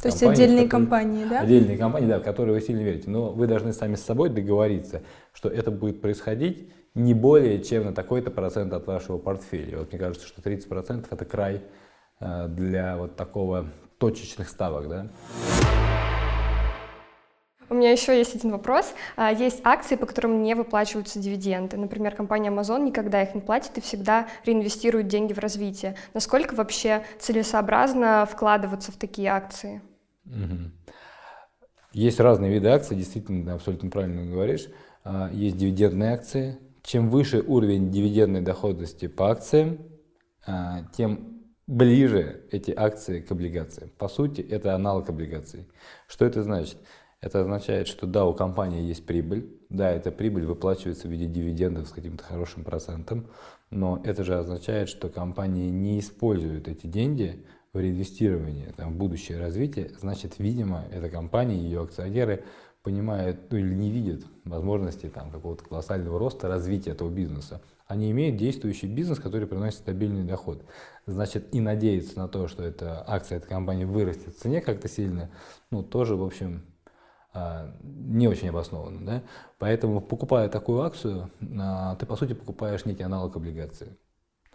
То 0.00 0.08
есть 0.08 0.22
отдельные 0.22 0.68
компании, 0.68 1.24
да? 1.24 1.40
Отдельные 1.40 1.78
компании, 1.78 2.06
да, 2.06 2.18
в 2.18 2.22
которые 2.22 2.54
вы 2.54 2.60
сильно 2.60 2.80
верите. 2.80 3.08
Но 3.08 3.32
вы 3.32 3.46
должны 3.46 3.72
сами 3.72 3.94
с 3.94 4.02
собой 4.02 4.28
договориться, 4.28 5.02
что 5.32 5.48
это 5.48 5.70
будет 5.70 6.00
происходить 6.00 6.70
не 6.94 7.12
более 7.12 7.62
чем 7.62 7.84
на 7.84 7.92
такой-то 7.92 8.30
процент 8.30 8.72
от 8.72 8.86
вашего 8.86 9.18
портфеля. 9.18 9.78
Вот 9.78 9.92
мне 9.92 9.98
кажется, 9.98 10.26
что 10.26 10.40
30% 10.40 11.06
это 11.10 11.24
край 11.24 11.62
э, 12.20 12.48
для 12.48 12.96
вот 12.96 13.16
такого 13.16 13.66
точечных 13.98 14.48
ставок, 14.48 14.88
да. 14.88 15.06
У 17.68 17.74
меня 17.74 17.90
еще 17.90 18.16
есть 18.16 18.34
один 18.36 18.52
вопрос. 18.52 18.94
А, 19.16 19.32
есть 19.32 19.60
акции, 19.64 19.96
по 19.96 20.06
которым 20.06 20.42
не 20.42 20.54
выплачиваются 20.54 21.18
дивиденды. 21.18 21.76
Например, 21.76 22.14
компания 22.14 22.50
Amazon 22.50 22.84
никогда 22.84 23.22
их 23.22 23.34
не 23.34 23.40
платит 23.40 23.76
и 23.78 23.80
всегда 23.80 24.28
реинвестирует 24.44 25.08
деньги 25.08 25.32
в 25.32 25.38
развитие. 25.38 25.96
Насколько 26.14 26.54
вообще 26.54 27.02
целесообразно 27.18 28.26
вкладываться 28.30 28.92
в 28.92 28.96
такие 28.96 29.30
акции? 29.30 29.82
Есть 31.92 32.20
разные 32.20 32.52
виды 32.52 32.68
акций, 32.68 32.96
действительно, 32.96 33.54
абсолютно 33.54 33.90
правильно 33.90 34.30
говоришь. 34.30 34.68
А, 35.02 35.30
есть 35.32 35.56
дивидендные 35.56 36.14
акции. 36.14 36.58
Чем 36.82 37.10
выше 37.10 37.42
уровень 37.44 37.90
дивидендной 37.90 38.42
доходности 38.42 39.08
по 39.08 39.30
акциям, 39.30 39.78
а, 40.46 40.82
тем 40.96 41.42
ближе 41.66 42.44
эти 42.52 42.70
акции 42.70 43.20
к 43.20 43.32
облигациям. 43.32 43.90
По 43.98 44.08
сути, 44.08 44.40
это 44.40 44.74
аналог 44.74 45.08
облигаций. 45.08 45.66
Что 46.06 46.24
это 46.24 46.44
значит? 46.44 46.78
Это 47.20 47.40
означает, 47.40 47.88
что 47.88 48.06
да, 48.06 48.26
у 48.26 48.34
компании 48.34 48.82
есть 48.82 49.06
прибыль, 49.06 49.50
да, 49.70 49.90
эта 49.90 50.10
прибыль 50.10 50.44
выплачивается 50.44 51.08
в 51.08 51.10
виде 51.10 51.26
дивидендов 51.26 51.88
с 51.88 51.92
каким-то 51.92 52.22
хорошим 52.22 52.62
процентом, 52.62 53.28
но 53.70 54.00
это 54.04 54.22
же 54.22 54.38
означает, 54.38 54.88
что 54.88 55.08
компания 55.08 55.70
не 55.70 55.98
использует 55.98 56.68
эти 56.68 56.86
деньги 56.86 57.44
в 57.72 57.80
реинвестировании, 57.80 58.72
там, 58.76 58.94
в 58.94 58.96
будущее 58.96 59.38
развитие, 59.38 59.90
значит, 59.98 60.38
видимо, 60.38 60.84
эта 60.92 61.08
компания, 61.08 61.56
ее 61.56 61.82
акционеры 61.82 62.44
понимают 62.86 63.50
ну, 63.50 63.58
или 63.58 63.74
не 63.74 63.90
видят 63.90 64.22
возможности 64.44 65.08
там, 65.08 65.32
какого-то 65.32 65.64
колоссального 65.64 66.20
роста, 66.20 66.46
развития 66.46 66.92
этого 66.92 67.10
бизнеса. 67.10 67.60
Они 67.88 68.12
имеют 68.12 68.36
действующий 68.36 68.86
бизнес, 68.86 69.18
который 69.18 69.48
приносит 69.48 69.80
стабильный 69.80 70.22
доход. 70.22 70.64
Значит, 71.04 71.52
и 71.52 71.60
надеяться 71.60 72.16
на 72.16 72.28
то, 72.28 72.46
что 72.46 72.62
эта 72.62 73.02
акция 73.08 73.38
этой 73.38 73.48
компании 73.48 73.84
вырастет 73.84 74.36
в 74.36 74.38
цене 74.38 74.60
как-то 74.60 74.88
сильно, 74.88 75.30
ну, 75.72 75.82
тоже, 75.82 76.14
в 76.14 76.22
общем, 76.22 76.62
не 77.82 78.28
очень 78.28 78.48
обоснованно. 78.48 79.04
Да? 79.04 79.22
Поэтому, 79.58 80.00
покупая 80.00 80.48
такую 80.48 80.82
акцию, 80.82 81.30
а, 81.58 81.96
ты, 81.96 82.06
по 82.06 82.16
сути, 82.16 82.34
покупаешь 82.34 82.84
некий 82.84 83.02
аналог 83.02 83.36
облигации. 83.36 83.96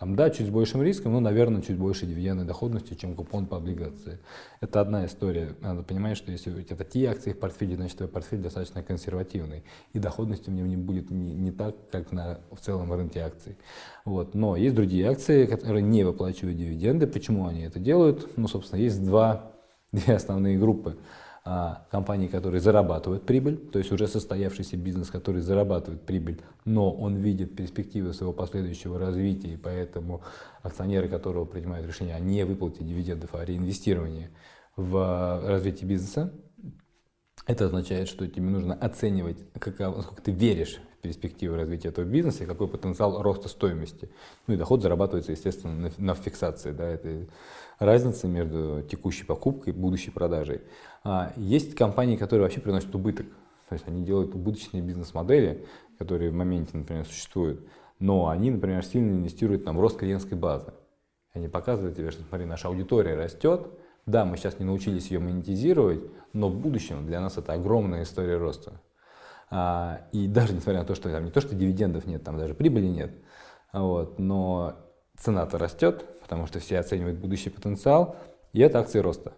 Там, 0.02 0.16
да, 0.16 0.32
чуть 0.32 0.48
с 0.48 0.50
большим 0.50 0.82
риском, 0.82 1.12
но, 1.14 1.20
наверное, 1.20 1.62
чуть 1.62 1.78
больше 1.78 2.08
дивидендной 2.08 2.44
доходности, 2.44 2.96
чем 2.96 3.14
купон 3.14 3.46
по 3.46 3.58
облигации. 3.58 4.18
Это 4.60 4.82
одна 4.82 5.06
история. 5.06 5.56
Надо 5.62 5.84
понимать, 5.84 6.18
что 6.18 6.32
если 6.32 6.50
у 6.50 6.60
тебя 6.64 6.76
такие 6.76 7.08
акции 7.08 7.34
в 7.34 7.40
портфеле, 7.40 7.76
значит, 7.76 7.98
твой 7.98 8.10
портфель 8.10 8.40
достаточно 8.40 8.82
консервативный, 8.82 9.64
и 9.94 10.00
доходности 10.00 10.50
в 10.50 10.54
нем 10.54 10.68
не 10.68 10.76
будет 10.76 11.12
не, 11.12 11.36
не 11.36 11.52
так, 11.52 11.76
как 11.92 12.12
на, 12.12 12.40
в 12.52 12.60
целом 12.62 12.92
рынке 12.92 13.20
акций. 13.20 13.58
Вот. 14.04 14.34
Но 14.34 14.56
есть 14.56 14.74
другие 14.74 15.08
акции, 15.08 15.46
которые 15.46 15.84
не 15.84 16.04
выплачивают 16.04 16.58
дивиденды. 16.58 17.06
Почему 17.06 17.46
они 17.46 17.62
это 17.62 17.78
делают? 17.78 18.38
Ну, 18.38 18.48
собственно, 18.48 18.80
есть 18.80 19.06
два, 19.06 19.52
две 19.92 20.16
основные 20.16 20.58
группы. 20.58 20.98
А, 21.44 21.88
компании, 21.90 22.28
которые 22.28 22.62
зарабатывают 22.62 23.26
прибыль, 23.26 23.58
то 23.58 23.80
есть 23.80 23.92
уже 23.92 24.08
состоявшийся 24.08 24.78
бизнес, 24.78 25.10
который 25.10 25.42
зарабатывает 25.42 26.04
прибыль, 26.04 26.40
но 26.66 26.92
он 26.92 27.16
видит 27.16 27.56
перспективы 27.56 28.14
своего 28.14 28.32
последующего 28.32 29.00
развития, 29.00 29.54
и 29.54 29.58
поэтому 29.58 30.22
акционеры 30.62 31.10
которого 31.10 31.46
принимают 31.46 31.88
решение 31.88 32.14
о 32.14 32.20
не 32.20 32.44
выплате 32.44 32.84
дивидендов, 32.84 33.34
а 33.34 33.44
реинвестировании 33.44 34.30
в 34.76 35.42
развитие 35.48 35.90
бизнеса, 35.90 36.32
это 37.48 37.66
означает, 37.66 38.08
что 38.08 38.28
тебе 38.28 38.46
нужно 38.46 38.76
оценивать, 38.76 39.38
какова, 39.60 39.96
насколько 39.96 40.22
ты 40.22 40.32
веришь 40.32 40.80
в 41.00 41.02
перспективы 41.02 41.58
развития 41.58 41.90
этого 41.90 42.06
бизнеса 42.06 42.44
и 42.44 42.48
какой 42.48 42.68
потенциал 42.68 43.20
роста 43.24 43.50
стоимости. 43.50 44.12
Ну 44.46 44.54
и 44.54 44.58
доход 44.58 44.84
зарабатывается, 44.84 45.32
естественно, 45.32 45.74
на, 45.76 45.92
на 45.98 46.14
фиксации 46.14 46.72
да, 46.72 46.88
этой 46.88 47.28
разницы 47.80 48.28
между 48.28 48.84
текущей 48.84 49.24
покупкой 49.24 49.74
и 49.74 49.76
будущей 49.76 50.12
продажей. 50.12 50.62
А 51.04 51.34
есть 51.36 51.76
компании, 51.76 52.16
которые 52.16 52.44
вообще 52.44 52.62
приносят 52.62 52.94
убыток. 52.94 53.28
То 53.70 53.74
есть 53.74 53.88
они 53.88 54.04
делают 54.04 54.36
убыточные 54.36 54.84
бизнес-модели, 54.84 55.66
которые 55.98 56.32
в 56.32 56.34
моменте, 56.34 56.78
например, 56.78 57.06
существуют, 57.06 57.66
но 58.00 58.28
они, 58.28 58.52
например, 58.52 58.84
сильно 58.84 59.12
инвестируют 59.12 59.64
там, 59.64 59.78
в 59.78 59.80
рост 59.80 59.98
клиентской 59.98 60.38
базы. 60.38 60.74
Они 61.34 61.48
показывают 61.48 61.96
тебе, 61.96 62.12
что, 62.12 62.24
смотри, 62.24 62.46
наша 62.46 62.68
аудитория 62.68 63.16
растет, 63.16 63.68
да, 64.06 64.26
мы 64.26 64.36
сейчас 64.36 64.60
не 64.60 64.66
научились 64.66 65.12
ее 65.12 65.20
монетизировать, 65.20 66.02
но 66.34 66.50
в 66.50 66.56
будущем 66.56 67.06
для 67.06 67.22
нас 67.22 67.38
это 67.38 67.54
огромная 67.54 68.04
история 68.04 68.38
роста. 68.38 68.82
А, 69.50 70.02
и 70.12 70.28
даже 70.28 70.54
несмотря 70.54 70.82
на 70.82 70.86
то, 70.86 70.96
что 70.96 71.10
там 71.10 71.26
не 71.26 71.32
то, 71.32 71.40
что 71.40 71.56
дивидендов 71.56 72.06
нет, 72.06 72.24
там 72.24 72.38
даже 72.38 72.54
прибыли 72.54 72.88
нет, 72.88 73.12
вот, 73.72 74.18
но 74.20 74.76
цена-то 75.18 75.58
растет, 75.58 76.06
потому 76.22 76.48
что 76.48 76.60
все 76.60 76.80
оценивают 76.80 77.20
будущий 77.20 77.50
потенциал, 77.50 78.16
и 78.54 78.60
это 78.60 78.80
акции 78.80 79.00
роста. 79.00 79.34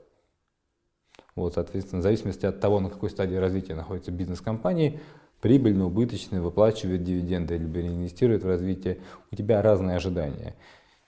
Вот, 1.36 1.56
соответственно, 1.56 2.00
в 2.00 2.04
зависимости 2.04 2.46
от 2.46 2.60
того, 2.60 2.80
на 2.80 2.90
какой 2.90 3.10
стадии 3.10 3.36
развития 3.36 3.76
находится 3.76 4.12
бизнес 4.12 4.42
компании, 4.42 5.00
прибыльно, 5.42 5.88
убыточно, 5.88 6.42
выплачивает 6.42 7.04
дивиденды, 7.04 7.58
либо 7.58 7.80
реинвестирует 7.80 8.44
в 8.44 8.48
развитие, 8.48 9.00
у 9.32 9.36
тебя 9.36 9.62
разные 9.62 9.98
ожидания. 9.98 10.56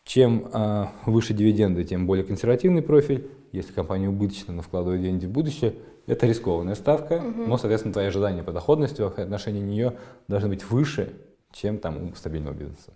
Чем 0.03 0.49
э, 0.51 0.85
выше 1.05 1.33
дивиденды, 1.33 1.83
тем 1.83 2.05
более 2.05 2.25
консервативный 2.25 2.81
профиль. 2.81 3.29
Если 3.51 3.71
компания 3.71 4.09
убыточна, 4.09 4.53
но 4.53 4.61
вкладывает 4.61 5.01
деньги 5.01 5.25
в 5.25 5.31
будущее, 5.31 5.75
это 6.05 6.27
рискованная 6.27 6.75
ставка, 6.75 7.13
угу. 7.13 7.45
но, 7.47 7.57
соответственно, 7.57 7.93
твои 7.93 8.07
ожидания 8.07 8.43
по 8.43 8.51
доходности 8.51 9.01
в 9.01 9.17
отношении 9.17 9.61
нее 9.61 9.97
должны 10.27 10.49
быть 10.49 10.69
выше, 10.69 11.13
чем 11.51 11.77
там 11.77 12.11
у 12.11 12.15
стабильного 12.15 12.53
бизнеса. 12.53 12.93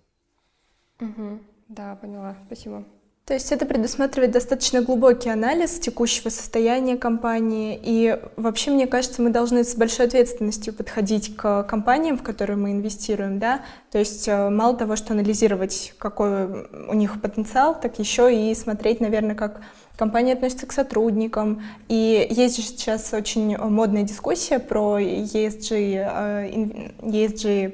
Угу. 1.00 1.38
Да, 1.68 1.96
поняла. 1.96 2.36
Спасибо. 2.46 2.84
То 3.30 3.34
есть 3.34 3.52
это 3.52 3.64
предусматривает 3.64 4.32
достаточно 4.32 4.82
глубокий 4.82 5.30
анализ 5.30 5.78
текущего 5.78 6.30
состояния 6.30 6.96
компании. 6.96 7.78
И 7.80 8.18
вообще, 8.34 8.72
мне 8.72 8.88
кажется, 8.88 9.22
мы 9.22 9.30
должны 9.30 9.62
с 9.62 9.76
большой 9.76 10.06
ответственностью 10.06 10.74
подходить 10.74 11.36
к 11.36 11.62
компаниям, 11.62 12.18
в 12.18 12.24
которые 12.24 12.56
мы 12.56 12.72
инвестируем. 12.72 13.38
Да? 13.38 13.62
То 13.92 14.00
есть 14.00 14.26
э, 14.26 14.50
мало 14.50 14.76
того, 14.76 14.96
что 14.96 15.12
анализировать, 15.12 15.94
какой 15.96 16.66
у 16.88 16.94
них 16.94 17.20
потенциал, 17.20 17.80
так 17.80 18.00
еще 18.00 18.34
и 18.34 18.52
смотреть, 18.56 18.98
наверное, 19.00 19.36
как 19.36 19.60
компания 19.96 20.32
относится 20.32 20.66
к 20.66 20.72
сотрудникам. 20.72 21.62
И 21.86 22.26
есть 22.30 22.56
сейчас 22.56 23.14
очень 23.14 23.56
модная 23.56 24.02
дискуссия 24.02 24.58
про 24.58 24.98
ESG, 24.98 26.50
ESG 27.00 27.46
э, 27.46 27.72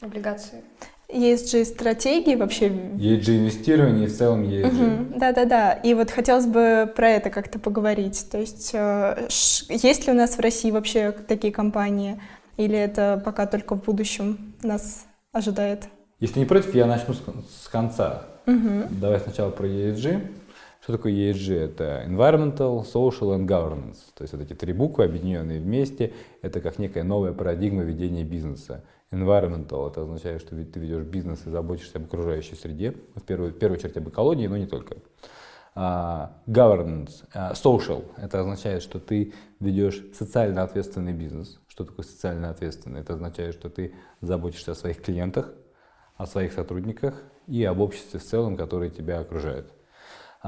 облигации. 0.00 0.64
ESG 1.08 1.64
стратегии 1.64 2.34
вообще. 2.34 2.68
ESG 2.68 3.38
инвестирование 3.38 4.06
и 4.06 4.08
в 4.08 4.16
целом 4.16 4.42
ESG. 4.42 5.18
Да, 5.18 5.32
да, 5.32 5.44
да. 5.44 5.72
И 5.72 5.94
вот 5.94 6.10
хотелось 6.10 6.46
бы 6.46 6.92
про 6.94 7.10
это 7.10 7.30
как-то 7.30 7.58
поговорить. 7.58 8.26
То 8.30 8.38
есть 8.38 8.70
э, 8.74 9.28
есть 9.28 10.06
ли 10.06 10.12
у 10.12 10.16
нас 10.16 10.36
в 10.36 10.40
России 10.40 10.70
вообще 10.70 11.12
такие 11.12 11.52
компании, 11.52 12.20
или 12.56 12.76
это 12.76 13.20
пока 13.24 13.46
только 13.46 13.76
в 13.76 13.84
будущем 13.84 14.54
нас 14.62 15.06
ожидает? 15.32 15.88
Если 16.18 16.38
не 16.40 16.46
против, 16.46 16.74
я 16.74 16.86
начну 16.86 17.14
с, 17.14 17.68
конца. 17.68 18.24
Угу. 18.46 18.88
Давай 19.00 19.20
сначала 19.20 19.50
про 19.50 19.66
ESG. 19.66 20.26
Что 20.82 20.92
такое 20.92 21.12
ESG? 21.12 21.54
Это 21.54 22.04
Environmental, 22.08 22.84
Social 22.84 23.36
and 23.36 23.46
Governance. 23.46 23.98
То 24.14 24.22
есть 24.22 24.32
вот 24.32 24.42
эти 24.42 24.54
три 24.54 24.72
буквы, 24.72 25.04
объединенные 25.04 25.60
вместе, 25.60 26.12
это 26.42 26.60
как 26.60 26.78
некая 26.78 27.02
новая 27.04 27.32
парадигма 27.32 27.82
ведения 27.82 28.24
бизнеса. 28.24 28.84
Environmental, 29.12 29.88
это 29.88 30.02
означает, 30.02 30.40
что 30.40 30.56
ты 30.56 30.80
ведешь 30.80 31.04
бизнес 31.04 31.46
и 31.46 31.50
заботишься 31.50 31.98
об 31.98 32.06
окружающей 32.06 32.56
среде, 32.56 32.96
в 33.14 33.22
первую, 33.22 33.52
в 33.52 33.58
первую 33.58 33.78
очередь 33.78 33.96
об 33.96 34.08
экологии, 34.08 34.46
но 34.46 34.56
не 34.56 34.66
только. 34.66 34.96
Uh, 35.76 36.30
governance, 36.46 37.22
uh, 37.34 37.52
social, 37.52 38.04
это 38.16 38.40
означает, 38.40 38.82
что 38.82 38.98
ты 38.98 39.34
ведешь 39.60 40.02
социально 40.14 40.62
ответственный 40.62 41.12
бизнес. 41.12 41.60
Что 41.68 41.84
такое 41.84 42.06
социально 42.06 42.48
ответственный? 42.48 43.00
Это 43.00 43.12
означает, 43.12 43.54
что 43.54 43.68
ты 43.68 43.94
заботишься 44.22 44.72
о 44.72 44.74
своих 44.74 45.02
клиентах, 45.02 45.52
о 46.16 46.26
своих 46.26 46.54
сотрудниках 46.54 47.22
и 47.46 47.62
об 47.62 47.80
обществе 47.80 48.18
в 48.18 48.24
целом, 48.24 48.56
которое 48.56 48.88
тебя 48.88 49.20
окружает. 49.20 49.70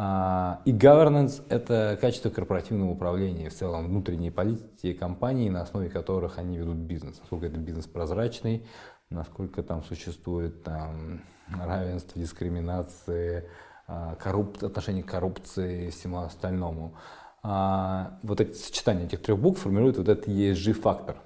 А, 0.00 0.60
и 0.64 0.72
governance– 0.72 1.42
это 1.48 1.98
качество 2.00 2.30
корпоративного 2.30 2.88
управления, 2.88 3.50
в 3.50 3.54
целом 3.54 3.88
внутренние 3.88 4.30
политики 4.30 4.92
компании, 4.92 5.48
на 5.48 5.62
основе 5.62 5.90
которых 5.90 6.38
они 6.38 6.56
ведут 6.56 6.76
бизнес. 6.76 7.18
Насколько 7.18 7.46
этот 7.46 7.58
бизнес 7.62 7.86
прозрачный, 7.88 8.64
насколько 9.10 9.60
там 9.64 9.82
существует 9.82 10.62
там, 10.62 11.22
равенство, 11.48 12.22
дискриминация, 12.22 13.46
а, 13.88 14.14
корруп... 14.14 14.62
отношение 14.62 15.02
к 15.02 15.08
коррупции 15.08 15.88
и 15.88 15.90
всему 15.90 16.18
остальному. 16.20 16.94
А, 17.42 18.20
вот 18.22 18.40
это 18.40 18.54
сочетание 18.54 19.06
этих 19.06 19.20
трех 19.20 19.40
букв 19.40 19.62
формирует 19.62 19.98
вот 19.98 20.08
этот 20.08 20.28
ESG-фактор. 20.28 21.16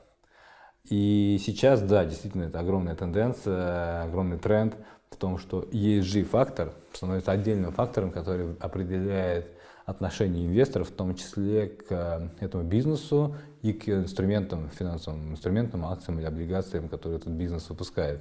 И 0.85 1.39
сейчас, 1.45 1.83
да, 1.83 2.07
действительно, 2.07 2.45
это 2.45 2.61
огромная 2.61 2.95
тенденция, 2.95 4.05
огромный 4.05 4.39
тренд 4.39 4.79
в 5.13 5.17
том, 5.17 5.39
что 5.39 5.63
ESG-фактор 5.63 6.73
становится 6.93 7.33
отдельным 7.33 7.73
фактором, 7.73 8.11
который 8.11 8.57
определяет 8.61 9.47
отношение 9.85 10.47
инвесторов, 10.47 10.89
в 10.89 10.93
том 10.93 11.15
числе 11.15 11.67
к 11.69 12.31
этому 12.41 12.65
бизнесу 12.65 13.37
и 13.63 13.73
к 13.73 13.89
инструментам, 13.89 14.71
финансовым 14.71 15.33
инструментам, 15.33 15.85
акциям 15.85 16.19
или 16.19 16.27
облигациям, 16.27 16.89
которые 16.89 17.19
этот 17.19 17.33
бизнес 17.33 17.69
выпускает. 17.69 18.21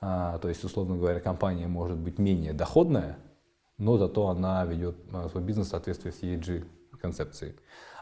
А, 0.00 0.38
то 0.38 0.48
есть, 0.48 0.62
условно 0.64 0.96
говоря, 0.96 1.20
компания 1.20 1.66
может 1.66 1.98
быть 1.98 2.18
менее 2.18 2.52
доходная, 2.52 3.18
но 3.78 3.96
зато 3.96 4.28
она 4.28 4.64
ведет 4.64 4.96
а, 5.12 5.28
свой 5.28 5.42
бизнес 5.42 5.68
в 5.68 5.70
соответствии 5.70 6.10
с 6.10 6.22
ESG 6.22 6.64
концепцией. 7.00 7.56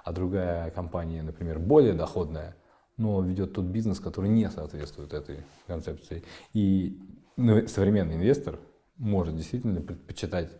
А 0.04 0.12
другая 0.12 0.70
компания, 0.70 1.22
например, 1.22 1.58
более 1.58 1.94
доходная, 1.94 2.56
но 2.96 3.22
ведет 3.22 3.54
тот 3.54 3.66
бизнес, 3.66 4.00
который 4.00 4.28
не 4.30 4.50
соответствует 4.50 5.12
этой 5.12 5.44
концепции. 5.66 6.24
И 6.52 6.98
ну, 7.36 7.66
современный 7.68 8.16
инвестор 8.16 8.58
может 8.96 9.36
действительно 9.36 9.80
предпочитать 9.80 10.50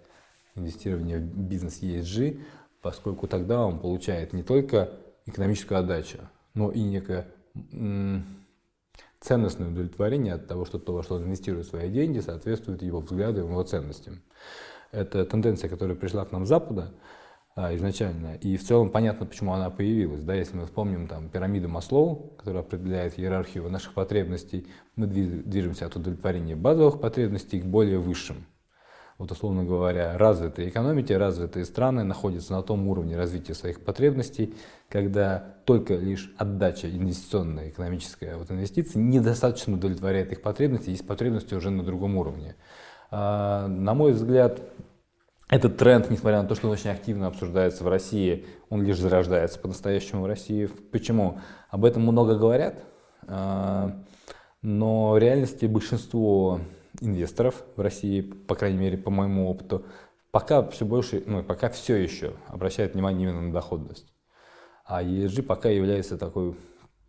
инвестирование 0.55 1.19
в 1.19 1.23
бизнес 1.23 1.83
ESG, 1.83 2.41
поскольку 2.81 3.27
тогда 3.27 3.65
он 3.65 3.79
получает 3.79 4.33
не 4.33 4.43
только 4.43 4.91
экономическую 5.27 5.79
отдачу, 5.79 6.19
но 6.55 6.71
и 6.71 6.83
некое 6.83 7.29
ценностное 9.21 9.69
удовлетворение 9.69 10.35
от 10.35 10.49
того, 10.49 10.65
что 10.65 10.79
то, 10.79 10.95
во 10.95 11.03
что 11.03 11.15
он 11.15 11.25
инвестирует 11.25 11.67
свои 11.67 11.91
деньги, 11.91 12.19
соответствует 12.19 12.83
его 12.83 13.01
взглядам, 13.01 13.51
его 13.51 13.63
ценностям. 13.63 14.23
Это 14.91 15.25
тенденция, 15.25 15.71
которая 15.71 15.97
пришла 15.97 16.25
к 16.25 16.33
нам 16.33 16.45
с 16.45 16.49
Запада 16.49 16.93
изначально, 17.57 18.35
и 18.37 18.57
в 18.57 18.65
целом 18.65 18.91
понятно, 18.91 19.27
почему 19.27 19.53
она 19.53 19.69
появилась. 19.69 20.23
Да, 20.23 20.35
если 20.35 20.57
мы 20.57 20.65
вспомним 20.65 21.07
там, 21.07 21.29
пирамиду 21.29 21.69
Маслоу, 21.69 22.33
которая 22.39 22.63
определяет 22.63 23.19
иерархию 23.19 23.69
наших 23.71 23.95
потребностей, 23.95 24.67
мы 24.97 25.07
движемся 25.07 25.87
от 25.87 25.97
удовлетворения 25.97 26.57
базовых 26.57 27.01
потребностей 27.01 27.61
к 27.61 27.65
более 27.67 27.99
высшим. 27.99 28.47
Вот, 29.19 29.31
условно 29.31 29.65
говоря, 29.65 30.17
развитые 30.19 30.69
экономики, 30.69 31.13
развитые 31.13 31.65
страны 31.65 32.03
находятся 32.03 32.55
на 32.55 32.63
том 32.63 32.89
уровне 32.89 33.17
развития 33.17 33.55
своих 33.55 33.85
потребностей, 33.85 34.55
когда 34.89 35.55
только 35.65 35.95
лишь 35.95 36.35
отдача 36.39 36.91
инвестиционная, 36.91 37.69
экономическая 37.69 38.37
вот 38.37 38.51
инвестиции 38.51 38.99
недостаточно 38.99 39.75
удовлетворяет 39.75 40.33
их 40.33 40.43
потребности, 40.43 40.91
есть 40.91 41.07
потребности 41.07 41.55
уже 41.55 41.71
на 41.71 41.85
другом 41.85 42.17
уровне. 42.17 42.57
А, 43.11 43.69
на 43.69 43.95
мой 43.95 44.13
взгляд, 44.13 44.61
этот 45.53 45.77
тренд, 45.77 46.09
несмотря 46.09 46.41
на 46.41 46.49
то, 46.49 46.55
что 46.55 46.67
он 46.67 46.73
очень 46.73 46.89
активно 46.89 47.27
обсуждается 47.27 47.85
в 47.85 47.89
России, 47.89 48.47
он 48.71 48.83
лишь 48.83 48.99
зарождается 48.99 49.59
по-настоящему 49.59 50.23
в 50.23 50.27
России. 50.27 50.65
Почему? 50.65 51.41
Об 51.69 51.85
этом 51.85 52.05
много 52.05 52.39
говорят, 52.39 52.83
а, 53.27 54.03
но 54.63 55.11
в 55.11 55.19
реальности 55.19 55.67
большинство 55.67 56.59
инвесторов 57.03 57.65
в 57.77 57.83
России, 57.83 58.23
по 58.23 58.55
крайней 58.55 58.79
мере, 58.79 58.97
по 58.97 59.11
моему 59.11 59.47
опыту, 59.51 59.85
пока 60.31 60.67
все 60.71 60.87
больше, 60.87 61.23
ну, 61.27 61.43
пока 61.43 61.69
все 61.69 61.97
еще 61.97 62.33
обращают 62.49 62.95
внимание 62.95 63.29
именно 63.29 63.43
на 63.43 63.53
доходность. 63.53 64.11
А 64.87 65.03
ESG 65.03 65.43
пока 65.43 65.69
является 65.69 66.17
такой 66.17 66.57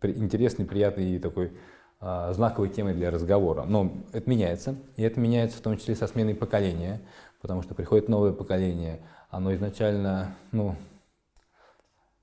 интересной, 0.02 0.66
приятной 0.66 1.12
и 1.12 1.18
такой 1.18 1.54
а, 1.98 2.30
знаковой 2.34 2.68
темой 2.68 2.92
для 2.92 3.10
разговора. 3.10 3.64
Но 3.64 4.04
это 4.12 4.28
меняется, 4.28 4.76
и 4.96 5.02
это 5.02 5.18
меняется 5.18 5.56
в 5.56 5.62
том 5.62 5.78
числе 5.78 5.94
со 5.96 6.06
сменой 6.06 6.34
поколения, 6.34 7.00
потому 7.44 7.60
что 7.60 7.74
приходит 7.74 8.08
новое 8.08 8.32
поколение, 8.32 9.02
оно 9.28 9.54
изначально, 9.54 10.34
ну, 10.50 10.76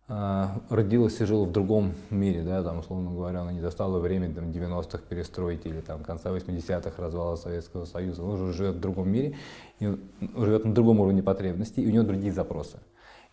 а, 0.08 0.60
родилась 0.72 1.22
и 1.22 1.26
жила 1.26 1.46
в 1.46 1.52
другом 1.52 1.94
мире, 2.10 2.42
да, 2.42 2.64
там, 2.64 2.80
условно 2.80 3.12
говоря, 3.12 3.42
она 3.42 3.52
не 3.52 3.62
достала 3.62 4.00
время 4.00 4.34
там, 4.34 4.46
90-х 4.46 5.04
перестроить 5.08 5.64
или 5.68 5.80
там, 5.82 6.04
конца 6.04 6.32
80-х 6.32 7.00
развала 7.00 7.36
Советского 7.36 7.86
Союза. 7.86 8.24
Она 8.24 8.32
уже 8.32 8.52
живет 8.52 8.78
в 8.78 8.80
другом 8.80 9.12
мире, 9.12 9.36
и 9.80 9.96
живет 10.36 10.66
на 10.66 10.74
другом 10.74 11.02
уровне 11.02 11.22
потребностей, 11.22 11.84
и 11.84 11.88
у 11.88 11.92
нее 11.92 12.02
другие 12.02 12.34
запросы. 12.34 12.80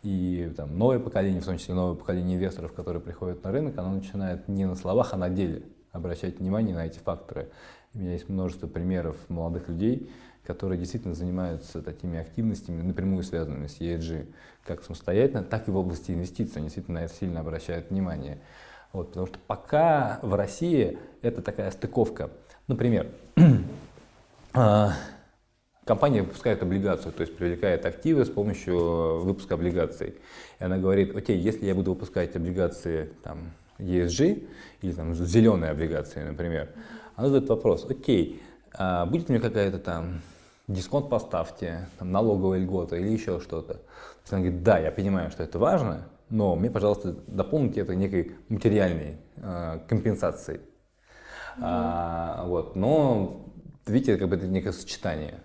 И 0.02 0.52
там, 0.58 0.76
новое 0.76 0.98
поколение, 0.98 1.40
в 1.40 1.46
том 1.46 1.56
числе 1.56 1.72
новое 1.72 1.94
поколение 1.94 2.36
инвесторов, 2.36 2.74
которые 2.74 3.00
приходят 3.00 3.42
на 3.42 3.50
рынок, 3.50 3.78
оно 3.78 3.92
начинает 3.92 4.46
не 4.46 4.66
на 4.66 4.74
словах, 4.74 5.14
а 5.14 5.16
на 5.16 5.30
деле 5.30 5.62
обращать 5.90 6.38
внимание 6.38 6.74
на 6.74 6.84
эти 6.84 6.98
факторы. 6.98 7.48
У 7.94 7.98
меня 7.98 8.12
есть 8.12 8.28
множество 8.28 8.66
примеров 8.66 9.16
молодых 9.30 9.70
людей, 9.70 10.10
которые 10.48 10.78
действительно 10.78 11.14
занимаются 11.14 11.82
такими 11.82 12.18
активностями, 12.18 12.80
напрямую 12.80 13.22
связанными 13.22 13.66
с 13.66 13.80
ESG, 13.80 14.32
как 14.64 14.82
самостоятельно, 14.82 15.44
так 15.44 15.68
и 15.68 15.70
в 15.70 15.76
области 15.76 16.10
инвестиций. 16.10 16.56
Они 16.56 16.64
действительно 16.64 17.06
сильно 17.06 17.40
обращают 17.40 17.90
внимание. 17.90 18.38
Вот, 18.94 19.08
потому 19.08 19.26
что 19.26 19.38
пока 19.46 20.18
в 20.22 20.34
России 20.34 20.98
это 21.20 21.42
такая 21.42 21.70
стыковка. 21.70 22.30
Например, 22.66 23.08
а, 24.54 24.94
компания 25.84 26.22
выпускает 26.22 26.62
облигацию, 26.62 27.12
то 27.12 27.20
есть 27.20 27.36
привлекает 27.36 27.84
активы 27.84 28.24
с 28.24 28.30
помощью 28.30 29.20
выпуска 29.20 29.52
облигаций. 29.52 30.14
И 30.60 30.64
она 30.64 30.78
говорит, 30.78 31.14
окей, 31.14 31.36
если 31.36 31.66
я 31.66 31.74
буду 31.74 31.92
выпускать 31.92 32.34
облигации 32.36 33.10
там, 33.22 33.52
ESG 33.78 34.48
или 34.80 34.92
там, 34.94 35.14
зеленые 35.14 35.72
облигации, 35.72 36.22
например, 36.22 36.70
она 37.16 37.28
задает 37.28 37.50
вопрос, 37.50 37.84
окей, 37.86 38.40
а 38.72 39.04
будет 39.04 39.28
меня 39.28 39.40
какая-то 39.40 39.78
там 39.78 40.22
дисконт 40.68 41.08
поставьте, 41.08 41.88
там, 41.98 42.12
налоговая 42.12 42.60
льгота 42.60 42.96
или 42.96 43.08
еще 43.08 43.40
что-то. 43.40 43.80
Она 44.30 44.40
говорит, 44.40 44.62
да, 44.62 44.78
я 44.78 44.92
понимаю, 44.92 45.30
что 45.30 45.42
это 45.42 45.58
важно, 45.58 46.08
но 46.28 46.54
мне, 46.54 46.70
пожалуйста, 46.70 47.16
дополните 47.26 47.80
это 47.80 47.94
некой 47.94 48.36
материальной 48.50 49.16
э, 49.36 49.80
компенсацией. 49.88 50.58
Mm-hmm. 50.58 51.62
А, 51.62 52.44
вот, 52.46 52.76
но 52.76 53.46
видите, 53.86 54.16
как 54.16 54.28
бы 54.28 54.36
это 54.36 54.46
некое 54.46 54.72
сочетание. 54.72 55.40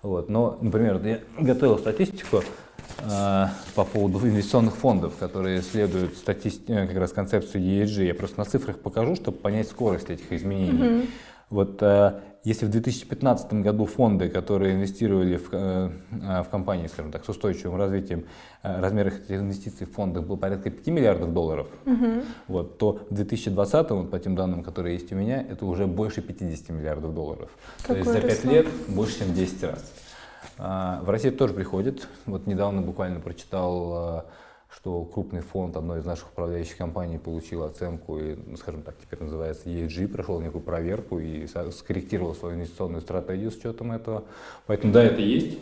Вот, 0.00 0.28
но, 0.28 0.58
например, 0.60 1.00
я 1.04 1.20
готовил 1.38 1.78
статистику 1.78 2.42
э, 2.98 3.44
по 3.74 3.84
поводу 3.84 4.18
инвестиционных 4.26 4.74
фондов, 4.74 5.16
которые 5.18 5.60
следуют 5.60 6.16
статисти- 6.16 6.72
э, 6.72 6.86
как 6.88 6.96
раз 6.96 7.12
концепцию 7.12 7.62
ESG. 7.62 8.06
Я 8.06 8.14
просто 8.14 8.38
на 8.38 8.46
цифрах 8.46 8.78
покажу, 8.78 9.14
чтобы 9.14 9.36
понять 9.36 9.68
скорость 9.68 10.08
этих 10.08 10.32
изменений. 10.32 10.72
Mm-hmm. 10.72 11.08
Вот 11.50 11.82
э, 11.82 12.20
если 12.44 12.66
в 12.66 12.70
2015 12.70 13.52
году 13.54 13.86
фонды, 13.86 14.28
которые 14.28 14.74
инвестировали 14.74 15.36
в, 15.36 15.48
э, 15.52 15.90
в 16.10 16.48
компании, 16.50 16.88
скажем 16.88 17.12
так, 17.12 17.24
с 17.24 17.28
устойчивым 17.28 17.76
развитием, 17.76 18.24
э, 18.62 18.80
размер 18.80 19.08
их 19.08 19.30
инвестиций 19.30 19.86
в 19.86 19.92
фондах 19.92 20.24
был 20.24 20.36
порядка 20.36 20.70
5 20.70 20.86
миллиардов 20.88 21.32
долларов, 21.32 21.68
угу. 21.86 22.22
вот, 22.48 22.78
то 22.78 23.06
в 23.10 23.14
2020, 23.14 23.90
вот, 23.90 24.10
по 24.10 24.18
тем 24.18 24.34
данным, 24.34 24.64
которые 24.64 24.94
есть 24.94 25.12
у 25.12 25.14
меня, 25.14 25.40
это 25.40 25.64
уже 25.64 25.86
больше 25.86 26.20
50 26.20 26.70
миллиардов 26.70 27.14
долларов. 27.14 27.50
Какой 27.82 28.02
то 28.02 28.10
есть 28.10 28.22
за 28.22 28.28
5 28.28 28.44
лет 28.44 28.66
больше, 28.88 29.20
чем 29.20 29.34
10 29.34 29.62
раз. 29.62 29.92
А, 30.58 31.00
в 31.02 31.10
Россию 31.10 31.34
тоже 31.34 31.54
приходит. 31.54 32.08
Вот 32.26 32.46
недавно 32.46 32.82
буквально 32.82 33.20
прочитал 33.20 34.26
что 34.74 35.04
крупный 35.04 35.42
фонд 35.42 35.76
одной 35.76 36.00
из 36.00 36.04
наших 36.04 36.30
управляющих 36.30 36.76
компаний 36.76 37.18
получил 37.18 37.62
оценку 37.62 38.18
и, 38.18 38.34
ну, 38.34 38.56
скажем 38.56 38.82
так, 38.82 38.94
теперь 38.98 39.22
называется 39.22 39.68
ESG, 39.68 40.08
прошел 40.08 40.40
некую 40.40 40.62
проверку 40.62 41.18
и 41.18 41.46
скорректировал 41.46 42.34
свою 42.34 42.56
инвестиционную 42.56 43.02
стратегию 43.02 43.50
с 43.50 43.56
учетом 43.56 43.92
этого. 43.92 44.24
Поэтому 44.66 44.92
да, 44.92 45.04
это 45.04 45.20
есть. 45.20 45.58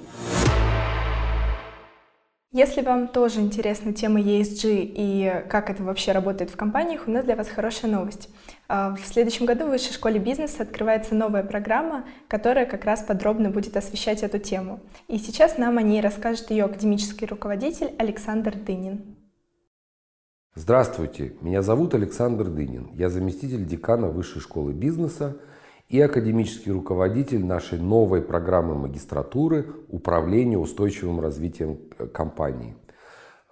Если 2.53 2.83
вам 2.83 3.07
тоже 3.09 3.41
интересна 3.41 3.93
тема 3.93 4.21
ESG 4.21 4.93
и 4.97 5.45
как 5.49 5.71
это 5.71 5.85
вообще 5.85 6.13
работает 6.13 6.51
в 6.51 6.57
компаниях, 6.57 7.07
у 7.07 7.11
нас 7.11 7.25
для 7.25 7.37
вас 7.37 7.49
хорошая 7.49 7.91
новость. 7.91 8.29
А, 8.73 8.95
в 8.95 9.05
следующем 9.05 9.47
году 9.47 9.66
в 9.66 9.71
Высшей 9.71 9.93
школе 9.93 10.21
бизнеса 10.21 10.62
открывается 10.62 11.16
новая 11.16 11.43
программа, 11.43 12.05
которая 12.29 12.66
как 12.66 12.85
раз 12.85 13.03
подробно 13.03 13.51
будет 13.51 13.77
освещать 13.77 14.23
эту 14.23 14.39
тему. 14.39 14.79
И 15.09 15.18
сейчас 15.18 15.59
нам 15.59 15.77
о 15.79 15.83
ней 15.83 16.01
расскажет 16.01 16.53
ее 16.53 16.66
академический 16.66 17.27
руководитель 17.27 17.91
Александр 17.99 18.55
Дынин. 18.55 19.16
Здравствуйте, 20.55 21.33
меня 21.41 21.62
зовут 21.62 21.95
Александр 21.95 22.45
Дынин. 22.45 22.91
Я 22.95 23.11
заместитель 23.11 23.66
декана 23.66 24.07
Высшей 24.07 24.41
школы 24.41 24.73
бизнеса 24.73 25.37
и 25.89 26.01
академический 26.01 26.71
руководитель 26.71 27.45
нашей 27.45 27.81
новой 27.81 28.23
программы 28.23 28.77
магистратуры 28.77 29.66
управления 29.89 30.59
устойчивым 30.59 31.18
развитием 31.18 31.81
э, 31.99 32.07
компании. 32.07 32.77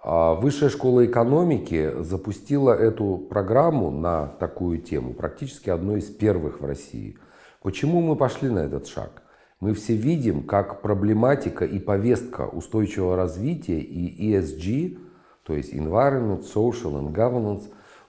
А 0.01 0.33
Высшая 0.35 0.69
школа 0.69 1.05
экономики 1.05 1.91
запустила 2.03 2.71
эту 2.71 3.17
программу 3.17 3.91
на 3.91 4.27
такую 4.27 4.77
тему, 4.79 5.13
практически 5.13 5.69
одной 5.69 5.99
из 5.99 6.05
первых 6.05 6.61
в 6.61 6.65
России. 6.65 7.17
Почему 7.61 8.01
мы 8.01 8.15
пошли 8.15 8.49
на 8.49 8.59
этот 8.59 8.87
шаг? 8.87 9.21
Мы 9.59 9.73
все 9.73 9.93
видим, 9.95 10.43
как 10.43 10.81
проблематика 10.81 11.65
и 11.65 11.79
повестка 11.79 12.47
устойчивого 12.47 13.17
развития 13.17 13.81
и 13.81 14.31
ESG, 14.31 14.97
то 15.43 15.53
есть 15.53 15.73
Environment, 15.73 16.45
Social 16.45 16.93
and 16.93 17.13
Governance, 17.13 17.63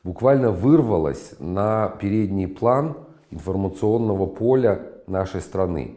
буквально 0.05 0.53
вырвалась 0.53 1.35
на 1.41 1.89
передний 1.89 2.47
план 2.47 2.99
информационного 3.31 4.27
поля 4.27 4.81
нашей 5.09 5.41
страны. 5.41 5.97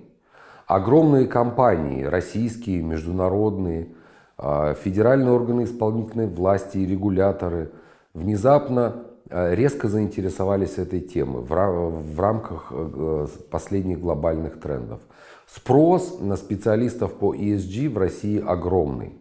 Огромные 0.66 1.28
компании, 1.28 2.04
российские, 2.04 2.82
международные, 2.82 3.90
федеральные 4.38 5.32
органы 5.32 5.64
исполнительной 5.64 6.28
власти 6.28 6.80
и 6.80 6.86
регуляторы 6.86 7.72
внезапно 8.14 9.04
а, 9.30 9.54
резко 9.54 9.88
заинтересовались 9.88 10.78
этой 10.78 11.00
темой 11.00 11.42
в 11.44 12.20
рамках 12.20 12.68
э, 12.72 13.28
последних 13.50 14.00
глобальных 14.00 14.60
трендов. 14.60 15.00
Спрос 15.48 16.20
на 16.20 16.36
специалистов 16.36 17.14
по 17.14 17.34
ESG 17.34 17.90
в 17.90 17.98
России 17.98 18.44
огромный. 18.46 19.14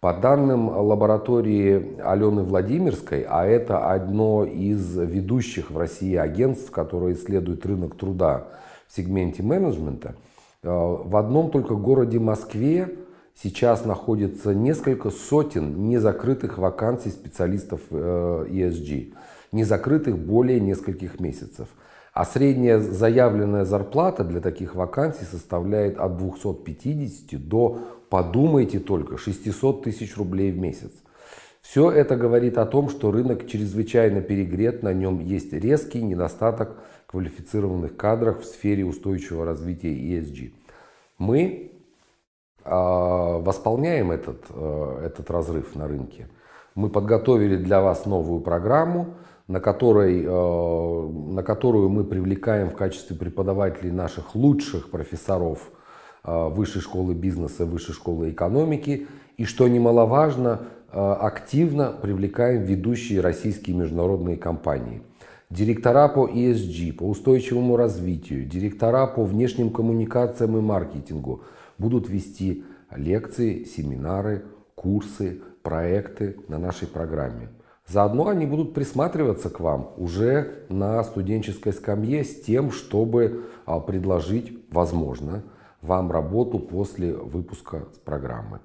По 0.00 0.14
данным 0.14 0.68
лаборатории 0.68 2.00
Алены 2.00 2.42
Владимирской, 2.42 3.24
а 3.28 3.46
это 3.46 3.90
одно 3.92 4.44
из 4.44 4.96
ведущих 4.96 5.70
в 5.70 5.78
России 5.78 6.16
агентств, 6.16 6.72
которое 6.72 7.14
исследует 7.14 7.64
рынок 7.64 7.94
труда 7.96 8.48
в 8.88 8.96
сегменте 8.96 9.44
менеджмента, 9.44 10.16
э, 10.62 10.68
в 10.68 11.14
одном 11.16 11.50
только 11.50 11.76
городе 11.76 12.18
Москве 12.18 12.88
сейчас 13.34 13.84
находится 13.84 14.54
несколько 14.54 15.10
сотен 15.10 15.88
незакрытых 15.88 16.58
вакансий 16.58 17.10
специалистов 17.10 17.80
э, 17.90 18.46
ESG, 18.48 19.14
незакрытых 19.52 20.18
более 20.18 20.60
нескольких 20.60 21.20
месяцев. 21.20 21.68
А 22.12 22.26
средняя 22.26 22.78
заявленная 22.78 23.64
зарплата 23.64 24.22
для 24.22 24.40
таких 24.40 24.74
вакансий 24.74 25.24
составляет 25.24 25.98
от 25.98 26.18
250 26.18 27.48
до, 27.48 27.78
подумайте 28.10 28.80
только, 28.80 29.16
600 29.16 29.84
тысяч 29.84 30.16
рублей 30.18 30.52
в 30.52 30.58
месяц. 30.58 30.90
Все 31.62 31.90
это 31.90 32.16
говорит 32.16 32.58
о 32.58 32.66
том, 32.66 32.90
что 32.90 33.10
рынок 33.10 33.46
чрезвычайно 33.46 34.20
перегрет, 34.20 34.82
на 34.82 34.92
нем 34.92 35.20
есть 35.20 35.54
резкий 35.54 36.02
недостаток 36.02 36.76
квалифицированных 37.06 37.96
кадров 37.96 38.42
в 38.42 38.44
сфере 38.44 38.84
устойчивого 38.84 39.46
развития 39.46 39.94
ESG. 39.94 40.52
Мы 41.18 41.71
восполняем 42.64 44.10
этот, 44.10 44.44
э, 44.50 45.02
этот 45.06 45.30
разрыв 45.30 45.74
на 45.74 45.88
рынке. 45.88 46.28
Мы 46.74 46.88
подготовили 46.88 47.56
для 47.56 47.80
вас 47.80 48.06
новую 48.06 48.40
программу, 48.40 49.14
на, 49.48 49.60
которой, 49.60 50.22
э, 50.24 51.10
на 51.34 51.42
которую 51.42 51.88
мы 51.88 52.04
привлекаем 52.04 52.70
в 52.70 52.76
качестве 52.76 53.16
преподавателей 53.16 53.90
наших 53.90 54.34
лучших 54.34 54.90
профессоров 54.90 55.70
э, 56.24 56.48
Высшей 56.48 56.82
школы 56.82 57.14
бизнеса, 57.14 57.66
Высшей 57.66 57.94
школы 57.94 58.30
экономики. 58.30 59.06
И, 59.36 59.44
что 59.44 59.66
немаловажно, 59.66 60.60
активно 60.92 61.90
привлекаем 61.90 62.64
ведущие 62.64 63.22
российские 63.22 63.74
международные 63.74 64.36
компании. 64.36 65.02
Директора 65.48 66.08
по 66.08 66.28
ESG, 66.28 66.92
по 66.92 67.04
устойчивому 67.04 67.76
развитию, 67.76 68.44
директора 68.44 69.06
по 69.06 69.24
внешним 69.24 69.70
коммуникациям 69.70 70.56
и 70.56 70.60
маркетингу 70.60 71.42
будут 71.82 72.08
вести 72.08 72.64
лекции, 72.94 73.64
семинары, 73.64 74.44
курсы, 74.74 75.42
проекты 75.62 76.36
на 76.48 76.58
нашей 76.58 76.88
программе. 76.88 77.48
Заодно 77.86 78.28
они 78.28 78.46
будут 78.46 78.72
присматриваться 78.72 79.50
к 79.50 79.58
вам 79.60 79.92
уже 79.96 80.64
на 80.68 81.02
студенческой 81.02 81.72
скамье 81.72 82.24
с 82.24 82.40
тем, 82.42 82.70
чтобы 82.70 83.46
а, 83.66 83.80
предложить, 83.80 84.66
возможно, 84.70 85.42
вам 85.82 86.12
работу 86.12 86.60
после 86.60 87.12
выпуска 87.12 87.88
программы. 88.04 88.60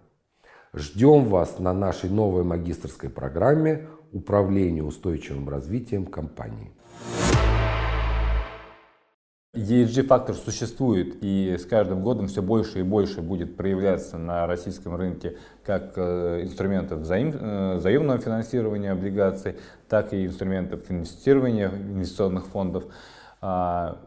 Ждем 0.74 1.26
вас 1.26 1.57
на 1.57 1.74
нашей 1.74 2.11
новой 2.11 2.43
магистрской 2.43 3.09
программе 3.09 3.88
«Управление 4.11 4.84
устойчивым 4.84 5.49
развитием 5.49 6.05
компании». 6.05 6.72
ESG-фактор 9.58 10.36
существует 10.36 11.18
и 11.22 11.58
с 11.58 11.66
каждым 11.66 12.03
годом 12.03 12.28
все 12.28 12.41
больше 12.41 12.80
и 12.80 12.84
больше 12.84 13.22
будет 13.22 13.58
проявляться 13.58 14.18
на 14.18 14.45
российском 14.45 14.95
рынке 14.95 15.38
как 15.64 15.93
э, 15.95 16.43
инструментов 16.43 16.99
взаим, 16.99 17.34
э, 17.34 17.80
заемного 17.80 18.20
финансирования 18.20 18.91
облигаций, 18.91 19.55
так 19.89 20.14
и 20.14 20.26
инструментов 20.26 20.82
инвестирования 20.89 21.70
инвестиционных 21.70 22.45
фондов. 22.45 22.86
А, 23.41 23.97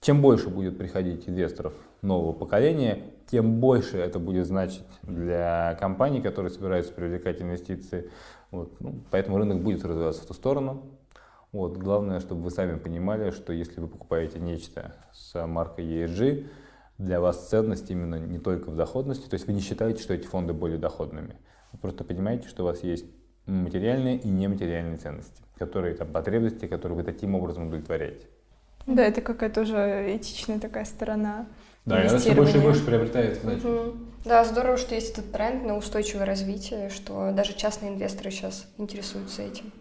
чем 0.00 0.22
больше 0.22 0.48
будет 0.48 0.78
приходить 0.78 1.28
инвесторов 1.28 1.72
нового 2.02 2.32
поколения, 2.32 2.98
тем 3.30 3.60
больше 3.60 3.98
это 3.98 4.18
будет 4.18 4.46
значить 4.46 4.84
для 5.02 5.76
компаний, 5.80 6.20
которые 6.20 6.50
собираются 6.50 6.92
привлекать 6.92 7.40
инвестиции. 7.40 8.10
Вот. 8.50 8.80
Ну, 8.80 8.94
поэтому 9.10 9.38
рынок 9.38 9.62
будет 9.62 9.84
развиваться 9.84 10.22
в 10.22 10.26
ту 10.26 10.34
сторону. 10.34 10.82
Вот. 11.56 11.78
Главное, 11.78 12.20
чтобы 12.20 12.42
вы 12.42 12.50
сами 12.50 12.76
понимали, 12.76 13.30
что 13.30 13.50
если 13.50 13.80
вы 13.80 13.88
покупаете 13.88 14.38
нечто 14.38 14.94
с 15.14 15.46
маркой 15.46 15.86
ESG, 15.86 16.48
для 16.98 17.18
вас 17.18 17.48
ценность 17.48 17.90
именно 17.90 18.16
не 18.16 18.38
только 18.38 18.68
в 18.68 18.76
доходности, 18.76 19.26
то 19.26 19.34
есть 19.34 19.46
вы 19.46 19.54
не 19.54 19.62
считаете, 19.62 20.02
что 20.02 20.12
эти 20.12 20.26
фонды 20.26 20.52
более 20.52 20.76
доходными. 20.76 21.36
Вы 21.72 21.78
просто 21.78 22.04
понимаете, 22.04 22.46
что 22.48 22.62
у 22.62 22.66
вас 22.66 22.82
есть 22.82 23.06
материальные 23.46 24.18
и 24.18 24.28
нематериальные 24.28 24.98
ценности, 24.98 25.40
которые 25.56 25.94
там 25.94 26.08
потребности, 26.08 26.66
которые 26.66 26.98
вы 26.98 27.04
таким 27.04 27.34
образом 27.34 27.68
удовлетворяете. 27.68 28.26
Да, 28.86 29.02
это 29.02 29.22
какая-то 29.22 29.62
уже 29.62 30.14
этичная 30.14 30.60
такая 30.60 30.84
сторона. 30.84 31.46
Да, 31.86 32.02
и 32.02 32.06
она 32.06 32.18
все 32.18 32.34
больше 32.34 32.58
и 32.58 32.60
больше 32.60 32.84
приобретает 32.84 33.40
значимость. 33.40 33.64
Угу. 33.64 33.96
Да, 34.26 34.44
здорово, 34.44 34.76
что 34.76 34.94
есть 34.94 35.12
этот 35.12 35.32
тренд 35.32 35.64
на 35.64 35.78
устойчивое 35.78 36.26
развитие, 36.26 36.90
что 36.90 37.32
даже 37.32 37.54
частные 37.54 37.92
инвесторы 37.92 38.30
сейчас 38.30 38.66
интересуются 38.76 39.40
этим. 39.40 39.72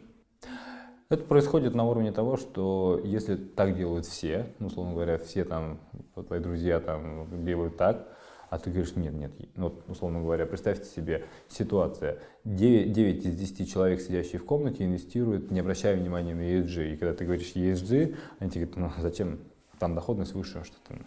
Это 1.10 1.24
происходит 1.24 1.76
на 1.76 1.86
уровне 1.86 2.12
того, 2.12 2.36
что 2.36 3.00
если 3.04 3.36
так 3.36 3.78
делают 3.78 4.06
все, 4.06 4.48
ну, 4.58 4.68
условно 4.68 4.94
говоря, 4.94 5.20
все 5.20 5.46
там, 5.46 5.80
твои 6.16 6.40
друзья 6.40 6.80
там 6.80 7.46
делают 7.46 7.78
так, 7.78 8.08
а 8.50 8.58
ты 8.58 8.72
говоришь, 8.72 8.96
нет, 8.96 9.14
нет, 9.14 9.32
ну, 9.56 9.66
вот, 9.66 9.84
условно 9.88 10.22
говоря, 10.22 10.46
представьте 10.48 10.86
себе 10.86 11.26
ситуация, 11.48 12.20
9, 12.44 12.92
9 12.92 13.26
из 13.26 13.36
10 13.36 13.72
человек, 13.72 14.02
сидящие 14.02 14.40
в 14.40 14.46
комнате, 14.46 14.84
инвестируют, 14.86 15.52
не 15.52 15.60
обращая 15.60 15.96
внимания 15.96 16.34
на 16.34 16.42
ESG, 16.42 16.94
и 16.94 16.98
когда 16.98 17.14
ты 17.14 17.26
говоришь 17.26 17.52
ESG, 17.54 18.16
они 18.40 18.50
тебе 18.50 18.66
говорят, 18.66 18.96
ну, 18.98 19.02
зачем, 19.02 19.40
там 19.78 19.94
доходность 19.94 20.34
выше, 20.34 20.64
что-то. 20.64 21.00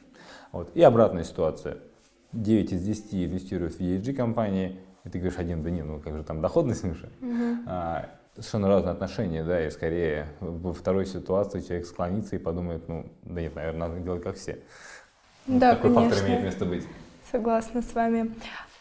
Вот. 0.52 0.70
И 0.74 0.82
обратная 0.82 1.24
ситуация, 1.24 1.78
9 2.32 2.72
из 2.72 2.82
10 2.82 3.14
инвестируют 3.14 3.74
в 3.74 3.80
ESG 3.80 4.12
компании, 4.14 4.78
и 5.04 5.08
ты 5.08 5.18
говоришь, 5.18 5.38
один, 5.38 5.62
да 5.62 5.70
нет, 5.70 5.86
ну 5.86 6.00
как 6.00 6.16
же 6.16 6.22
там 6.22 6.40
доходность 6.40 6.82
выше. 6.82 7.10
Uh-huh. 7.20 7.56
А, 7.66 8.10
совершенно 8.38 8.68
разные 8.68 8.92
отношения, 8.92 9.44
да, 9.44 9.66
и 9.66 9.70
скорее 9.70 10.26
во 10.40 10.72
второй 10.72 11.06
ситуации 11.06 11.60
человек 11.60 11.86
склонится 11.86 12.36
и 12.36 12.38
подумает, 12.38 12.88
ну, 12.88 13.06
да 13.22 13.40
нет, 13.40 13.54
наверное, 13.54 13.88
надо 13.88 14.00
делать 14.00 14.22
как 14.22 14.36
все. 14.36 14.58
Да, 15.46 15.74
Такой 15.74 15.94
конечно. 15.94 16.10
фактор 16.10 16.28
имеет 16.28 16.44
место 16.44 16.64
быть. 16.64 16.84
Согласна 17.30 17.82
с 17.82 17.94
вами. 17.94 18.34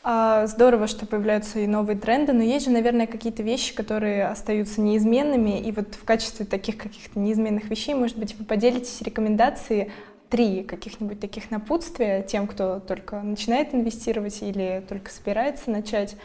А, 0.03 0.47
здорово, 0.47 0.87
что 0.87 1.05
появляются 1.05 1.59
и 1.59 1.67
новые 1.67 1.97
тренды, 1.97 2.33
но 2.33 2.43
есть 2.43 2.65
же, 2.65 2.71
наверное, 2.71 3.07
какие-то 3.07 3.43
вещи, 3.43 3.75
которые 3.75 4.27
остаются 4.27 4.79
неизменными, 4.79 5.59
и 5.59 5.71
вот 5.71 5.95
в 5.95 6.05
качестве 6.05 6.45
таких 6.45 6.77
каких-то 6.77 7.19
неизменных 7.19 7.69
вещей, 7.69 7.93
может 7.93 8.17
быть, 8.17 8.37
вы 8.37 8.45
поделитесь 8.45 9.01
рекомендации 9.01 9.91
три 10.29 10.63
каких-нибудь 10.63 11.19
таких 11.19 11.51
напутствия 11.51 12.21
тем, 12.21 12.47
кто 12.47 12.79
только 12.79 13.21
начинает 13.21 13.73
инвестировать 13.73 14.41
или 14.41 14.83
только 14.87 15.09
собирается 15.11 15.71
начать. 15.71 16.15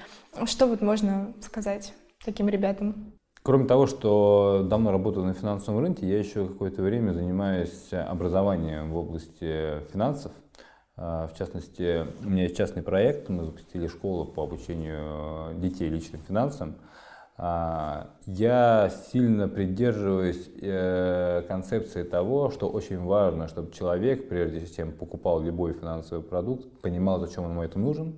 Что 0.44 0.66
вот 0.66 0.80
можно 0.80 1.32
сказать 1.40 1.92
таким 2.24 2.48
ребятам? 2.48 3.12
Кроме 3.44 3.66
того, 3.66 3.88
что 3.88 4.64
давно 4.68 4.92
работаю 4.92 5.26
на 5.26 5.34
финансовом 5.34 5.80
рынке, 5.80 6.06
я 6.06 6.16
еще 6.16 6.46
какое-то 6.46 6.80
время 6.80 7.12
занимаюсь 7.12 7.92
образованием 7.92 8.92
в 8.92 8.96
области 8.96 9.80
финансов. 9.92 10.30
А, 10.96 11.26
в 11.26 11.36
частности, 11.36 12.06
у 12.24 12.30
меня 12.30 12.44
есть 12.44 12.56
частный 12.56 12.84
проект, 12.84 13.28
мы 13.28 13.44
запустили 13.44 13.88
школу 13.88 14.26
по 14.26 14.44
обучению 14.44 15.58
детей 15.58 15.88
личным 15.88 16.20
финансам. 16.22 16.76
А, 17.36 18.10
я 18.26 18.92
сильно 19.10 19.48
придерживаюсь 19.48 20.48
э, 20.60 21.42
концепции 21.48 22.04
того, 22.04 22.50
что 22.50 22.68
очень 22.68 23.02
важно, 23.02 23.48
чтобы 23.48 23.72
человек, 23.72 24.28
прежде 24.28 24.64
чем 24.66 24.92
покупал 24.92 25.40
любой 25.42 25.72
финансовый 25.72 26.22
продукт, 26.22 26.80
понимал, 26.80 27.18
зачем 27.18 27.42
ему 27.44 27.64
это 27.64 27.80
нужен. 27.80 28.14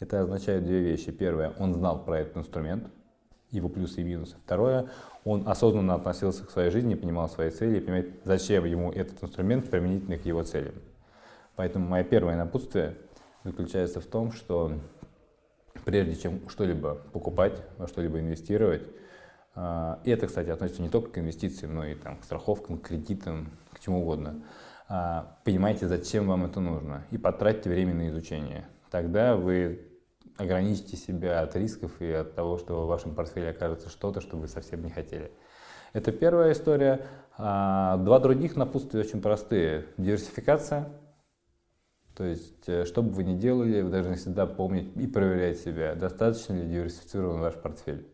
Это 0.00 0.22
означает 0.22 0.64
две 0.64 0.80
вещи. 0.80 1.12
Первое, 1.12 1.52
он 1.60 1.74
знал 1.74 2.04
про 2.04 2.18
этот 2.18 2.38
инструмент, 2.38 2.88
его 3.54 3.68
плюсы 3.68 4.00
и 4.00 4.04
минусы. 4.04 4.36
Второе, 4.44 4.88
он 5.24 5.48
осознанно 5.48 5.94
относился 5.94 6.44
к 6.44 6.50
своей 6.50 6.70
жизни, 6.70 6.94
понимал 6.94 7.28
свои 7.28 7.50
цели 7.50 7.78
и 7.78 7.80
понимает, 7.80 8.20
зачем 8.24 8.64
ему 8.64 8.92
этот 8.92 9.22
инструмент 9.22 9.70
применительный 9.70 10.18
к 10.18 10.26
его 10.26 10.42
целям. 10.42 10.74
Поэтому 11.56 11.88
мое 11.88 12.04
первое 12.04 12.36
напутствие 12.36 12.96
заключается 13.44 14.00
в 14.00 14.06
том, 14.06 14.32
что 14.32 14.72
прежде 15.84 16.16
чем 16.16 16.48
что-либо 16.48 16.96
покупать, 17.12 17.62
во 17.78 17.86
что-либо 17.86 18.20
инвестировать, 18.20 18.82
а, 19.54 20.00
и 20.04 20.10
это, 20.10 20.26
кстати, 20.26 20.50
относится 20.50 20.82
не 20.82 20.88
только 20.88 21.10
к 21.10 21.18
инвестициям, 21.18 21.74
но 21.74 21.84
и 21.84 21.94
там, 21.94 22.18
к 22.18 22.24
страховкам, 22.24 22.78
к 22.78 22.88
кредитам, 22.88 23.52
к 23.72 23.80
чему 23.80 24.02
угодно, 24.02 24.42
а, 24.88 25.38
понимайте, 25.44 25.86
зачем 25.88 26.26
вам 26.26 26.44
это 26.44 26.60
нужно, 26.60 27.04
и 27.10 27.18
потратьте 27.18 27.70
время 27.70 27.94
на 27.94 28.08
изучение. 28.08 28.66
Тогда 28.90 29.36
вы 29.36 29.93
ограничите 30.36 30.96
себя 30.96 31.40
от 31.40 31.54
рисков 31.56 32.00
и 32.00 32.10
от 32.10 32.34
того, 32.34 32.58
что 32.58 32.84
в 32.84 32.88
вашем 32.88 33.14
портфеле 33.14 33.50
окажется 33.50 33.88
что-то, 33.88 34.20
что 34.20 34.36
вы 34.36 34.48
совсем 34.48 34.82
не 34.82 34.90
хотели. 34.90 35.30
Это 35.92 36.12
первая 36.12 36.52
история. 36.52 37.06
А 37.36 37.96
два 37.98 38.20
других 38.20 38.56
напутствия 38.56 39.00
очень 39.00 39.20
простые. 39.20 39.86
Диверсификация. 39.96 40.88
То 42.14 42.24
есть, 42.24 42.68
э, 42.68 42.84
что 42.84 43.02
бы 43.02 43.10
вы 43.10 43.24
ни 43.24 43.34
делали, 43.34 43.80
вы 43.80 43.90
должны 43.90 44.14
всегда 44.14 44.46
помнить 44.46 44.96
и 44.96 45.06
проверять 45.06 45.58
себя, 45.58 45.96
достаточно 45.96 46.52
ли 46.52 46.68
диверсифицирован 46.68 47.40
ваш 47.40 47.54
портфель. 47.54 48.06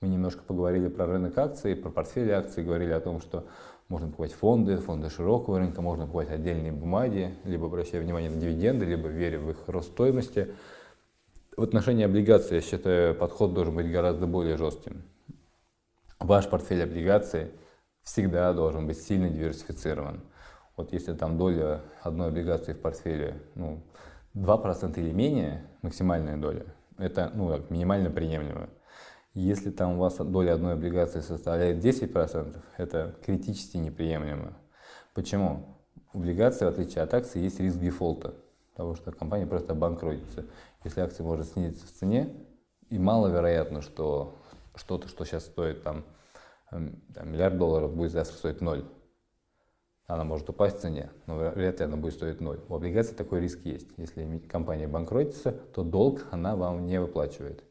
Мы 0.00 0.08
немножко 0.08 0.42
поговорили 0.42 0.88
про 0.88 1.06
рынок 1.06 1.36
акций, 1.36 1.74
про 1.74 1.90
портфели 1.90 2.30
акций, 2.30 2.64
говорили 2.64 2.92
о 2.92 3.00
том, 3.00 3.20
что 3.20 3.46
можно 3.88 4.08
покупать 4.08 4.32
фонды, 4.32 4.76
фонды 4.76 5.10
широкого 5.10 5.58
рынка, 5.58 5.82
можно 5.82 6.06
покупать 6.06 6.30
отдельные 6.30 6.70
бумаги, 6.70 7.34
либо 7.44 7.66
обращая 7.66 8.00
внимание 8.00 8.30
на 8.30 8.40
дивиденды, 8.40 8.86
либо 8.86 9.08
веря 9.08 9.40
в 9.40 9.50
их 9.50 9.64
рост 9.66 9.90
стоимости. 9.90 10.54
В 11.56 11.62
отношении 11.62 12.04
облигаций, 12.04 12.56
я 12.56 12.62
считаю, 12.62 13.14
подход 13.14 13.54
должен 13.54 13.74
быть 13.74 13.90
гораздо 13.90 14.26
более 14.26 14.56
жестким. 14.56 15.02
Ваш 16.20 16.48
портфель 16.48 16.82
облигаций 16.82 17.50
всегда 18.02 18.52
должен 18.52 18.86
быть 18.86 18.98
сильно 19.02 19.28
диверсифицирован. 19.28 20.20
Вот 20.76 20.92
если 20.92 21.12
там 21.12 21.36
доля 21.36 21.82
одной 22.02 22.28
облигации 22.28 22.72
в 22.72 22.80
портфеле 22.80 23.42
ну, 23.54 23.82
2% 24.34 24.98
или 24.98 25.12
менее, 25.12 25.68
максимальная 25.82 26.36
доля, 26.36 26.66
это 26.98 27.30
ну, 27.34 27.60
минимально 27.68 28.10
приемлемо. 28.10 28.68
Если 29.34 29.70
там 29.70 29.94
у 29.94 29.98
вас 29.98 30.16
доля 30.16 30.54
одной 30.54 30.74
облигации 30.74 31.20
составляет 31.20 31.84
10%, 31.84 32.56
это 32.76 33.16
критически 33.24 33.76
неприемлемо. 33.76 34.56
Почему? 35.14 35.78
У 36.12 36.18
облигации, 36.18 36.64
в 36.64 36.68
отличие 36.68 37.02
от 37.02 37.12
акций, 37.14 37.42
есть 37.42 37.60
риск 37.60 37.78
дефолта, 37.78 38.34
того, 38.76 38.94
что 38.94 39.12
компания 39.12 39.46
просто 39.46 39.72
обанкротится. 39.72 40.46
Если 40.84 41.00
акция 41.00 41.24
может 41.24 41.48
снизиться 41.48 41.86
в 41.86 41.90
цене, 41.90 42.34
и 42.88 42.98
маловероятно, 42.98 43.82
что 43.82 44.36
что-то, 44.74 45.08
что 45.08 45.24
сейчас 45.24 45.44
стоит 45.44 45.82
там, 45.82 46.04
эм, 46.70 47.02
там 47.14 47.30
миллиард 47.32 47.58
долларов, 47.58 47.94
будет 47.94 48.12
завтра 48.12 48.34
стоить 48.34 48.60
ноль. 48.60 48.84
Она 50.06 50.24
может 50.24 50.48
упасть 50.50 50.78
в 50.78 50.80
цене, 50.80 51.10
но 51.26 51.36
вряд 51.36 51.78
ли 51.78 51.84
она 51.84 51.96
будет 51.96 52.14
стоить 52.14 52.40
ноль. 52.40 52.60
У 52.68 52.74
облигаций 52.74 53.14
такой 53.14 53.40
риск 53.40 53.60
есть. 53.64 53.88
Если 53.96 54.38
компания 54.38 54.88
банкротится, 54.88 55.52
то 55.52 55.84
долг 55.84 56.26
она 56.32 56.56
вам 56.56 56.86
не 56.86 57.00
выплачивает. 57.00 57.62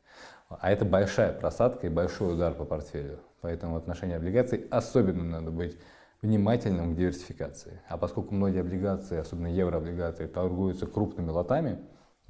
А 0.48 0.72
это 0.72 0.86
большая 0.86 1.34
просадка 1.34 1.88
и 1.88 1.90
большой 1.90 2.34
удар 2.34 2.54
по 2.54 2.64
портфелю. 2.64 3.20
Поэтому 3.42 3.74
в 3.74 3.78
отношении 3.78 4.16
облигаций 4.16 4.68
особенно 4.72 5.24
надо 5.24 5.52
быть 5.52 5.78
внимательным 6.22 6.94
к 6.94 6.98
диверсификации. 6.98 7.82
А 7.88 7.98
поскольку 7.98 8.34
многие 8.34 8.62
облигации, 8.62 9.18
особенно 9.18 9.48
еврооблигации, 9.48 10.28
торгуются 10.28 10.88
крупными 10.88 11.30
лотами, 11.30 11.80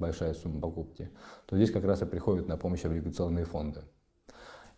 большая 0.00 0.34
сумма 0.34 0.60
покупки, 0.60 1.10
то 1.46 1.56
здесь 1.56 1.70
как 1.70 1.84
раз 1.84 2.02
и 2.02 2.06
приходят 2.06 2.48
на 2.48 2.56
помощь 2.56 2.84
облигационные 2.84 3.44
фонды. 3.44 3.82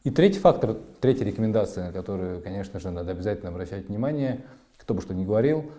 И 0.04 0.10
третий 0.10 0.40
фактор, 0.40 0.76
третья 1.00 1.24
рекомендация, 1.24 1.86
на 1.86 1.92
которую, 1.92 2.42
конечно 2.42 2.80
же, 2.80 2.90
надо 2.90 3.12
обязательно 3.12 3.50
обращать 3.50 3.88
внимание, 3.88 4.44
кто 4.76 4.94
бы 4.94 5.00
что 5.00 5.14
ни 5.14 5.24
говорил, 5.24 5.70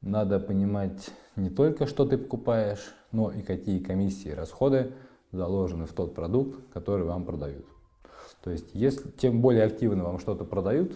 надо 0.00 0.38
понимать 0.38 1.10
не 1.36 1.50
только, 1.50 1.86
что 1.86 2.04
ты 2.04 2.16
покупаешь, 2.16 2.94
но 3.10 3.30
и 3.30 3.42
какие 3.42 3.80
комиссии 3.80 4.30
и 4.30 4.34
расходы 4.34 4.92
заложены 5.32 5.86
в 5.86 5.92
тот 5.92 6.14
продукт, 6.14 6.72
который 6.72 7.04
вам 7.04 7.24
продают. 7.24 7.66
То 8.42 8.50
есть, 8.50 8.70
если 8.72 9.10
тем 9.10 9.40
более 9.40 9.64
активно 9.64 10.04
вам 10.04 10.18
что-то 10.18 10.44
продают, 10.44 10.92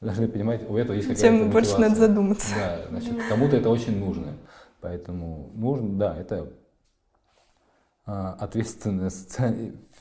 должны 0.00 0.28
понимать, 0.28 0.68
у 0.68 0.76
этого 0.76 0.96
есть 0.96 1.08
какая-то 1.08 1.38
Тем 1.38 1.50
больше 1.50 1.78
надо 1.78 1.96
задуматься. 1.96 2.54
Да, 2.54 2.80
значит, 2.88 3.14
кому-то 3.28 3.56
это 3.56 3.68
очень 3.68 3.98
нужно. 3.98 4.36
Поэтому 4.80 5.50
нужно, 5.54 5.98
да, 5.98 6.16
это 6.16 6.52
ответственное 8.10 9.10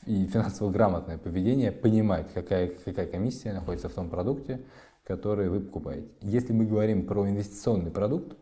и 0.05 0.25
финансово 0.25 0.71
грамотное 0.71 1.17
поведение, 1.17 1.71
понимать, 1.71 2.33
какая, 2.33 2.67
какая 2.67 3.05
комиссия 3.05 3.53
находится 3.53 3.89
в 3.89 3.93
том 3.93 4.09
продукте, 4.09 4.65
который 5.03 5.49
вы 5.49 5.59
покупаете. 5.59 6.07
Если 6.21 6.53
мы 6.53 6.65
говорим 6.65 7.05
про 7.05 7.27
инвестиционный 7.27 7.91
продукт, 7.91 8.37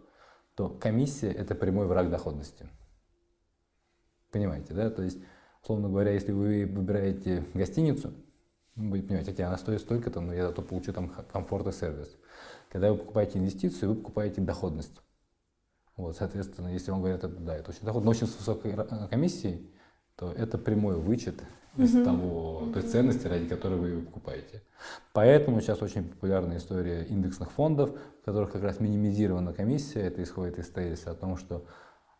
то 0.56 0.70
комиссия– 0.70 1.32
это 1.34 1.56
прямой 1.56 1.88
враг 1.88 2.10
доходности. 2.10 2.68
Понимаете, 4.32 4.74
да? 4.74 4.90
То 4.90 5.04
есть, 5.04 5.20
условно 5.62 5.90
говоря, 5.90 6.12
если 6.12 6.32
вы 6.32 6.66
выбираете 6.66 7.44
гостиницу, 7.54 8.14
вы 8.76 8.90
будете 8.90 9.08
понимать, 9.08 9.28
окей, 9.30 9.46
она 9.46 9.58
стоит 9.58 9.82
столько-то, 9.82 10.22
но 10.22 10.34
я 10.34 10.48
зато 10.48 10.62
получу 10.62 10.94
там 10.94 11.10
комфорт 11.32 11.68
и 11.68 11.72
сервис. 11.72 12.16
Когда 12.70 12.92
вы 12.92 13.00
покупаете 13.00 13.40
инвестицию, 13.40 13.90
вы 13.90 13.96
покупаете 13.96 14.42
доходность. 14.42 15.02
Вот, 15.98 16.16
соответственно, 16.16 16.68
если 16.68 16.92
вам 16.92 17.02
говорят, 17.02 17.44
да, 17.44 17.56
это 17.56 17.72
очень 17.72 17.84
доход, 17.84 18.04
но 18.04 18.12
очень 18.12 18.28
с 18.28 18.38
высокой 18.38 18.76
комиссией, 19.10 19.68
то 20.16 20.32
это 20.32 20.60
прямой 20.60 20.96
вычет 20.96 21.42
из 21.76 21.96
mm-hmm. 21.96 22.04
того, 22.04 22.64
той 22.72 22.84
ценности, 22.84 23.26
ради 23.28 23.48
которой 23.48 23.80
вы 23.80 23.90
его 23.90 24.02
покупаете. 24.02 24.62
Поэтому 25.14 25.60
сейчас 25.60 25.82
очень 25.82 26.08
популярна 26.08 26.58
история 26.58 27.04
индексных 27.04 27.52
фондов, 27.52 27.92
в 28.22 28.26
которых 28.26 28.52
как 28.52 28.64
раз 28.64 28.80
минимизирована 28.80 29.54
комиссия. 29.54 30.02
Это 30.02 30.22
исходит 30.22 30.60
из 30.60 30.70
тезиса 30.70 31.12
о 31.12 31.16
том, 31.16 31.36
что 31.36 31.66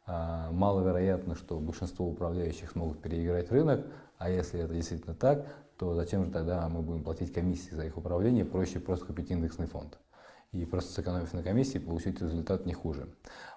а, 0.08 0.52
маловероятно, 0.52 1.36
что 1.36 1.60
большинство 1.60 2.08
управляющих 2.08 2.72
смогут 2.72 3.02
переиграть 3.02 3.52
рынок, 3.52 3.86
а 4.18 4.30
если 4.30 4.60
это 4.60 4.74
действительно 4.74 5.16
так, 5.16 5.46
то 5.78 5.94
зачем 5.94 6.26
же 6.26 6.32
тогда 6.32 6.68
мы 6.68 6.82
будем 6.82 7.04
платить 7.04 7.32
комиссии 7.32 7.76
за 7.76 7.86
их 7.86 7.98
управление, 7.98 8.44
проще 8.46 8.80
просто 8.80 9.06
купить 9.06 9.30
индексный 9.30 9.68
фонд 9.68 10.00
и 10.54 10.66
просто 10.66 10.94
сэкономив 10.94 11.34
на 11.34 11.44
комиссии, 11.44 11.78
получить 11.78 12.22
результат 12.22 12.66
не 12.66 12.74
хуже. 12.74 13.08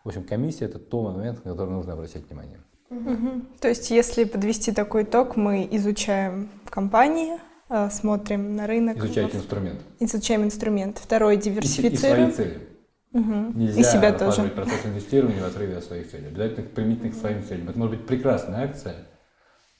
В 0.05 0.09
общем, 0.09 0.25
комиссия– 0.25 0.65
это 0.67 0.79
тот 0.79 1.15
момент, 1.15 1.45
на 1.45 1.53
который 1.53 1.71
нужно 1.71 1.93
обращать 1.93 2.29
внимание. 2.29 2.61
Угу. 2.91 3.43
То 3.61 3.69
есть, 3.69 3.91
если 3.91 4.25
подвести 4.25 4.73
такой 4.73 5.05
итог, 5.05 5.37
мы 5.37 5.69
изучаем 5.71 6.51
компании, 6.69 7.39
а, 7.69 7.89
смотрим 7.89 8.57
на 8.57 8.67
рынок. 8.67 8.97
Изучаете 8.97 9.39
инструмент. 9.39 9.81
Изучаем 10.01 10.45
инструмент. 10.45 10.99
Второе– 10.99 11.37
диверсифицируем. 11.37 12.29
И, 12.29 12.33
и 12.33 12.35
свои 12.35 12.47
цели. 12.47 12.69
Угу. 13.13 13.59
Нельзя 13.59 13.81
и 13.81 13.85
себя 13.85 14.13
тоже. 14.13 14.43
процесс 14.49 14.87
инвестирования 14.87 15.43
в 15.43 15.47
отрыве 15.47 15.77
от 15.77 15.85
своих 15.85 16.11
целей. 16.11 16.29
Обязательно 16.29 16.69
применительно 16.69 17.11
к 17.13 17.15
своим 17.15 17.45
целям. 17.45 17.69
Это 17.69 17.79
может 17.79 17.97
быть 17.97 18.07
прекрасная 18.07 18.65
акция, 18.65 18.95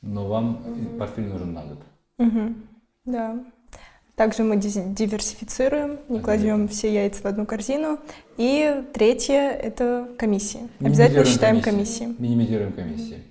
но 0.03 0.27
вам 0.29 0.67
угу. 0.67 0.99
портфель 0.99 1.27
нужен 1.27 1.53
на 1.53 1.65
год. 1.65 1.79
Угу. 2.19 2.55
Да. 3.07 3.45
Также 4.21 4.43
мы 4.43 4.57
диверсифицируем, 4.59 5.99
не 6.11 6.21
кладем 6.21 6.69
все 6.69 6.93
яйца 6.93 7.23
в 7.23 7.25
одну 7.25 7.47
корзину. 7.47 7.99
И 8.37 8.85
третье– 8.93 9.51
это 9.63 10.11
комиссии. 10.19 10.69
Обязательно 10.79 11.25
считаем 11.25 11.63
комиссии. 11.63 12.01
комиссии. 12.01 12.23
Минимизируем 12.23 12.75
комиссии. 12.75 13.23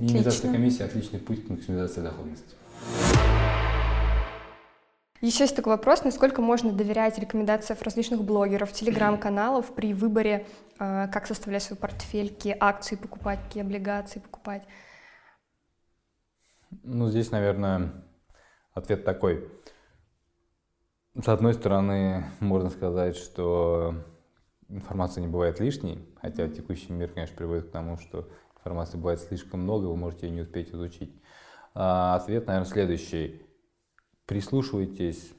Минимизация 0.00 0.50
комиссии– 0.50 0.82
отличный 0.84 1.20
путь 1.20 1.46
к 1.46 1.50
максимизации 1.50 2.00
доходности. 2.00 2.56
Еще 5.20 5.44
есть 5.44 5.54
такой 5.54 5.74
вопрос, 5.74 6.02
насколько 6.02 6.42
можно 6.42 6.72
доверять 6.72 7.16
рекомендациям 7.16 7.78
различных 7.80 8.24
блогеров, 8.24 8.72
телеграм-каналов 8.72 9.72
при 9.72 9.94
выборе, 9.94 10.48
э, 10.80 11.06
как 11.12 11.28
составлять 11.28 11.62
свой 11.62 11.78
портфель, 11.78 12.30
какие 12.30 12.56
акции 12.58 12.96
покупать, 12.96 13.38
какие 13.46 13.62
облигации 13.62 14.18
покупать? 14.18 14.64
Ну, 16.82 17.08
здесь, 17.08 17.30
наверное, 17.30 17.92
ответ 18.72 19.04
такой. 19.04 19.48
С 21.16 21.28
одной 21.28 21.54
стороны, 21.54 22.24
можно 22.40 22.70
сказать, 22.70 23.14
что 23.14 23.94
информация 24.68 25.22
не 25.22 25.28
бывает 25.28 25.60
лишней, 25.60 26.04
хотя 26.20 26.48
текущий 26.48 26.92
мир, 26.92 27.08
конечно, 27.08 27.36
приводит 27.36 27.68
к 27.68 27.70
тому, 27.70 27.98
что 27.98 28.28
информации 28.56 28.96
бывает 28.96 29.20
слишком 29.20 29.60
много, 29.60 29.86
вы 29.86 29.96
можете 29.96 30.26
ее 30.26 30.34
не 30.34 30.40
успеть 30.40 30.74
изучить. 30.74 31.14
А 31.72 32.16
ответ, 32.16 32.48
наверное, 32.48 32.68
следующий 32.68 33.46
прислушивайтесь 34.26 35.32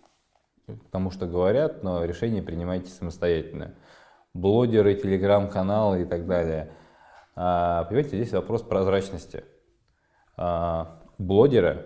к 0.65 0.91
тому, 0.91 1.11
что 1.11 1.27
говорят, 1.27 1.83
но 1.83 2.05
решение 2.05 2.41
принимайте 2.41 2.87
самостоятельно. 2.87 3.75
Блогеры, 4.33 4.95
телеграм-каналы 4.95 6.03
и 6.03 6.05
так 6.05 6.25
далее. 6.25 6.71
А, 7.35 7.83
понимаете, 7.83 8.15
здесь 8.15 8.31
вопрос 8.31 8.63
прозрачности. 8.63 9.43
А, 10.37 11.01
блогера 11.17 11.85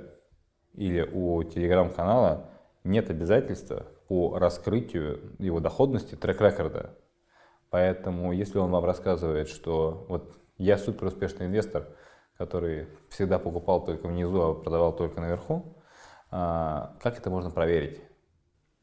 или 0.76 1.02
у 1.02 1.42
телеграм-канала 1.44 2.49
нет 2.84 3.10
обязательства 3.10 3.88
по 4.08 4.38
раскрытию 4.38 5.36
его 5.40 5.60
доходности 5.60 6.16
трек-рекорда. 6.16 6.98
Поэтому, 7.70 8.32
если 8.32 8.58
он 8.58 8.72
вам 8.72 8.86
рассказывает, 8.86 9.48
что 9.48 10.06
вот 10.10 10.38
я 10.58 10.78
супер 10.78 11.08
успешный 11.08 11.46
инвестор, 11.46 11.88
который 12.38 12.88
всегда 13.10 13.38
покупал 13.38 13.84
только 13.84 14.08
внизу, 14.08 14.42
а 14.42 14.56
продавал 14.56 14.96
только 14.96 15.22
наверху, 15.22 15.76
а, 16.32 16.96
как 17.02 17.18
это 17.18 17.30
можно 17.30 17.52
проверить? 17.52 18.02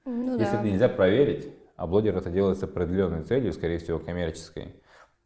Ну, 0.05 0.39
Если 0.39 0.53
да. 0.53 0.61
это 0.61 0.69
нельзя 0.69 0.89
проверить, 0.89 1.53
а 1.77 1.87
блогер 1.87 2.17
это 2.17 2.31
делает 2.31 2.59
с 2.59 2.63
определенной 2.63 3.25
целью, 3.25 3.53
скорее 3.53 3.79
всего, 3.79 3.99
коммерческой, 3.99 4.81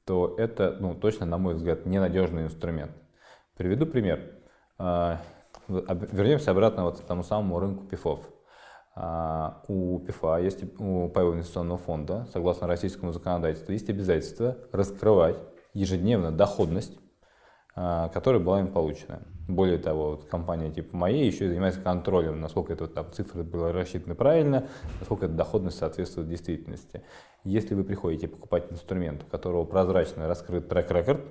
то 0.04 0.34
это, 0.38 0.76
ну, 0.80 0.94
точно, 0.94 1.26
на 1.26 1.38
мой 1.38 1.54
взгляд, 1.54 1.86
ненадежный 1.86 2.44
инструмент. 2.44 2.92
Приведу 3.56 3.86
пример. 3.86 4.20
А, 4.78 5.20
вернемся 5.68 6.50
обратно 6.50 6.84
вот 6.84 7.00
к 7.00 7.04
тому 7.04 7.22
самому 7.22 7.58
рынку 7.58 7.84
пифов. 7.84 8.20
А, 8.94 9.62
у 9.68 10.00
ПИФА, 10.00 10.38
есть, 10.38 10.64
у 10.78 11.08
Паевого 11.08 11.34
инвестиционного 11.34 11.78
фонда, 11.78 12.26
согласно 12.32 12.66
российскому 12.66 13.12
законодательству, 13.12 13.72
есть 13.72 13.88
обязательство 13.88 14.56
раскрывать 14.72 15.36
ежедневно 15.74 16.32
доходность, 16.32 16.98
а, 17.76 18.08
которая 18.08 18.42
была 18.42 18.60
им 18.60 18.72
получена. 18.72 19.22
Более 19.46 19.78
того, 19.78 20.12
вот 20.12 20.24
компания 20.26 20.70
типа 20.70 20.96
моей 20.96 21.26
еще 21.26 21.48
занимается 21.48 21.80
контролем, 21.80 22.40
насколько 22.40 22.72
это, 22.72 22.86
там, 22.88 23.12
цифры 23.12 23.42
были 23.42 23.72
рассчитаны 23.72 24.14
правильно, 24.14 24.68
насколько 24.98 25.26
эта 25.26 25.34
доходность 25.34 25.78
соответствует 25.78 26.28
действительности. 26.28 27.02
Если 27.44 27.74
вы 27.74 27.84
приходите 27.84 28.28
покупать 28.28 28.70
инструмент, 28.70 29.22
у 29.22 29.26
которого 29.26 29.64
прозрачно 29.64 30.28
раскрыт 30.28 30.68
трек-рекорд, 30.68 31.24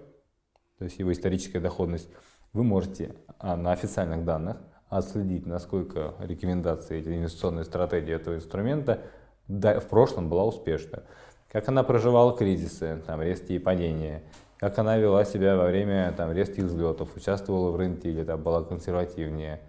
то 0.77 0.85
есть 0.85 0.97
его 0.97 1.11
историческая 1.11 1.59
доходность, 1.59 2.09
вы 2.53 2.63
можете 2.63 3.15
а, 3.37 3.55
на 3.55 3.73
официальных 3.73 4.25
данных 4.25 4.57
отследить, 4.89 5.45
насколько 5.45 6.15
рекомендации, 6.19 7.01
инвестиционной 7.01 7.65
стратегии 7.65 8.13
этого 8.13 8.35
инструмента 8.35 8.99
в 9.47 9.85
прошлом 9.89 10.29
была 10.29 10.45
успешна. 10.45 11.03
Как 11.51 11.67
она 11.67 11.83
проживала 11.83 12.35
кризисы, 12.35 13.01
там, 13.07 13.21
резкие 13.21 13.59
падения, 13.59 14.23
как 14.59 14.77
она 14.77 14.97
вела 14.97 15.25
себя 15.25 15.55
во 15.55 15.65
время 15.65 16.13
там, 16.15 16.31
резких 16.31 16.65
взлетов, 16.65 17.15
участвовала 17.15 17.71
в 17.71 17.75
рынке 17.77 18.09
или 18.09 18.23
там, 18.23 18.43
была 18.43 18.63
консервативнее. 18.63 19.61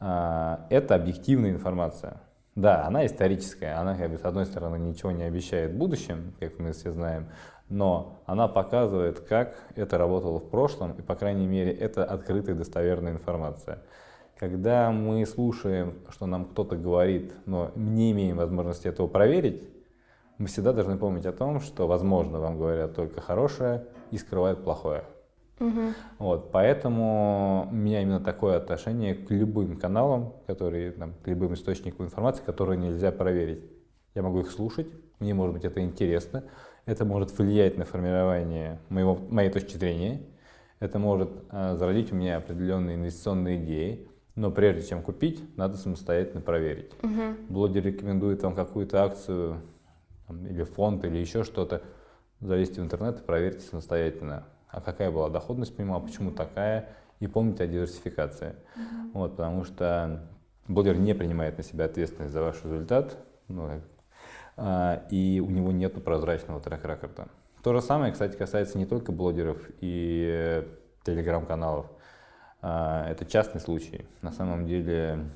А, 0.00 0.66
это 0.70 0.94
объективная 0.94 1.50
информация. 1.50 2.20
Да, 2.54 2.86
она 2.86 3.06
историческая, 3.06 3.78
она, 3.78 3.96
как 3.96 4.10
бы, 4.10 4.18
с 4.18 4.24
одной 4.24 4.46
стороны, 4.46 4.78
ничего 4.78 5.10
не 5.10 5.24
обещает 5.24 5.74
будущем, 5.74 6.34
как 6.40 6.58
мы 6.58 6.72
все 6.72 6.92
знаем, 6.92 7.28
но 7.68 8.20
она 8.26 8.48
показывает, 8.48 9.20
как 9.20 9.54
это 9.76 9.98
работало 9.98 10.38
в 10.38 10.48
прошлом, 10.48 10.92
и, 10.92 11.02
по 11.02 11.14
крайней 11.14 11.46
мере, 11.46 11.72
это 11.72 12.04
открытая 12.04 12.54
достоверная 12.54 13.12
информация. 13.12 13.80
Когда 14.38 14.92
мы 14.92 15.26
слушаем, 15.26 15.94
что 16.10 16.26
нам 16.26 16.44
кто-то 16.44 16.76
говорит, 16.76 17.32
но 17.44 17.72
не 17.74 18.12
имеем 18.12 18.36
возможности 18.36 18.86
этого 18.86 19.08
проверить, 19.08 19.68
мы 20.38 20.46
всегда 20.46 20.72
должны 20.72 20.96
помнить 20.96 21.26
о 21.26 21.32
том, 21.32 21.60
что, 21.60 21.88
возможно, 21.88 22.38
вам 22.38 22.56
говорят 22.56 22.94
только 22.94 23.20
хорошее 23.20 23.84
и 24.12 24.18
скрывают 24.18 24.62
плохое. 24.62 25.02
Угу. 25.58 25.80
Вот, 26.20 26.52
поэтому 26.52 27.66
у 27.68 27.74
меня 27.74 28.00
именно 28.02 28.20
такое 28.20 28.56
отношение 28.56 29.16
к 29.16 29.28
любым 29.32 29.76
каналам, 29.76 30.34
которые, 30.46 30.92
там, 30.92 31.14
к 31.24 31.26
любым 31.26 31.54
источникам 31.54 32.06
информации, 32.06 32.44
которые 32.44 32.78
нельзя 32.78 33.10
проверить. 33.10 33.64
Я 34.14 34.22
могу 34.22 34.38
их 34.38 34.52
слушать, 34.52 34.86
мне, 35.18 35.34
может 35.34 35.52
быть, 35.52 35.64
это 35.64 35.80
интересно, 35.80 36.44
это 36.86 37.04
может 37.04 37.36
влиять 37.36 37.76
на 37.76 37.84
формирование 37.84 38.78
моего, 38.88 39.16
моей 39.16 39.50
точки 39.50 39.76
зрения, 39.76 40.22
это 40.78 41.00
может 41.00 41.30
э, 41.50 41.74
зародить 41.76 42.12
у 42.12 42.14
меня 42.14 42.36
определенные 42.36 42.94
инвестиционные 42.94 43.64
идеи, 43.64 44.08
но 44.38 44.52
прежде 44.52 44.88
чем 44.88 45.02
купить, 45.02 45.42
надо 45.56 45.76
самостоятельно 45.76 46.40
проверить. 46.40 46.92
Угу. 47.02 47.22
Блогер 47.48 47.82
рекомендует 47.82 48.40
вам 48.44 48.54
какую-то 48.54 49.02
акцию 49.02 49.60
там, 50.28 50.46
или 50.46 50.62
фонд, 50.62 51.04
или 51.04 51.18
еще 51.18 51.42
что-то. 51.42 51.82
Залезьте 52.40 52.80
в 52.80 52.84
интернет 52.84 53.18
и 53.18 53.24
проверьте 53.24 53.62
самостоятельно. 53.66 54.44
А 54.68 54.80
какая 54.80 55.10
была 55.10 55.28
доходность 55.28 55.74
по 55.74 55.80
нему, 55.80 55.96
а 55.96 56.00
почему 56.00 56.30
такая, 56.30 56.90
и 57.18 57.26
помните 57.26 57.64
о 57.64 57.66
диверсификации. 57.66 58.54
Угу. 58.76 59.18
Вот, 59.18 59.30
потому 59.32 59.64
что 59.64 60.28
блогер 60.68 60.96
не 60.96 61.14
принимает 61.16 61.56
на 61.56 61.64
себя 61.64 61.86
ответственность 61.86 62.32
за 62.32 62.40
ваш 62.40 62.62
результат, 62.62 63.16
ну, 63.48 63.80
а, 64.56 65.02
и 65.10 65.40
у 65.44 65.50
него 65.50 65.72
нет 65.72 66.04
прозрачного 66.04 66.60
трек-рекорда. 66.60 67.26
То 67.64 67.72
же 67.72 67.82
самое, 67.82 68.12
кстати, 68.12 68.36
касается 68.36 68.78
не 68.78 68.86
только 68.86 69.10
блогеров 69.10 69.68
и 69.80 70.64
телеграм-каналов. 71.02 71.86
А, 72.60 73.08
это 73.08 73.24
частный 73.24 73.60
случай. 73.60 74.04
На 74.22 74.32
самом 74.32 74.66
деле, 74.66 75.26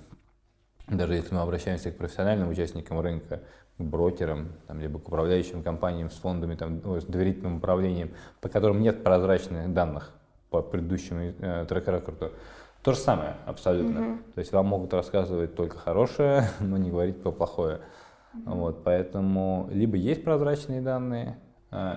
даже 0.88 1.14
если 1.14 1.34
мы 1.34 1.40
обращаемся 1.40 1.90
к 1.90 1.96
профессиональным 1.96 2.48
участникам 2.48 3.00
рынка, 3.00 3.42
к 3.78 3.82
брокерам, 3.82 4.52
там, 4.66 4.80
либо 4.80 4.98
к 4.98 5.08
управляющим 5.08 5.62
компаниям 5.62 6.10
с 6.10 6.14
фондами, 6.14 6.54
там, 6.54 6.82
с 7.00 7.04
доверительным 7.04 7.56
управлением, 7.56 8.12
по 8.40 8.48
которым 8.48 8.80
нет 8.80 9.02
прозрачных 9.02 9.72
данных 9.72 10.12
по 10.50 10.62
предыдущему 10.62 11.32
э, 11.38 11.64
трек-рекорду, 11.68 12.32
то 12.82 12.92
же 12.92 12.98
самое 12.98 13.36
абсолютно. 13.46 13.98
Mm-hmm. 13.98 14.32
То 14.34 14.38
есть 14.40 14.52
вам 14.52 14.66
могут 14.66 14.92
рассказывать 14.92 15.54
только 15.54 15.78
хорошее, 15.78 16.48
но 16.60 16.76
не 16.76 16.90
говорить 16.90 17.22
про 17.22 17.30
плохое. 17.30 17.80
Mm-hmm. 18.34 18.54
Вот, 18.54 18.84
поэтому 18.84 19.68
либо 19.72 19.96
есть 19.96 20.24
прозрачные 20.24 20.80
данные, 20.80 21.38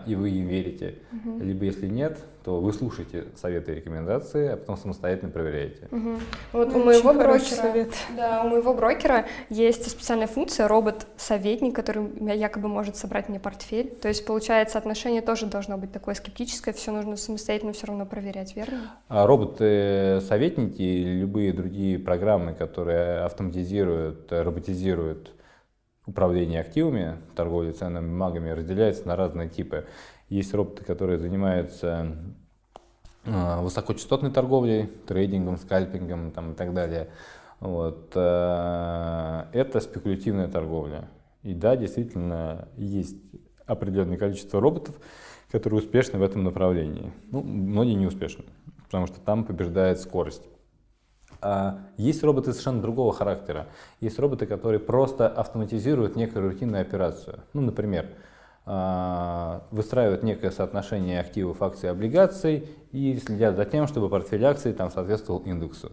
и 0.08 0.16
вы 0.16 0.30
им 0.30 0.48
верите. 0.48 0.96
Угу. 1.12 1.44
Либо 1.44 1.66
если 1.66 1.88
нет, 1.88 2.20
то 2.46 2.62
вы 2.62 2.72
слушаете 2.74 3.26
советы 3.36 3.74
и 3.74 3.76
рекомендации, 3.76 4.50
а 4.50 4.58
потом 4.58 4.78
самостоятельно 4.78 5.32
проверяете. 5.32 5.88
Угу. 5.92 6.10
Вот 6.54 6.72
ну, 6.72 6.80
у 6.80 6.84
моего 6.86 7.14
брокера, 7.14 7.88
да, 8.16 8.44
у 8.44 8.50
моего 8.50 8.74
брокера 8.74 9.26
есть 9.50 9.90
специальная 9.90 10.28
функция 10.28 10.68
робот-советник, 10.68 11.76
который 11.76 12.08
якобы 12.38 12.68
может 12.70 12.96
собрать 12.96 13.30
мне 13.30 13.40
портфель. 13.40 13.90
То 13.90 14.08
есть 14.08 14.26
получается 14.26 14.78
отношение 14.78 15.22
тоже 15.22 15.48
должно 15.48 15.78
быть 15.78 15.92
такое 15.92 16.16
скептическое, 16.16 16.74
все 16.74 16.92
нужно 16.92 17.18
самостоятельно 17.18 17.74
все 17.74 17.88
равно 17.88 18.06
проверять, 18.06 18.56
верно? 18.56 18.94
А 19.10 19.28
роботы-советники 19.28 20.82
и 20.82 21.04
любые 21.04 21.52
другие 21.52 22.00
программы, 22.00 22.54
которые 22.54 23.26
автоматизируют, 23.26 24.32
роботизируют 24.32 25.35
управление 26.06 26.62
активами, 26.62 27.18
торговля 27.36 27.74
ценными 27.74 28.08
бумагами 28.08 28.50
разделяется 28.50 29.08
на 29.08 29.16
разные 29.16 29.50
типы. 29.50 29.86
Есть 30.30 30.54
роботы, 30.54 30.84
которые 30.84 31.20
занимаются 31.20 32.16
а, 33.26 33.62
высокочастотной 33.62 34.32
торговлей, 34.32 34.88
трейдингом, 35.08 35.58
скальпингом 35.58 36.32
там, 36.32 36.52
и 36.52 36.56
так 36.56 36.74
далее. 36.74 37.10
Вот. 37.60 38.12
Э, 38.16 39.46
это 39.54 39.80
спекулятивная 39.80 40.48
торговля. 40.48 41.08
И 41.42 41.54
да, 41.54 41.76
действительно, 41.76 42.68
есть 42.76 43.18
определенное 43.66 44.18
количество 44.18 44.60
роботов, 44.60 44.96
которые 45.52 45.80
успешны 45.80 46.20
в 46.20 46.24
этом 46.24 46.44
направлении. 46.44 47.14
Ну, 47.32 47.42
многие 47.42 47.94
не 47.94 48.08
успешны, 48.08 48.46
потому 48.84 49.08
что 49.08 49.20
там 49.20 49.46
побеждает 49.46 50.00
скорость. 50.00 50.44
А 51.48 51.78
есть 51.98 52.24
роботы 52.24 52.54
совершенно 52.54 52.82
другого 52.82 53.14
характера. 53.14 53.68
Есть 54.02 54.18
роботы, 54.18 54.48
которые 54.48 54.80
просто 54.80 55.28
автоматизируют 55.28 56.16
некую 56.16 56.50
рутинную 56.50 56.82
операцию. 56.82 57.42
Ну, 57.54 57.62
например, 57.62 58.08
а, 58.66 59.62
выстраивают 59.70 60.24
некое 60.24 60.50
соотношение 60.50 61.20
активов 61.20 61.62
акций 61.62 61.86
и 61.86 61.92
облигаций 61.92 62.68
и 62.92 63.16
следят 63.18 63.58
за 63.58 63.66
тем, 63.66 63.86
чтобы 63.86 64.10
портфель 64.10 64.44
акций 64.44 64.74
там 64.74 64.90
соответствовал 64.90 65.42
индексу. 65.42 65.92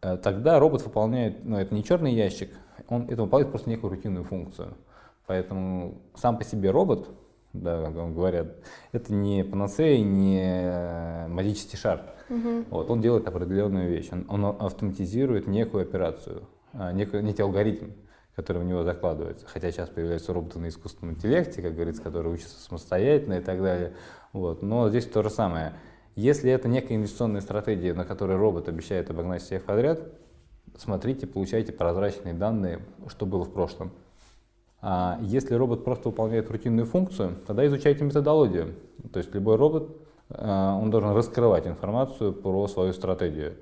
Э, 0.00 0.16
тогда 0.16 0.58
робот 0.58 0.82
выполняет, 0.82 1.44
ну 1.44 1.58
это 1.58 1.74
не 1.74 1.84
черный 1.84 2.14
ящик, 2.14 2.48
он 2.88 3.10
это 3.10 3.24
выполняет 3.24 3.50
просто 3.50 3.68
некую 3.68 3.90
рутинную 3.90 4.24
функцию. 4.24 4.72
Поэтому 5.26 6.00
сам 6.14 6.38
по 6.38 6.44
себе 6.44 6.70
робот, 6.70 7.10
да, 7.62 7.84
как 7.84 7.94
вам 7.94 8.14
говорят, 8.14 8.56
это 8.92 9.12
не 9.12 9.44
панацея, 9.44 10.02
не 10.02 10.40
э, 10.42 11.28
магический 11.28 11.76
шар. 11.76 12.02
Угу. 12.28 12.64
Вот, 12.70 12.90
он 12.90 13.00
делает 13.00 13.26
определенную 13.28 13.88
вещь, 13.88 14.08
он, 14.10 14.26
он 14.28 14.44
автоматизирует 14.44 15.46
некую 15.46 15.82
операцию, 15.82 16.48
а, 16.72 16.92
некий, 16.92 17.22
некий 17.22 17.42
алгоритм, 17.42 17.92
который 18.34 18.62
в 18.62 18.64
него 18.64 18.82
закладывается. 18.82 19.46
Хотя 19.46 19.70
сейчас 19.70 19.88
появляются 19.88 20.32
роботы 20.32 20.58
на 20.58 20.68
искусственном 20.68 21.14
интеллекте, 21.14 21.62
как 21.62 21.74
говорится, 21.74 22.02
которые 22.02 22.34
учатся 22.34 22.60
самостоятельно 22.60 23.34
и 23.34 23.40
так 23.40 23.62
далее. 23.62 23.94
Вот. 24.32 24.62
Но 24.62 24.88
здесь 24.90 25.06
то 25.06 25.22
же 25.22 25.30
самое. 25.30 25.72
Если 26.16 26.50
это 26.50 26.68
некая 26.68 26.96
инвестиционная 26.96 27.40
стратегия, 27.40 27.94
на 27.94 28.04
которой 28.04 28.36
робот 28.36 28.68
обещает 28.68 29.10
обогнать 29.10 29.42
всех 29.42 29.64
подряд, 29.64 30.00
смотрите, 30.76 31.26
получайте 31.26 31.72
прозрачные 31.72 32.34
данные, 32.34 32.80
что 33.08 33.26
было 33.26 33.44
в 33.44 33.52
прошлом. 33.52 33.92
А 34.82 35.18
если 35.22 35.54
робот 35.54 35.84
просто 35.84 36.08
выполняет 36.08 36.50
рутинную 36.50 36.86
функцию, 36.86 37.36
тогда 37.46 37.66
изучайте 37.66 38.04
методологию. 38.04 38.74
То 39.12 39.18
есть 39.18 39.34
любой 39.34 39.56
робот 39.56 39.96
Э, 40.30 40.76
он 40.80 40.90
должен 40.90 41.12
раскрывать 41.12 41.66
информацию 41.66 42.32
про 42.32 42.66
свою 42.68 42.92
стратегию. 42.92 43.56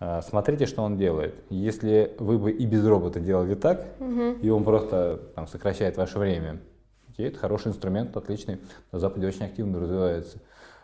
Э, 0.00 0.20
смотрите, 0.22 0.66
что 0.66 0.82
он 0.82 0.96
делает. 0.96 1.34
Если 1.50 2.14
вы 2.18 2.38
бы 2.38 2.50
и 2.50 2.66
без 2.66 2.86
робота 2.86 3.20
делали 3.20 3.54
так, 3.54 3.86
угу. 4.00 4.38
и 4.42 4.48
он 4.48 4.64
просто 4.64 5.20
там, 5.34 5.46
сокращает 5.46 5.96
ваше 5.96 6.18
время, 6.18 6.60
окей, 7.08 7.28
это 7.28 7.38
хороший 7.38 7.68
инструмент, 7.68 8.16
отличный. 8.16 8.60
На 8.92 8.98
Западе 8.98 9.26
очень 9.26 9.44
активно 9.44 9.80
развивается. 9.80 10.38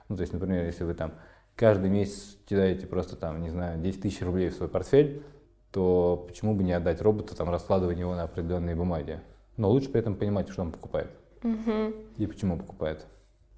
Ну, 0.08 0.16
то 0.16 0.22
есть, 0.22 0.32
например, 0.32 0.64
если 0.64 0.84
вы 0.84 0.94
там 0.94 1.12
каждый 1.56 1.90
месяц 1.90 2.36
кидаете 2.46 2.86
просто 2.86 3.16
там, 3.16 3.42
не 3.42 3.50
знаю, 3.50 3.80
10 3.80 4.02
тысяч 4.02 4.22
рублей 4.22 4.48
в 4.48 4.54
свой 4.54 4.68
портфель, 4.68 5.22
то 5.72 6.24
почему 6.26 6.54
бы 6.54 6.64
не 6.64 6.72
отдать 6.72 7.00
роботу, 7.00 7.36
там, 7.36 7.48
раскладывать 7.48 7.98
его 7.98 8.14
на 8.16 8.24
определенные 8.24 8.74
бумаги. 8.74 9.20
Но 9.60 9.68
лучше 9.68 9.90
при 9.90 10.00
этом 10.00 10.14
понимать, 10.14 10.48
что 10.48 10.62
он 10.62 10.72
покупает. 10.72 11.10
Угу. 11.42 11.92
И 12.16 12.26
почему 12.26 12.56
покупает. 12.56 13.04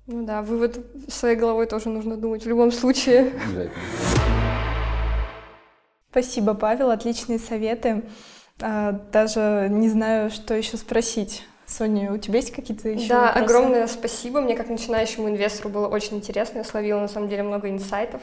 Ну 0.09 0.26
да, 0.26 0.42
вывод 0.42 0.84
своей 1.07 1.36
головой 1.36 1.66
тоже 1.66 1.90
нужно 1.90 2.16
думать 2.16 2.44
в 2.44 2.48
любом 2.48 2.72
случае. 2.72 3.32
Спасибо, 6.11 6.55
Павел, 6.55 6.90
отличные 6.90 7.38
советы. 7.38 8.03
А, 8.61 8.90
даже 9.12 9.68
не 9.70 9.88
знаю, 9.88 10.30
что 10.30 10.55
еще 10.55 10.76
спросить. 10.76 11.44
Соня, 11.66 12.12
у 12.12 12.18
тебя 12.18 12.38
есть 12.38 12.50
какие-то 12.50 12.88
еще 12.88 13.09
Да, 13.09 13.26
вопросы? 13.26 13.44
огромное 13.44 13.86
спасибо. 13.86 14.40
Мне 14.40 14.57
как 14.57 14.68
начинающему 14.68 15.28
инвестору 15.28 15.68
было 15.68 15.86
очень 15.86 16.16
интересно. 16.16 16.59
Я 16.59 16.64
словила 16.64 16.98
на 16.98 17.07
самом 17.07 17.28
деле 17.28 17.44
много 17.44 17.70
инсайтов. 17.70 18.22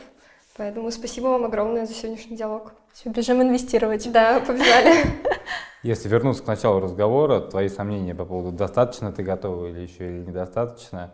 Поэтому 0.60 0.92
спасибо 0.92 1.28
вам 1.28 1.46
огромное 1.46 1.86
за 1.86 1.94
сегодняшний 1.94 2.36
диалог. 2.36 2.74
Все, 2.92 3.10
бежим 3.10 3.42
инвестировать. 3.42 4.12
Да, 4.12 4.42
побежали. 4.42 5.06
Если 5.84 6.10
вернуться 6.10 6.44
к 6.44 6.48
началу 6.48 6.82
разговора, 6.82 7.40
твои 7.40 7.70
сомнения 7.70 8.14
по 8.14 8.26
поводу 8.26 8.52
достаточно 8.52 9.14
ты 9.14 9.24
готова 9.24 9.68
или 9.68 9.80
еще 9.80 10.06
или 10.06 10.26
недостаточно, 10.26 11.14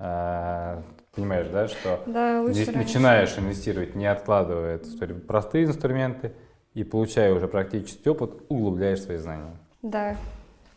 э, 0.00 0.82
понимаешь, 1.14 1.46
да, 1.52 1.68
что 1.68 2.00
да, 2.06 2.44
здесь 2.48 2.66
раньше. 2.66 2.82
начинаешь 2.82 3.38
инвестировать, 3.38 3.94
не 3.94 4.06
откладывая 4.06 4.74
это, 4.74 5.14
простые 5.24 5.66
инструменты, 5.66 6.34
и 6.74 6.82
получая 6.82 7.32
уже 7.32 7.46
практический 7.46 8.10
опыт, 8.10 8.42
углубляешь 8.48 9.02
свои 9.02 9.18
знания. 9.18 9.56
Да. 9.82 10.16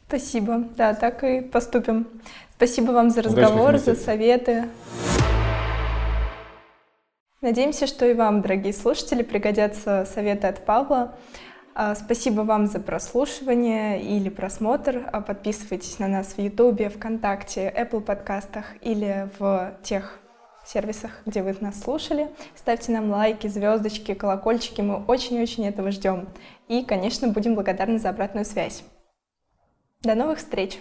Спасибо. 0.07 0.65
Да, 0.77 0.93
так 0.93 1.23
и 1.23 1.41
поступим. 1.41 2.05
Спасибо 2.57 2.91
вам 2.91 3.09
за 3.09 3.23
разговор, 3.23 3.77
за 3.79 3.95
советы. 3.95 4.65
Надеемся, 7.39 7.85
что 7.85 8.07
и 8.07 8.15
вам, 8.15 8.41
дорогие 8.41 8.73
слушатели, 8.73 9.21
пригодятся 9.21 10.07
советы 10.11 10.47
от 10.47 10.65
Павла. 10.65 11.15
А, 11.75 11.93
спасибо 11.93 12.41
вам 12.41 12.65
за 12.65 12.79
прослушивание 12.79 14.01
или 14.01 14.29
просмотр. 14.29 15.07
А, 15.13 15.21
подписывайтесь 15.21 15.99
на 15.99 16.07
нас 16.07 16.33
в 16.33 16.39
YouTube, 16.39 16.91
ВКонтакте, 16.95 17.71
Apple 17.77 18.01
подкастах 18.01 18.65
или 18.81 19.29
в 19.37 19.77
тех 19.83 20.17
сервисах, 20.65 21.11
где 21.27 21.43
вы 21.43 21.55
нас 21.59 21.79
слушали. 21.79 22.31
Ставьте 22.55 22.91
нам 22.91 23.11
лайки, 23.11 23.45
звездочки, 23.45 24.15
колокольчики. 24.15 24.81
Мы 24.81 25.05
очень-очень 25.05 25.67
этого 25.67 25.91
ждем. 25.91 26.29
И, 26.67 26.83
конечно, 26.83 27.27
будем 27.27 27.53
благодарны 27.53 27.99
за 27.99 28.09
обратную 28.09 28.45
связь. 28.45 28.83
До 30.01 30.15
новых 30.15 30.39
встреч! 30.39 30.79